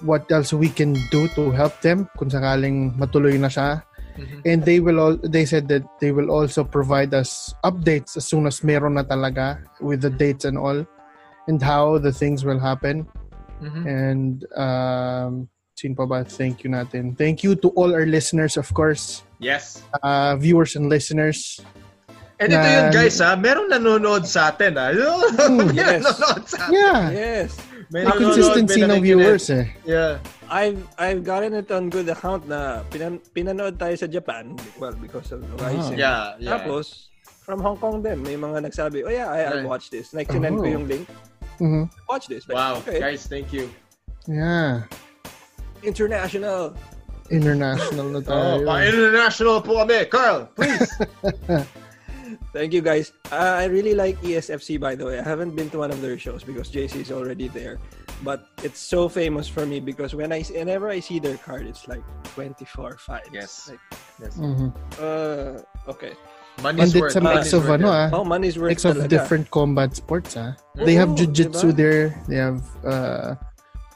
what 0.00 0.24
else 0.32 0.52
we 0.54 0.72
can 0.72 0.96
do 1.12 1.28
to 1.36 1.50
help 1.50 1.76
them 1.84 2.08
kung 2.16 2.32
sakaling 2.32 2.96
matuloy 2.96 3.36
na 3.36 3.52
siya. 3.52 3.84
Mhm. 4.14 4.38
And 4.46 4.58
they 4.62 4.78
will 4.78 4.98
all 5.02 5.16
they 5.18 5.44
said 5.44 5.66
that 5.74 5.82
they 5.98 6.14
will 6.14 6.30
also 6.30 6.62
provide 6.62 7.10
us 7.12 7.50
updates 7.66 8.14
as 8.14 8.24
soon 8.30 8.46
as 8.46 8.62
meron 8.62 8.94
na 8.94 9.02
talaga 9.02 9.58
with 9.82 10.06
the 10.06 10.12
dates 10.12 10.46
and 10.46 10.54
all 10.54 10.86
and 11.50 11.58
how 11.58 11.98
the 11.98 12.14
things 12.14 12.46
will 12.46 12.62
happen. 12.62 13.10
Mhm. 13.58 13.82
And 13.82 14.34
um 14.54 15.32
sino 15.74 15.94
pa 15.94 16.06
ba? 16.06 16.18
Thank 16.24 16.62
you 16.64 16.70
natin. 16.70 17.18
Thank 17.18 17.42
you 17.42 17.54
to 17.58 17.68
all 17.74 17.92
our 17.92 18.06
listeners, 18.06 18.56
of 18.56 18.70
course. 18.72 19.22
Yes. 19.38 19.82
Uh, 20.02 20.36
viewers 20.38 20.78
and 20.78 20.88
listeners. 20.88 21.60
And 22.38 22.50
ito 22.50 22.58
Na- 22.58 22.66
yun 22.66 22.86
guys 22.90 23.18
ha, 23.22 23.38
merong 23.38 23.70
nanonood 23.70 24.26
sa 24.26 24.50
atin 24.50 24.74
ha. 24.74 24.90
May 25.54 25.70
yes. 25.74 26.02
nanonood 26.02 26.42
sa 26.46 26.58
atin. 26.66 26.74
Yeah. 26.74 27.02
Yes. 27.10 27.50
May 27.90 28.02
nanonood, 28.02 28.18
consistency 28.34 28.80
ng 28.82 29.02
viewers 29.02 29.46
eh. 29.50 29.70
Yeah. 29.86 30.18
I've 30.50 30.82
I've 30.98 31.22
gotten 31.22 31.54
it 31.54 31.70
on 31.70 31.90
good 31.90 32.06
account 32.10 32.46
na 32.50 32.82
pinan, 32.90 33.18
pinanood 33.34 33.78
tayo 33.78 33.94
sa 33.98 34.06
Japan 34.06 34.54
well 34.78 34.94
because 34.94 35.30
of 35.30 35.42
Rising. 35.58 35.96
Yeah, 35.98 36.34
yeah. 36.38 36.58
Tapos 36.58 37.08
from 37.42 37.62
Hong 37.64 37.78
Kong 37.80 38.02
din 38.02 38.20
may 38.22 38.36
mga 38.36 38.66
nagsabi, 38.68 39.02
"Oh 39.06 39.12
yeah, 39.14 39.30
I, 39.30 39.38
I'll 39.48 39.62
Right. 39.64 39.70
watch 39.70 39.88
this." 39.88 40.12
Like 40.12 40.28
sinend 40.28 40.58
ko 40.60 40.68
Oh. 40.68 40.74
yung 40.74 40.86
link. 40.86 41.06
Mhm. 41.62 41.86
Watch 42.10 42.26
this. 42.28 42.44
Like, 42.44 42.58
Wow, 42.60 42.82
okay. 42.82 42.98
guys, 43.00 43.24
thank 43.24 43.54
you. 43.54 43.70
Yeah. 44.26 44.84
International. 45.84 46.74
International 47.30 48.04
na 48.12 48.20
Oh, 48.28 48.60
pa-international 48.64 49.60
po 49.64 49.80
kami. 49.84 50.04
Carl, 50.12 50.44
please. 50.52 50.84
Thank 52.52 52.72
you 52.72 52.82
guys. 52.82 53.12
Uh, 53.30 53.58
I 53.58 53.66
really 53.66 53.94
like 53.94 54.20
ESFC 54.22 54.78
by 54.78 54.94
the 54.94 55.06
way. 55.06 55.18
I 55.18 55.22
haven't 55.26 55.56
been 55.56 55.70
to 55.70 55.78
one 55.78 55.90
of 55.90 56.00
their 56.00 56.18
shows 56.18 56.42
because 56.44 56.70
JC 56.70 57.02
is 57.02 57.10
already 57.10 57.48
there. 57.48 57.78
But 58.22 58.46
it's 58.62 58.78
so 58.78 59.08
famous 59.08 59.48
for 59.48 59.66
me 59.66 59.80
because 59.80 60.14
when 60.14 60.30
I 60.32 60.42
whenever 60.54 60.88
I 60.88 61.00
see 61.00 61.18
their 61.18 61.36
card, 61.36 61.66
it's 61.66 61.88
like 61.88 62.02
24 62.38 62.96
fights. 62.98 63.28
Yes. 63.32 63.68
Like, 63.70 63.82
yes. 64.22 64.34
Mhm. 64.38 64.70
uh, 65.02 65.60
okay. 65.90 66.14
Money's 66.62 66.94
And 66.94 67.02
worth. 67.02 67.10
it's 67.10 67.18
a 67.18 67.20
mix 67.20 67.50
money's 67.50 67.54
of 67.58 67.64
ano 67.66 67.88
ah. 67.90 68.06
Oh, 68.14 68.22
money's 68.22 68.54
worth 68.54 68.70
mix 68.70 68.84
of 68.86 68.94
talaga. 69.02 69.10
different 69.10 69.50
combat 69.50 69.90
sports 69.98 70.38
ah. 70.38 70.54
They 70.78 70.94
have 70.94 71.10
Oo, 71.12 71.18
jiu-jitsu 71.18 71.74
diba? 71.74 71.76
there. 71.76 72.02
They 72.30 72.38
have 72.38 72.62
uh, 72.86 73.34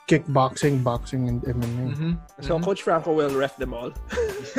kickboxing, 0.09 0.83
boxing, 0.83 1.29
and 1.29 1.45
MMA. 1.45 1.85
Mhm. 1.95 2.13
So 2.41 2.57
Mhm. 2.59 2.65
Coach 2.65 2.81
Franco 2.83 3.13
will 3.13 3.31
ref 3.37 3.55
them 3.61 3.77
all. 3.77 3.93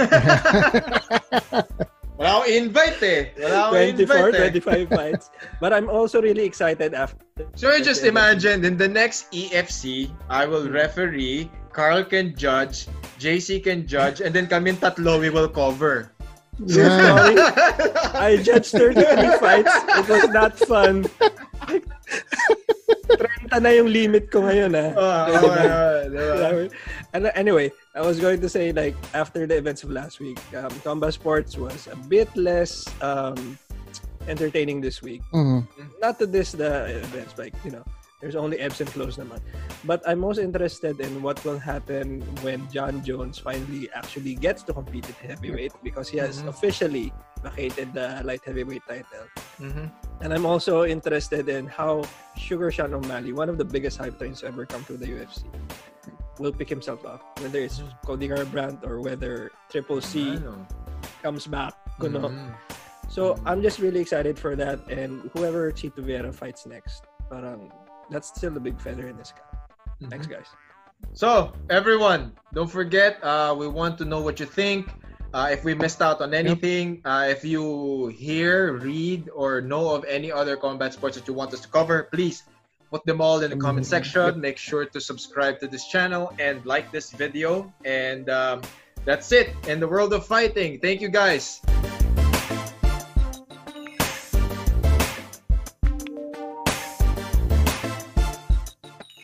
Wala 2.19 2.43
akong 2.43 2.51
invite 2.51 2.99
eh. 2.99 3.21
Wala 3.39 3.71
akong 3.71 3.95
24, 3.95 4.27
invite 4.27 4.35
eh. 4.35 4.59
25 4.59 4.89
fights. 4.99 5.25
But 5.63 5.71
I'm 5.71 5.87
also 5.87 6.19
really 6.21 6.43
excited 6.43 6.91
after. 6.93 7.23
So 7.55 7.71
just 7.79 8.03
imagine, 8.03 8.67
in 8.67 8.75
the 8.75 8.91
next 8.91 9.31
EFC, 9.31 10.11
I 10.27 10.43
will 10.43 10.67
referee, 10.67 11.47
Carl 11.71 12.03
can 12.03 12.35
judge, 12.35 12.91
JC 13.23 13.63
can 13.63 13.87
judge, 13.87 14.19
and 14.19 14.35
then 14.35 14.51
kami 14.51 14.75
tatlo 14.75 15.15
we 15.15 15.31
will 15.31 15.47
cover. 15.47 16.11
Yeah. 16.59 16.91
Sorry, 16.91 17.39
I 18.19 18.35
judged 18.43 18.75
33 18.75 19.39
fights. 19.39 19.71
It 20.03 20.05
was 20.11 20.27
not 20.35 20.59
fun. 20.59 21.07
30 23.09 23.63
na 23.63 23.69
yung 23.73 23.89
limit 23.89 24.29
ko 24.29 24.41
ngayon 24.45 24.71
ah. 24.77 24.89
Ah, 24.93 25.25
Diba? 25.33 25.53
ah, 25.57 25.99
diba? 26.05 26.69
And 27.13 27.25
uh, 27.27 27.31
anyway, 27.33 27.71
I 27.95 28.01
was 28.01 28.19
going 28.19 28.41
to 28.41 28.49
say 28.49 28.71
like 28.71 28.93
after 29.13 29.47
the 29.47 29.57
events 29.57 29.81
of 29.83 29.89
last 29.89 30.19
week, 30.19 30.37
um, 30.53 30.69
combat 30.85 31.13
sports 31.13 31.57
was 31.57 31.87
a 31.89 31.97
bit 32.07 32.29
less 32.37 32.85
um, 33.01 33.57
entertaining 34.27 34.81
this 34.81 35.01
week. 35.01 35.21
Mhm. 35.33 35.65
Not 36.01 36.19
to 36.19 36.25
this 36.29 36.51
the 36.53 37.01
events, 37.01 37.37
like 37.37 37.53
you 37.65 37.71
know, 37.71 37.83
there's 38.21 38.35
only 38.35 38.59
ebbs 38.59 38.81
and 38.83 38.89
flows 38.89 39.17
naman. 39.17 39.39
But 39.87 40.03
I'm 40.05 40.19
most 40.19 40.37
interested 40.37 40.99
in 40.99 41.23
what 41.23 41.39
will 41.47 41.57
happen 41.59 42.21
when 42.43 42.67
Jon 42.69 43.01
Jones 43.01 43.39
finally 43.39 43.89
actually 43.95 44.35
gets 44.35 44.61
to 44.69 44.73
compete 44.75 45.07
at 45.07 45.17
heavyweight 45.17 45.73
because 45.81 46.11
he 46.11 46.19
has 46.21 46.43
Mhm. 46.43 46.51
officially 46.51 47.09
vacated 47.43 47.93
the 47.93 48.21
light 48.23 48.41
heavyweight 48.43 48.83
title. 48.87 49.27
Mhm. 49.59 49.91
And 50.21 50.33
I'm 50.33 50.45
also 50.45 50.83
interested 50.83 51.47
in 51.49 51.67
how 51.67 52.03
Sugar 52.37 52.71
Sean 52.71 52.93
O'Malley, 52.93 53.31
one 53.33 53.49
of 53.49 53.57
the 53.57 53.65
biggest 53.65 53.97
hype 53.97 54.17
trains 54.17 54.41
to 54.41 54.47
ever 54.47 54.65
come 54.65 54.83
to 54.85 54.97
the 54.97 55.07
UFC, 55.07 55.45
will 56.39 56.51
pick 56.51 56.69
himself 56.69 57.05
up. 57.05 57.39
Whether 57.41 57.59
it's 57.59 57.81
Cody 58.05 58.27
Garbrandt 58.27 58.85
or 58.85 58.99
whether 59.01 59.51
Triple 59.69 60.01
C 60.01 60.39
comes 61.23 61.47
back. 61.47 61.73
Kuno. 61.99 62.29
Mhm. 62.29 62.55
So 63.09 63.35
I'm 63.45 63.61
just 63.61 63.79
really 63.79 63.99
excited 63.99 64.39
for 64.39 64.55
that. 64.55 64.79
And 64.87 65.29
whoever 65.33 65.71
Chito 65.71 65.99
Vera 66.03 66.31
fights 66.31 66.65
next, 66.65 67.03
parang 67.29 67.71
that's 68.09 68.29
still 68.29 68.55
a 68.55 68.59
big 68.59 68.79
feather 68.79 69.07
in 69.07 69.17
his 69.17 69.31
cap. 69.31 69.71
Thanks, 70.09 70.27
Mhm. 70.27 70.31
guys. 70.31 70.47
So, 71.13 71.51
everyone, 71.69 72.33
don't 72.53 72.69
forget, 72.71 73.23
uh, 73.23 73.55
we 73.57 73.67
want 73.67 73.97
to 73.99 74.05
know 74.05 74.21
what 74.21 74.39
you 74.39 74.45
think. 74.45 74.89
Uh, 75.31 75.49
if 75.51 75.63
we 75.63 75.75
missed 75.75 76.01
out 76.01 76.21
on 76.21 76.33
anything, 76.33 77.01
uh, 77.05 77.27
if 77.29 77.45
you 77.45 78.07
hear, 78.07 78.73
read, 78.73 79.29
or 79.35 79.61
know 79.61 79.93
of 79.93 80.03
any 80.05 80.31
other 80.31 80.57
combat 80.57 80.93
sports 80.93 81.15
that 81.17 81.27
you 81.27 81.33
want 81.35 81.53
us 81.53 81.61
to 81.61 81.67
cover, 81.67 82.09
please 82.11 82.43
put 82.89 83.05
them 83.05 83.21
all 83.21 83.39
in 83.41 83.51
the 83.51 83.57
comment 83.57 83.85
Mhm. 83.85 83.89
section. 83.89 84.41
Make 84.41 84.57
sure 84.57 84.85
to 84.85 84.99
subscribe 84.99 85.59
to 85.59 85.67
this 85.67 85.85
channel 85.85 86.33
and 86.39 86.65
like 86.65 86.91
this 86.91 87.11
video. 87.11 87.71
And 87.85 88.27
um, 88.29 88.61
that's 89.05 89.31
it 89.31 89.53
in 89.67 89.79
the 89.79 89.87
world 89.87 90.13
of 90.13 90.25
fighting. 90.25 90.79
Thank 90.79 90.99
you, 91.01 91.09
guys. 91.09 91.61